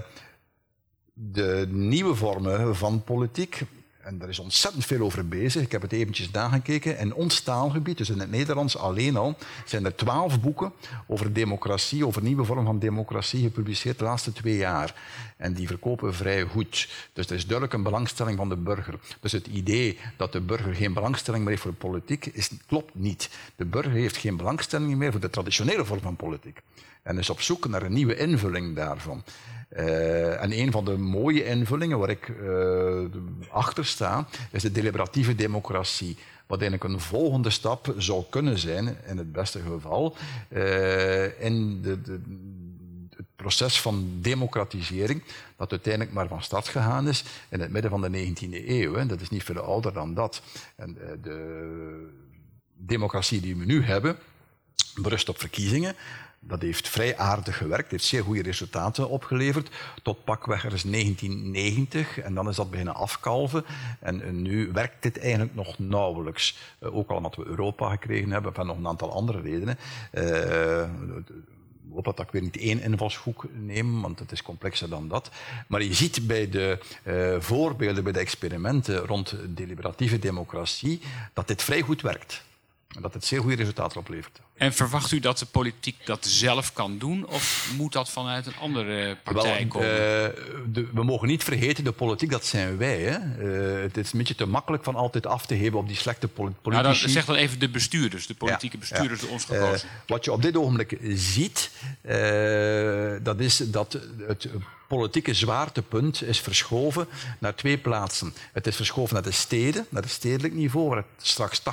[1.13, 3.63] de nieuwe vormen van politiek.
[4.01, 5.63] En daar is ontzettend veel over bezig.
[5.63, 6.99] Ik heb het eventjes nagekeken.
[6.99, 10.73] In ons taalgebied, dus in het Nederlands alleen al, zijn er twaalf boeken
[11.07, 14.95] over democratie, over nieuwe vormen van democratie, gepubliceerd de laatste twee jaar.
[15.37, 16.89] En die verkopen vrij goed.
[17.13, 18.95] Dus er is duidelijk een belangstelling van de burger.
[19.21, 23.31] Dus het idee dat de burger geen belangstelling meer heeft voor politiek, is, klopt niet.
[23.57, 26.61] De burger heeft geen belangstelling meer voor de traditionele vorm van politiek.
[27.03, 29.23] En is op zoek naar een nieuwe invulling daarvan.
[29.77, 33.05] Uh, en een van de mooie invullingen waar ik uh,
[33.51, 36.17] achter sta, is de deliberatieve democratie.
[36.47, 40.17] Wat eigenlijk een volgende stap zou kunnen zijn, in het beste geval,
[40.49, 42.21] uh, in de, de,
[43.17, 45.23] het proces van democratisering,
[45.57, 48.95] dat uiteindelijk maar van start gegaan is in het midden van de 19e eeuw.
[48.95, 49.07] Hè.
[49.07, 50.43] Dat is niet veel ouder dan dat.
[50.77, 52.09] En de
[52.77, 54.17] democratie die we nu hebben,
[54.95, 55.95] berust op verkiezingen.
[56.45, 59.71] Dat heeft vrij aardig gewerkt, heeft zeer goede resultaten opgeleverd.
[60.03, 63.65] Tot pakweg is 1990 en dan is dat beginnen afkalven.
[64.01, 66.59] En, nu werkt dit eigenlijk nog nauwelijks.
[66.81, 69.79] Uh, ook al omdat we Europa gekregen hebben, van nog een aantal andere redenen.
[70.13, 70.83] Uh,
[71.89, 75.31] ik hoop dat ik weer niet één invalshoek neem, want het is complexer dan dat.
[75.67, 81.01] Maar je ziet bij de uh, voorbeelden, bij de experimenten rond deliberatieve democratie,
[81.33, 82.43] dat dit vrij goed werkt.
[82.97, 84.41] En dat het zeer goede resultaten oplevert.
[84.57, 87.27] En verwacht u dat de politiek dat zelf kan doen?
[87.27, 89.89] Of moet dat vanuit een andere partij Wel, komen?
[89.89, 89.97] Uh,
[90.73, 93.01] de, we mogen niet vergeten, de politiek, dat zijn wij.
[93.01, 93.19] Hè?
[93.19, 96.29] Uh, het is een beetje te makkelijk van altijd af te hebben op die slechte
[96.29, 96.71] politici.
[96.71, 99.27] Nou, dan zeg dan even de bestuurders, de politieke bestuurders ja.
[99.27, 99.89] door ons gekozen.
[99.89, 101.71] Uh, wat je op dit ogenblik ziet,
[103.23, 104.49] dat is dat het
[104.97, 107.07] politieke zwaartepunt is verschoven
[107.39, 108.35] naar twee plaatsen.
[108.53, 111.65] Het is verschoven naar de steden, naar het stedelijk niveau, waar straks 80%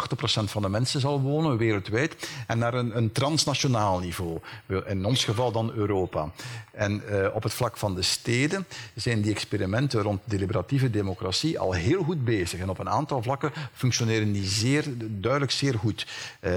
[0.43, 4.39] van de mensen zal wonen, wereldwijd, en naar een, een transnationaal niveau,
[4.85, 6.31] in ons geval dan Europa.
[6.71, 8.65] En uh, op het vlak van de steden
[8.95, 12.59] zijn die experimenten rond deliberatieve democratie al heel goed bezig.
[12.59, 16.07] En op een aantal vlakken functioneren die zeer, duidelijk zeer goed.
[16.41, 16.51] Uh,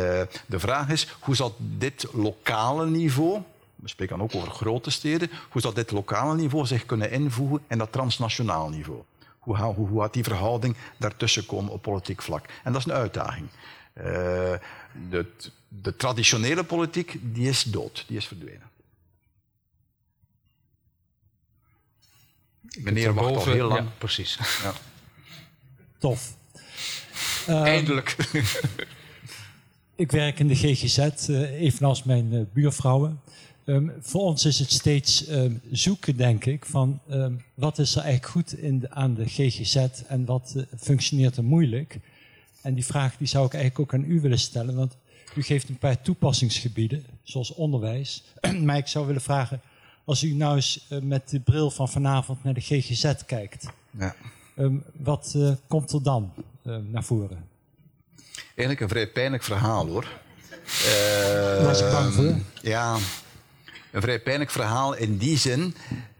[0.46, 3.42] de vraag is, hoe zal dit lokale niveau,
[3.82, 7.60] we spreken dan ook over grote steden, hoe zal dit lokale niveau zich kunnen invoegen
[7.68, 9.02] in dat transnationaal niveau?
[9.38, 12.46] Hoe, hoe, hoe gaat die verhouding daartussen komen op politiek vlak?
[12.64, 13.48] En dat is een uitdaging.
[13.96, 14.04] Uh,
[15.10, 15.26] de,
[15.68, 18.70] de, traditionele politiek die is dood, die is verdwenen.
[22.78, 23.80] Meneer wacht al heel lang.
[23.80, 24.38] Ja, precies.
[24.62, 24.72] Ja.
[25.98, 26.36] Tof.
[27.46, 28.16] Eindelijk.
[29.94, 30.98] ik werk in de GGZ,
[31.28, 33.20] uh, evenals mijn uh, buurvrouwen.
[33.64, 38.02] Um, voor ons is het steeds um, zoeken, denk ik, van um, wat is er
[38.02, 39.76] eigenlijk goed in de, aan de GGZ
[40.06, 41.98] en wat uh, functioneert er moeilijk.
[42.60, 44.96] En die vraag die zou ik eigenlijk ook aan u willen stellen, want
[45.34, 48.24] u geeft een paar toepassingsgebieden, zoals onderwijs.
[48.66, 49.60] maar ik zou willen vragen,
[50.04, 54.14] als u nou eens uh, met de bril van vanavond naar de GGZ kijkt, ja.
[54.96, 56.32] wat uh, komt er dan
[56.90, 57.44] naar voren?
[58.36, 60.08] Eigenlijk een vrij pijnlijk verhaal hoor.
[60.84, 62.34] Daar was ik bang voor.
[62.62, 62.98] Ja,
[63.92, 65.74] een vrij pijnlijk verhaal in die zin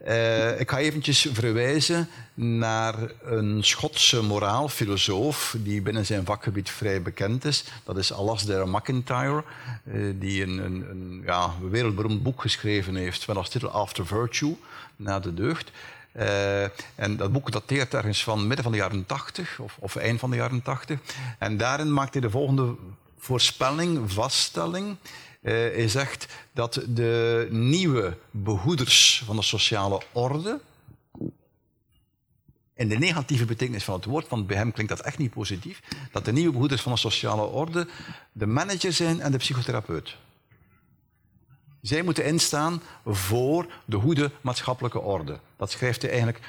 [0.07, 7.45] Uh, ik ga eventjes verwijzen naar een Schotse moraalfilosoof die binnen zijn vakgebied vrij bekend
[7.45, 7.63] is.
[7.83, 9.43] Dat is Alasdair MacIntyre,
[9.83, 14.55] uh, die een, een, een ja, wereldberoemd boek geschreven heeft met als titel After Virtue,
[14.95, 15.71] na de deugd.
[16.15, 16.63] Uh,
[16.95, 20.29] en dat boek dateert ergens van midden van de jaren 80 of, of eind van
[20.29, 20.99] de jaren 80.
[21.39, 22.75] En daarin maakt hij de volgende
[23.17, 24.95] voorspelling, vaststelling.
[25.43, 30.59] Uh, hij zegt dat de nieuwe behoeders van de sociale orde,
[32.75, 35.81] in de negatieve betekenis van het woord, want bij hem klinkt dat echt niet positief,
[36.11, 37.87] dat de nieuwe behoeders van de sociale orde
[38.31, 40.17] de manager zijn en de psychotherapeut.
[41.81, 45.39] Zij moeten instaan voor de goede maatschappelijke orde.
[45.57, 46.39] Dat schrijft hij eigenlijk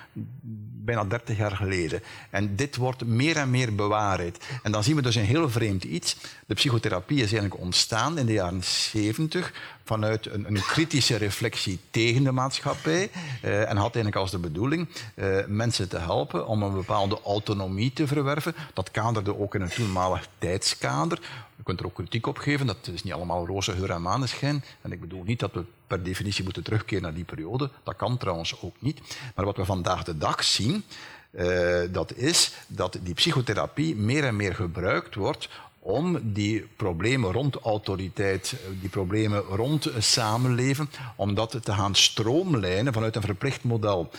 [0.84, 2.02] bijna 30 jaar geleden.
[2.30, 4.38] En dit wordt meer en meer bewaarheid.
[4.62, 6.16] En dan zien we dus een heel vreemd iets.
[6.46, 9.52] De psychotherapie is eigenlijk ontstaan in de jaren 70
[9.84, 13.10] vanuit een, een kritische reflectie tegen de maatschappij.
[13.44, 17.92] Uh, en had eigenlijk als de bedoeling uh, mensen te helpen om een bepaalde autonomie
[17.92, 18.54] te verwerven.
[18.72, 21.18] Dat kaderde ook in een toenmalig tijdskader.
[21.56, 22.66] Je kunt er ook kritiek op geven.
[22.66, 24.64] Dat is niet allemaal roze geur en maneschijn.
[24.80, 27.70] En ik bedoel niet dat we per definitie moeten terugkeren naar die periode.
[27.82, 29.00] Dat kan trouwens ook niet.
[29.34, 30.84] Maar wat we vandaag de dag zien,
[31.30, 35.48] uh, dat is dat die psychotherapie meer en meer gebruikt wordt
[35.84, 43.16] om die problemen rond autoriteit, die problemen rond samenleven, om dat te gaan stroomlijnen vanuit
[43.16, 44.10] een verplicht model.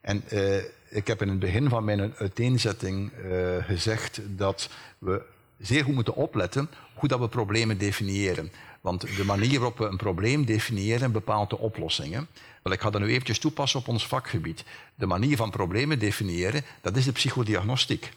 [0.00, 0.56] En uh,
[0.88, 4.68] ik heb in het begin van mijn uiteenzetting uh, gezegd dat
[4.98, 5.22] we
[5.58, 8.52] zeer goed moeten opletten hoe dat we problemen definiëren.
[8.80, 12.28] Want de manier waarop we een probleem definiëren bepaalt de oplossingen.
[12.62, 14.64] Wel, ik ga dat nu eventjes toepassen op ons vakgebied.
[14.94, 18.12] De manier van problemen definiëren, dat is de psychodiagnostiek.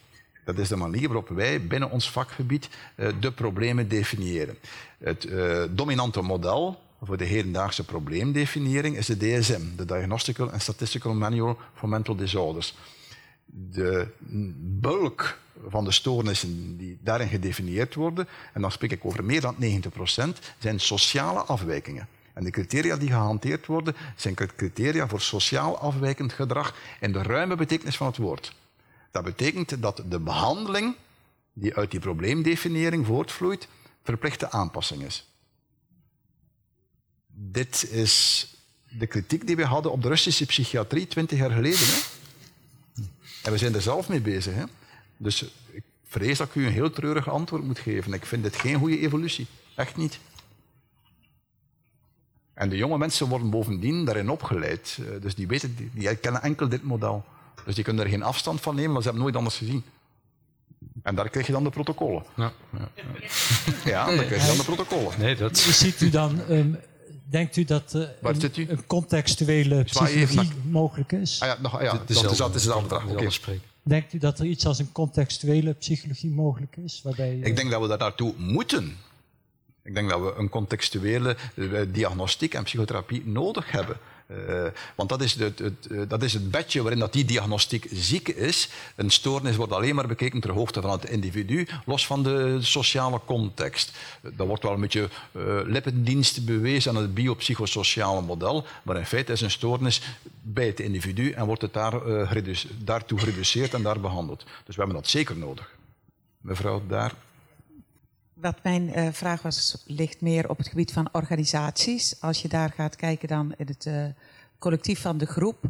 [0.48, 4.58] Dat is de manier waarop wij binnen ons vakgebied uh, de problemen definiëren.
[4.98, 11.14] Het uh, dominante model voor de hedendaagse probleemdefiniëring is de DSM, de Diagnostical and Statistical
[11.14, 12.76] Manual for Mental Disorders.
[13.46, 14.08] De
[14.62, 15.38] bulk
[15.68, 19.58] van de stoornissen die daarin gedefinieerd worden, en dan spreek ik over meer dan 90%,
[20.58, 22.08] zijn sociale afwijkingen.
[22.34, 27.56] En de criteria die gehanteerd worden, zijn criteria voor sociaal afwijkend gedrag in de ruime
[27.56, 28.56] betekenis van het woord.
[29.12, 30.96] Dat betekent dat de behandeling
[31.54, 33.68] die uit die probleemdefiniëring voortvloeit,
[34.04, 35.28] verplichte aanpassing is.
[37.28, 38.48] Dit is
[38.90, 41.88] de kritiek die we hadden op de Russische psychiatrie twintig jaar geleden.
[41.88, 42.00] Hè?
[43.44, 44.54] En we zijn er zelf mee bezig.
[44.54, 44.64] Hè?
[45.18, 48.14] Dus ik vrees dat ik u een heel treurig antwoord moet geven.
[48.14, 49.48] Ik vind dit geen goede evolutie.
[49.76, 50.20] Echt niet.
[52.54, 54.98] En de jonge mensen worden bovendien daarin opgeleid.
[55.00, 57.26] Eh, dus die, weten, die kennen enkel dit model.
[57.66, 59.84] Dus die kunnen er geen afstand van nemen, maar ze hebben nooit anders gezien.
[61.04, 62.24] En daar krijg je dan de protocollen.
[62.36, 63.04] Ja, ja, ja.
[63.86, 65.20] ja daar krijg je dan de protocollen.
[65.20, 65.58] Nee, dat...
[65.58, 66.78] Ziet u dan, um,
[67.30, 71.42] denkt u dat uh, een, een, contextuele psychologie mogelijk is?
[71.42, 73.40] Ah, ja, nog, ja, dat, is, dat is een andere vraag.
[73.40, 73.62] Okay.
[73.84, 77.02] Denkt u dat er iets als een contextuele psychologie mogelijk is?
[77.04, 77.46] Waarbij, uh...
[77.46, 78.98] Ik denk dat we daar naartoe moeten.
[79.84, 83.98] Ik denk dat we een contextuele uh, diagnostiek en psychotherapie nodig hebben.
[84.28, 88.28] Uh, want dat is, het, uh, dat is het bedje waarin dat die diagnostiek ziek
[88.28, 88.70] is.
[88.96, 93.20] Een stoornis wordt alleen maar bekeken ter hoogte van het individu, los van de sociale
[93.26, 93.98] context.
[94.22, 95.10] Uh, dat wordt wel een beetje
[95.66, 100.02] lippendienst bewezen aan het biopsychosociale model, maar in feite is een stoornis
[100.42, 101.94] bij het individu en wordt het daar,
[102.84, 104.44] daartoe gereduceerd en daar behandeld.
[104.44, 105.76] Dus we hebben dat zeker nodig.
[106.42, 107.14] Mevrouw, daar.
[108.42, 112.22] Wat mijn uh, vraag was, ligt meer op het gebied van organisaties.
[112.22, 114.06] Als je daar gaat kijken dan in het uh,
[114.60, 115.64] collectief van de groep,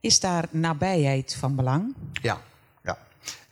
[0.00, 1.94] is daar nabijheid van belang?
[2.22, 2.40] Ja,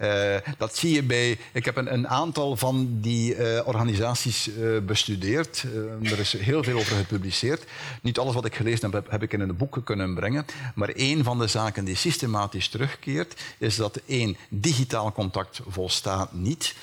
[0.01, 1.39] uh, dat zie je bij.
[1.53, 5.65] Ik heb een, een aantal van die uh, organisaties uh, bestudeerd.
[6.03, 7.65] er is heel veel over gepubliceerd.
[8.03, 10.47] Niet alles wat ik gelezen heb, heb ik in een boek kunnen brengen.
[10.75, 16.75] Maar een van de zaken die systematisch terugkeert, is dat één, digitaal contact volstaat niet.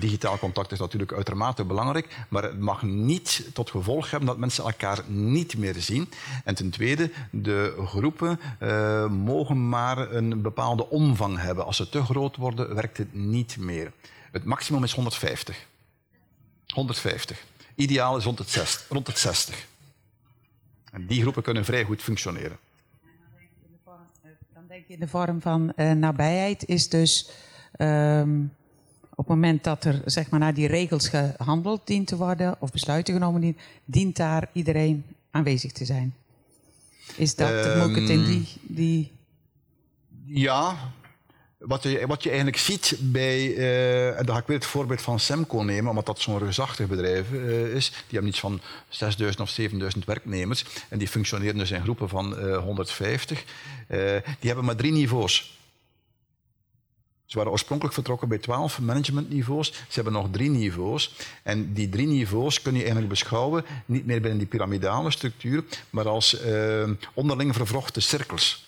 [0.00, 4.64] Digitaal contact is natuurlijk uitermate belangrijk, maar het mag niet tot gevolg hebben dat mensen
[4.64, 6.10] elkaar niet meer zien.
[6.44, 8.40] En ten tweede, de groepen
[9.10, 11.66] mogen maar een bepaalde omvang hebben.
[11.76, 13.92] Ze te groot worden, werkt het niet meer.
[14.32, 15.66] Het maximum is 150.
[16.66, 17.44] 150.
[17.74, 18.88] Ideaal is rond het 60.
[18.88, 19.66] Rond het 60.
[20.92, 22.58] En die groepen kunnen vrij goed functioneren.
[24.54, 27.30] Dan denk je in de vorm van uh, nabijheid is dus
[27.78, 28.52] um,
[29.10, 32.70] op het moment dat er zeg maar, naar die regels gehandeld dient te worden of
[32.70, 36.14] besluiten genomen dient, dient daar iedereen aanwezig te zijn.
[37.16, 39.12] Is dat um, ook het in die, die.
[40.24, 40.92] Ja,
[41.58, 45.00] wat je, wat je eigenlijk ziet bij, uh, en dan ga ik weer het voorbeeld
[45.00, 47.88] van Semco nemen, omdat dat zo'n reusachtig bedrijf uh, is.
[47.88, 52.46] Die hebben iets van 6000 of 7000 werknemers en die functioneren dus in groepen van
[52.46, 53.44] uh, 150.
[53.88, 53.96] die
[54.40, 55.54] hebben maar drie niveaus.
[57.24, 59.72] Ze waren oorspronkelijk vertrokken bij 12 managementniveaus.
[59.72, 61.14] Ze hebben nog drie niveaus.
[61.42, 66.08] En die drie niveaus kun je eigenlijk beschouwen, niet meer binnen die piramidale structuur, maar
[66.08, 66.36] als
[67.14, 68.66] onderling vervrochte cirkels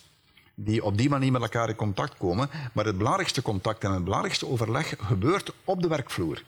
[0.60, 2.50] die op die manier met elkaar in contact komen.
[2.72, 6.42] Maar het belangrijkste contact en het belangrijkste overleg gebeurt op de werkvloer.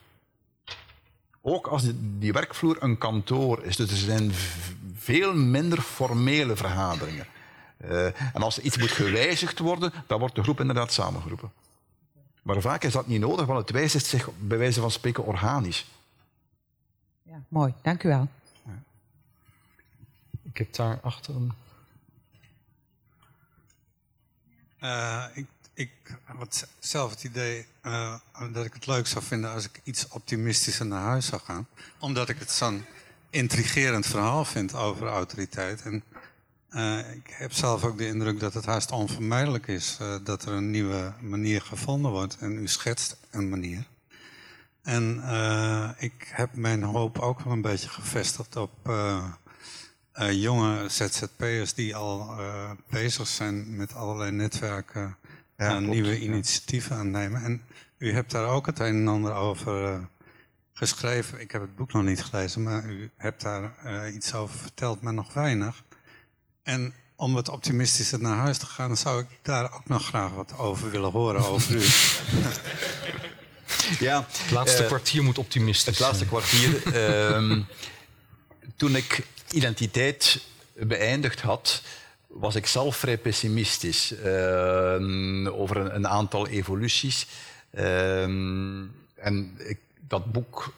[1.40, 3.76] Ook als die werkvloer een kantoor is.
[3.76, 4.32] Dus er zijn
[4.94, 7.26] veel minder formele vergaderingen.
[7.84, 11.52] Uh, en als er iets moet gewijzigd worden, dan wordt de groep inderdaad samengeroepen.
[12.42, 15.86] Maar vaak is dat niet nodig, want het wijzigt zich bij wijze van spreken organisch.
[17.22, 18.28] Ja, mooi, dank u wel.
[20.42, 21.52] Ik heb daar achter een
[24.82, 25.90] Uh, ik, ik
[26.24, 28.14] had zelf het idee uh,
[28.52, 31.66] dat ik het leuk zou vinden als ik iets optimistischer naar huis zou gaan.
[31.98, 32.84] Omdat ik het zo'n
[33.30, 35.82] intrigerend verhaal vind over autoriteit.
[35.82, 36.02] En
[36.70, 40.70] uh, ik heb zelf ook de indruk dat het haast onvermijdelijk is dat er een
[40.70, 42.36] nieuwe manier gevonden wordt.
[42.38, 43.86] En u schetst een manier.
[44.82, 45.22] En
[45.98, 48.72] ik heb mijn hoop ook wel een beetje gevestigd op
[50.20, 55.16] uh, jonge ZZP'ers die al uh, bezig zijn met allerlei netwerken
[55.56, 57.42] ja, uh, nieuwe initiatieven aannemen.
[57.42, 57.62] En
[57.98, 60.08] u hebt daar ook het een en ander over
[60.72, 61.40] geschreven.
[61.40, 63.72] Ik heb het boek nog niet gelezen, maar u hebt daar
[64.12, 65.82] iets over verteld, maar nog weinig.
[66.62, 70.58] En om wat optimistischer naar huis te gaan, zou ik daar ook nog graag wat
[70.58, 71.82] over willen horen over u.
[74.06, 76.82] ja, het laatste kwartier moet optimistisch Het laatste kwartier.
[76.94, 77.62] Ehm,
[78.76, 80.40] toen ik identiteit
[80.72, 81.82] beëindigd had,
[82.26, 87.26] was ik zelf vrij pessimistisch uh, over een, aantal evoluties.
[87.74, 88.22] Uh,
[89.14, 89.78] en ik,
[90.08, 90.72] dat boek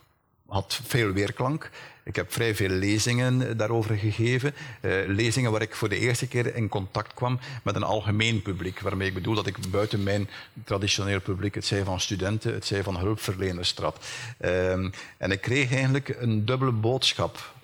[0.47, 1.71] had veel weerklank.
[2.05, 4.55] Ik heb vrij veel lezingen daarover gegeven.
[4.81, 8.81] Uh, lezingen waar ik voor de eerste keer in contact kwam met een algemeen publiek.
[8.81, 10.29] Waarmee ik bedoel dat ik buiten mijn
[10.65, 14.07] traditioneel publiek, het zij van studenten, het zij van hulpverleners trad.
[14.39, 17.55] Ehm, en ik kreeg eigenlijk een dubbele boodschap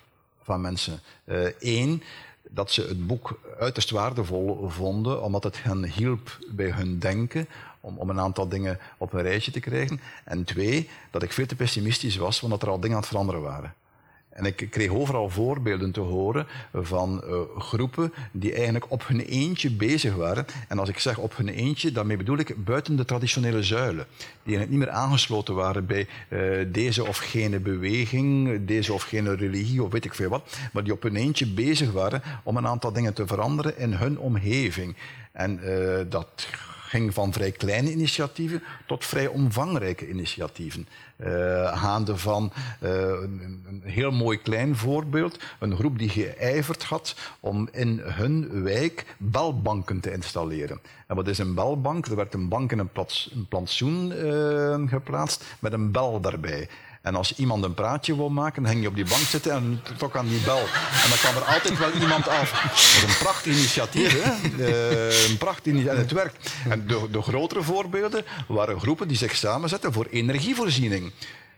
[0.49, 0.99] van mensen.
[1.59, 2.07] Eén, eh,
[2.49, 7.47] dat ze het boek uiterst waardevol vonden, omdat het hen hielp bij hun denken,
[7.79, 9.99] om, om een aantal dingen op een rijtje te krijgen.
[10.23, 13.41] En twee, dat ik veel te pessimistisch was, omdat er al dingen aan het veranderen
[13.41, 13.73] waren.
[14.39, 19.71] En ik kreeg overal voorbeelden te horen van uh, groepen die eigenlijk op hun eentje
[19.71, 20.45] bezig waren.
[20.67, 24.05] En als ik zeg op hun eentje, daarmee bedoel ik buiten de traditionele zuilen.
[24.43, 29.83] Die niet meer aangesloten waren bij uh, deze of gene beweging, deze of gene religie
[29.83, 30.57] of weet ik veel wat.
[30.71, 34.19] Maar die op hun eentje bezig waren om een aantal dingen te veranderen in hun
[34.19, 34.95] omgeving.
[35.31, 36.47] En uh, dat
[36.89, 40.87] ging van vrij kleine initiatieven tot vrij omvangrijke initiatieven.
[41.25, 42.51] Uh, gaande van
[42.83, 45.39] uh, een, heel mooi klein voorbeeld.
[45.59, 50.79] Een groep die geijverd had om in hun wijk belbanken te installeren.
[51.07, 52.05] En wat is een belbank?
[52.05, 52.89] Er werd een bank in een,
[53.33, 56.69] een plantsoen uh, geplaatst met een bel daarbij.
[57.09, 59.81] En als iemand een praatje wil maken, dan ging je op die bank zitten en
[59.97, 60.59] trok aan die bel.
[61.03, 62.61] En dan kwam er altijd wel iemand af.
[62.61, 64.31] Dat is een prachtig initiatief, hè?
[65.29, 65.97] Een prachtig initiatief.
[65.97, 66.53] En het werkt.
[66.69, 71.11] En de, de grotere voorbeelden waren groepen die zich samenzetten voor energievoorziening.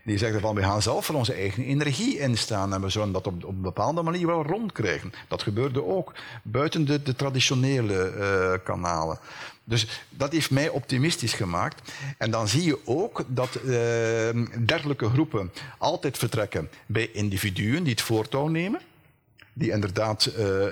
[0.04, 3.26] Die zeggen van, we gaan zelf voor onze eigen energie instaan en we zullen dat
[3.26, 5.12] op, op een bepaalde manier wel rondkrijgen.
[5.28, 6.12] Dat gebeurde ook
[6.42, 9.18] buiten de, de traditionele uh, kanalen.
[9.64, 11.92] Dus dat heeft mij optimistisch gemaakt.
[12.18, 13.70] En dan zie je ook dat uh,
[14.66, 18.80] dergelijke groepen altijd vertrekken bij individuen die het voortouw nemen
[19.52, 20.64] die inderdaad uh,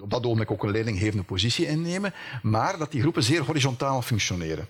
[0.00, 4.66] op dat ogenblik ook een leidinggevende positie innemen, maar dat die groepen zeer horizontaal functioneren.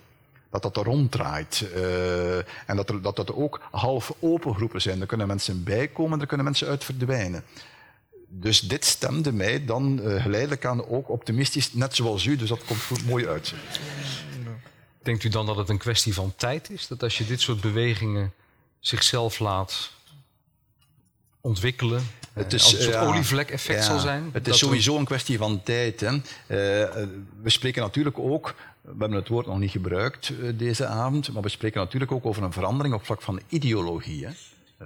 [0.49, 1.67] Dat dat er ronddraait.
[1.75, 5.01] Uh, en dat dat er ook half open groepen zijn.
[5.01, 7.43] Er kunnen mensen bijkomen, er kunnen mensen uit verdwijnen
[8.39, 12.35] dus dit stemde mij dan uh, geleidelijk aan ook optimistisch, net zoals u.
[12.35, 13.53] Dus dat komt mooi uit.
[15.01, 16.87] Denkt u dan dat het een kwestie van tijd is?
[16.87, 18.33] Dat als je dit soort bewegingen
[18.79, 19.91] zichzelf laat
[21.41, 24.29] ontwikkelen, het is, als een soort olievlek-effect zal zijn?
[24.33, 25.99] Het is sowieso een kwestie van tijd.
[25.99, 26.13] Hè.
[26.13, 26.21] Uh,
[27.41, 31.41] we spreken natuurlijk ook, we hebben het woord nog niet gebruikt uh, deze avond, maar
[31.41, 34.25] we spreken natuurlijk ook over een verandering op vlak van ideologie.
[34.25, 34.31] Hè.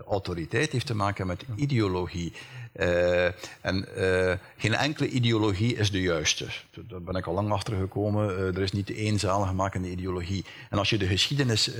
[0.07, 2.33] Autoriteit heeft te maken met ideologie.
[2.75, 3.25] Uh,
[3.61, 6.45] en uh, geen enkele ideologie is de juiste.
[6.87, 8.29] Daar ben ik al lang achter gekomen.
[8.29, 10.45] Uh, er is niet de eenzaligmakende ideologie.
[10.69, 11.71] En als je de geschiedenis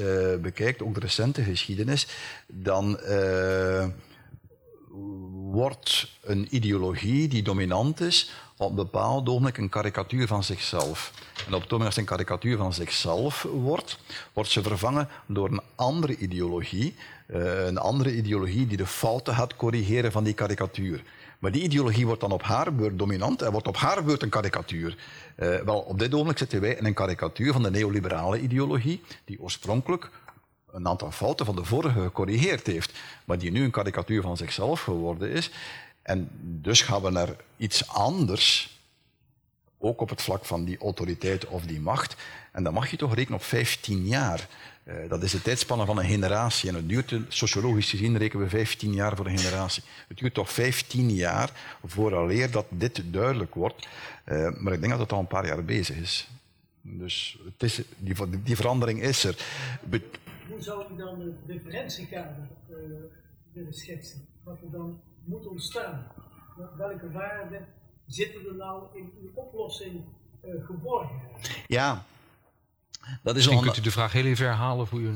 [0.41, 2.07] bekijkt, ook de recente geschiedenis,
[2.47, 2.99] dan
[5.51, 11.11] wordt een ideologie die dominant is op een bepaald ogenblik een karikatuur van zichzelf.
[11.47, 13.99] En op het moment als een karikatuur van zichzelf wordt,
[14.33, 16.95] wordt ze vervangen door een andere ideologie.
[17.27, 21.03] Uh, een andere ideologie die de fouten gaat corrigeren van die karikatuur.
[21.39, 24.29] Maar die ideologie wordt dan op haar beurt dominant en wordt op haar beurt een
[24.29, 24.97] karikatuur.
[25.37, 29.41] Uh, wel, op dit ogenblik zitten wij in een karikatuur van de neoliberale ideologie, die
[29.41, 30.09] oorspronkelijk
[30.71, 34.81] een aantal fouten van de vorige gecorrigeerd heeft, maar die nu een karikatuur van zichzelf
[34.81, 35.51] geworden is.
[36.09, 36.29] En
[36.61, 38.79] dus gaan we naar iets anders,
[39.77, 42.15] ook op het vlak van die autoriteit of die macht.
[42.51, 44.47] En dan mag je toch rekenen op 15 jaar.
[44.83, 46.69] Uh, dat is de tijdspanne van een generatie.
[46.69, 49.83] En het duurt, sociologisch gezien, rekenen we 15 jaar voor een generatie.
[50.07, 53.87] Het duurt toch 15 jaar vooraleer dat dit duidelijk wordt.
[54.25, 56.29] Uh, maar ik denk dat het al een paar jaar bezig is.
[56.81, 59.35] Dus het is, die, die verandering is er.
[60.49, 62.47] Hoe zou u dan het referentiekader
[63.53, 64.27] willen schetsen?
[64.43, 64.99] Wat er dan
[65.29, 66.07] moet ontstaan?
[66.77, 67.67] Welke waarden
[68.07, 70.03] zitten er nou in uw oplossing
[70.45, 71.21] uh, geborgen?
[71.67, 72.05] Ja,
[73.23, 75.11] dat is Misschien kunt u de vraag heel even herhalen voor u.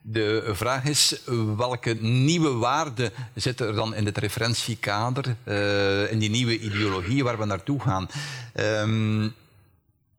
[0.00, 1.22] De vraag is
[1.56, 7.38] welke nieuwe waarden zitten er dan in het referentiekader, uh, in die nieuwe ideologie waar
[7.38, 8.08] we naartoe gaan.
[8.54, 9.34] Um,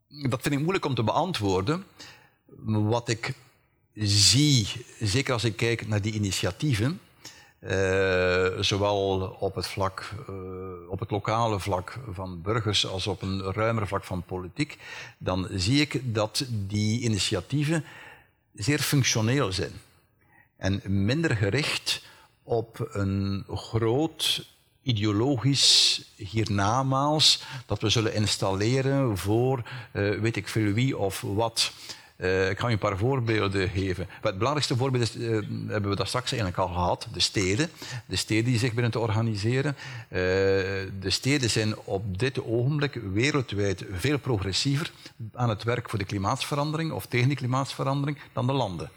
[0.08, 1.84] dat vind ik moeilijk om te beantwoorden.
[2.64, 3.34] Wat ik
[3.94, 7.00] zie, zeker als ik kijk naar die initiatieven,
[7.60, 10.36] uh, zowel op het, vlak, uh,
[10.88, 14.78] op het lokale vlak van burgers als op een ruimer vlak van politiek,
[15.18, 17.84] dan zie ik dat die initiatieven
[18.54, 19.72] zeer functioneel zijn.
[20.56, 22.02] En minder gericht
[22.42, 24.46] op een groot
[24.82, 29.62] ideologisch hiernamaals dat we zullen installeren voor
[29.92, 31.72] uh, weet ik veel wie of wat.
[32.20, 34.06] Uh, ik ga u een paar voorbeelden geven.
[34.20, 35.30] Het belangrijkste voorbeeld is, uh,
[35.68, 37.70] hebben we daar straks eigenlijk al gehad, de steden.
[38.06, 39.76] De steden die zich beginnen te organiseren.
[39.76, 40.18] Uh,
[41.00, 44.92] de steden zijn op dit ogenblik wereldwijd veel progressiever
[45.34, 48.90] aan het werk voor de klimaatsverandering of tegen die klimaatsverandering dan de landen.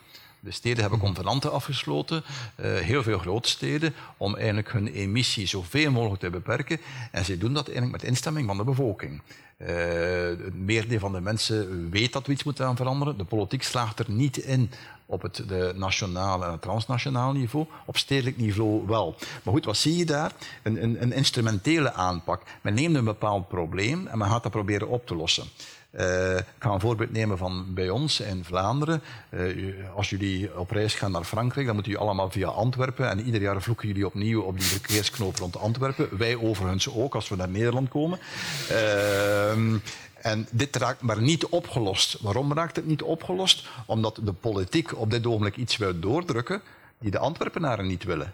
[0.43, 2.23] De steden hebben convenanten afgesloten,
[2.59, 6.79] uh, heel veel grootsteden, om eigenlijk hun emissie zoveel mogelijk te beperken.
[7.11, 9.21] En ze doen dat eigenlijk met instemming van de bevolking.
[9.57, 9.67] Uh,
[10.45, 13.17] het meerdere van de mensen weet dat we iets moeten aan veranderen.
[13.17, 14.71] De politiek slaagt er niet in
[15.05, 17.65] op het de nationale en het transnationaal niveau.
[17.85, 19.15] Op stedelijk niveau wel.
[19.43, 20.31] Maar goed, wat zie je daar?
[20.63, 22.41] Een, een, een instrumentele aanpak.
[22.61, 25.45] Men neemt een bepaald probleem en men gaat dat proberen op te lossen.
[25.99, 29.01] Uh, ik ga een voorbeeld nemen van bij ons in Vlaanderen.
[29.29, 33.09] Uh, als jullie op reis gaan naar Frankrijk, dan moeten jullie allemaal via Antwerpen.
[33.09, 36.17] En ieder jaar vloeken jullie opnieuw op die verkeersknoop rond Antwerpen.
[36.17, 38.19] Wij overigens ook, als we naar Nederland komen.
[38.71, 39.51] Uh,
[40.13, 42.21] en dit raakt maar niet opgelost.
[42.21, 43.67] Waarom raakt het niet opgelost?
[43.85, 46.61] Omdat de politiek op dit ogenblik iets wil doordrukken
[46.99, 48.33] die de Antwerpenaren niet willen.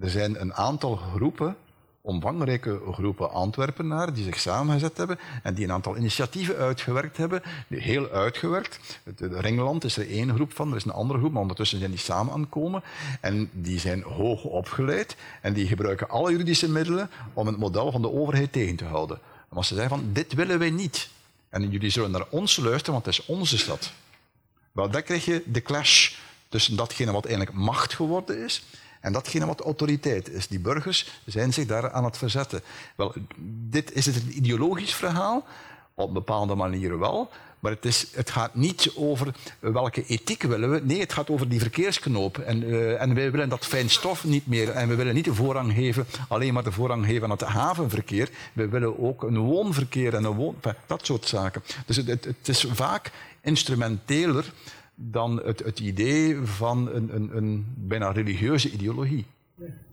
[0.00, 1.56] Er zijn een aantal groepen
[2.04, 8.08] omvangrijke groepen Antwerpenaren die zich samengezet hebben en die een aantal initiatieven uitgewerkt hebben, heel
[8.08, 9.00] uitgewerkt.
[9.04, 11.90] Het Ringland is er één groep van, er is een andere groep, maar ondertussen zijn
[11.90, 12.82] die samen aan het komen
[13.20, 18.02] en die zijn hoog opgeleid en die gebruiken alle juridische middelen om het model van
[18.02, 19.18] de overheid tegen te houden.
[19.50, 21.08] En als ze zeggen van, dit willen wij niet
[21.48, 23.92] en jullie zullen naar ons luisteren, want het is onze stad.
[24.72, 26.12] Wel, dan krijg je de clash
[26.48, 28.62] tussen datgene wat eigenlijk macht geworden is
[29.04, 30.48] en datgene wat autoriteit is.
[30.48, 32.62] Die burgers zijn zich daar aan het verzetten.
[32.96, 33.14] Wel,
[33.68, 35.44] dit is het een ideologisch verhaal,
[35.94, 37.30] op bepaalde manieren wel.
[37.60, 40.80] Maar het, is, het gaat niet over welke ethiek willen we.
[40.82, 42.38] Nee, het gaat over die verkeersknoop.
[42.38, 44.70] En, uh, en wij willen dat fijn stof niet meer.
[44.70, 48.30] En we willen niet de voorrang geven, alleen maar de voorrang geven aan het havenverkeer.
[48.52, 50.56] We willen ook een woonverkeer en een woon...
[50.86, 51.62] Dat soort zaken.
[51.86, 54.52] Dus het, het, het is vaak instrumenteler
[54.94, 59.26] dan het, het idee van een, een, een bijna religieuze ideologie.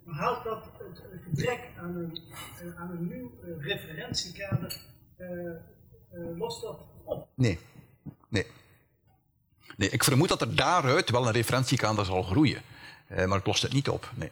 [0.03, 2.21] maar haalt dat het gebrek aan een,
[2.77, 4.77] aan een nieuw uh, referentiekader,
[5.17, 7.27] uh, uh, lost dat op?
[7.35, 7.59] Nee.
[8.27, 8.45] nee.
[9.77, 12.61] Nee, ik vermoed dat er daaruit wel een referentiekader zal groeien.
[13.07, 14.31] maar het lost het niet op, nee.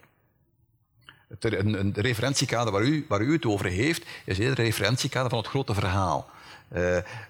[1.27, 5.29] Het, een, een referentiekader waar u, waar u het over heeft, is eerder een referentiekader
[5.29, 6.29] van het grote verhaal.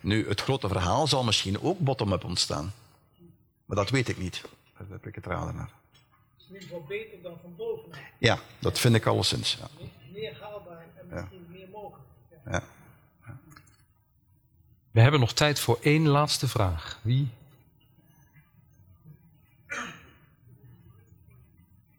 [0.01, 2.73] nu, het grote verhaal zal misschien ook bottom-up ontstaan.
[3.69, 4.41] Maar dat weet ik niet.
[4.77, 5.71] Daar heb ik het raden naar.
[5.91, 7.91] Het is in ieder geval beter dan van boven.
[8.17, 9.57] Ja, dat vind ik alleszins.
[9.59, 9.67] Ja.
[10.13, 11.57] Meer haalbaar en misschien ja.
[11.57, 12.07] meer mogelijk.
[12.45, 12.63] Ja.
[13.25, 13.37] ja.
[14.91, 16.99] We hebben nog tijd voor één laatste vraag.
[17.01, 17.29] Wie?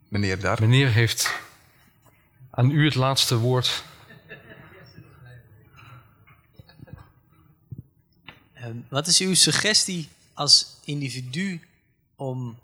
[0.08, 0.60] Meneer daar.
[0.60, 1.40] Meneer heeft
[2.50, 3.84] aan u het laatste woord.
[8.54, 11.60] Uh, wat is uw suggestie als individu
[12.16, 12.58] om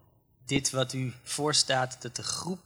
[0.45, 2.61] dit wat u voorstaat, dat de groep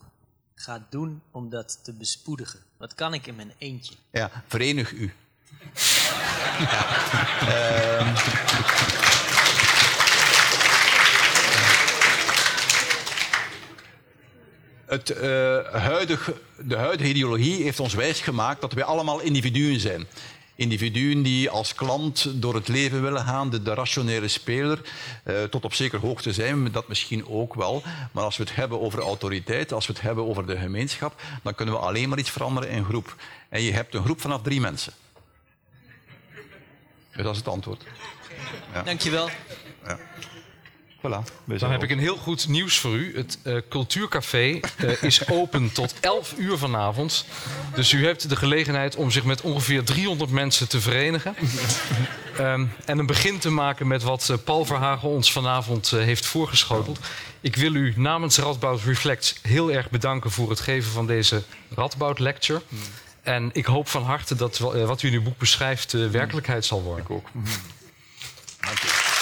[0.55, 2.61] ga doen om dat te bespoedigen?
[2.77, 3.95] Wat kan ik in mijn eentje?
[4.11, 5.13] Ja, verenig u.
[7.41, 8.15] Ehm.
[14.87, 20.07] het, uh, de huidige ideologie heeft ons wijsgemaakt dat wij allemaal individuen zijn.
[20.61, 24.81] Individuen die als klant door het leven willen gaan, de, de rationele speler.
[25.25, 27.83] Uh, tot op zekere hoogte zijn we dat misschien ook wel.
[28.13, 31.55] Maar als we het hebben over autoriteit, als we het hebben over de gemeenschap, dan
[31.55, 33.17] kunnen we alleen maar iets veranderen in groep.
[33.49, 34.93] En je hebt een groep vanaf drie mensen.
[37.13, 37.85] Dus dat is het antwoord.
[38.73, 38.83] Ja.
[38.83, 39.31] Dankjewel.
[39.85, 39.99] Ja.
[41.01, 43.17] Voilà, Dan heb ik een heel goed nieuws voor u.
[43.17, 47.25] Het uh, Cultuurcafé uh, is open tot 11 uur vanavond.
[47.75, 51.35] Dus u hebt de gelegenheid om zich met ongeveer 300 mensen te verenigen.
[52.39, 56.99] um, en een begin te maken met wat uh, Paul Verhagen ons vanavond heeft voorgeschoteld.
[57.41, 61.43] Ik wil u namens Radboud Reflects heel erg bedanken voor het geven van deze
[61.75, 62.63] Radboud Lecture.
[63.23, 67.05] En ik hoop van harte dat wat u in uw boek beschrijft werkelijkheid zal worden.
[67.05, 67.29] Ik ook.
[68.61, 69.20] Dank u.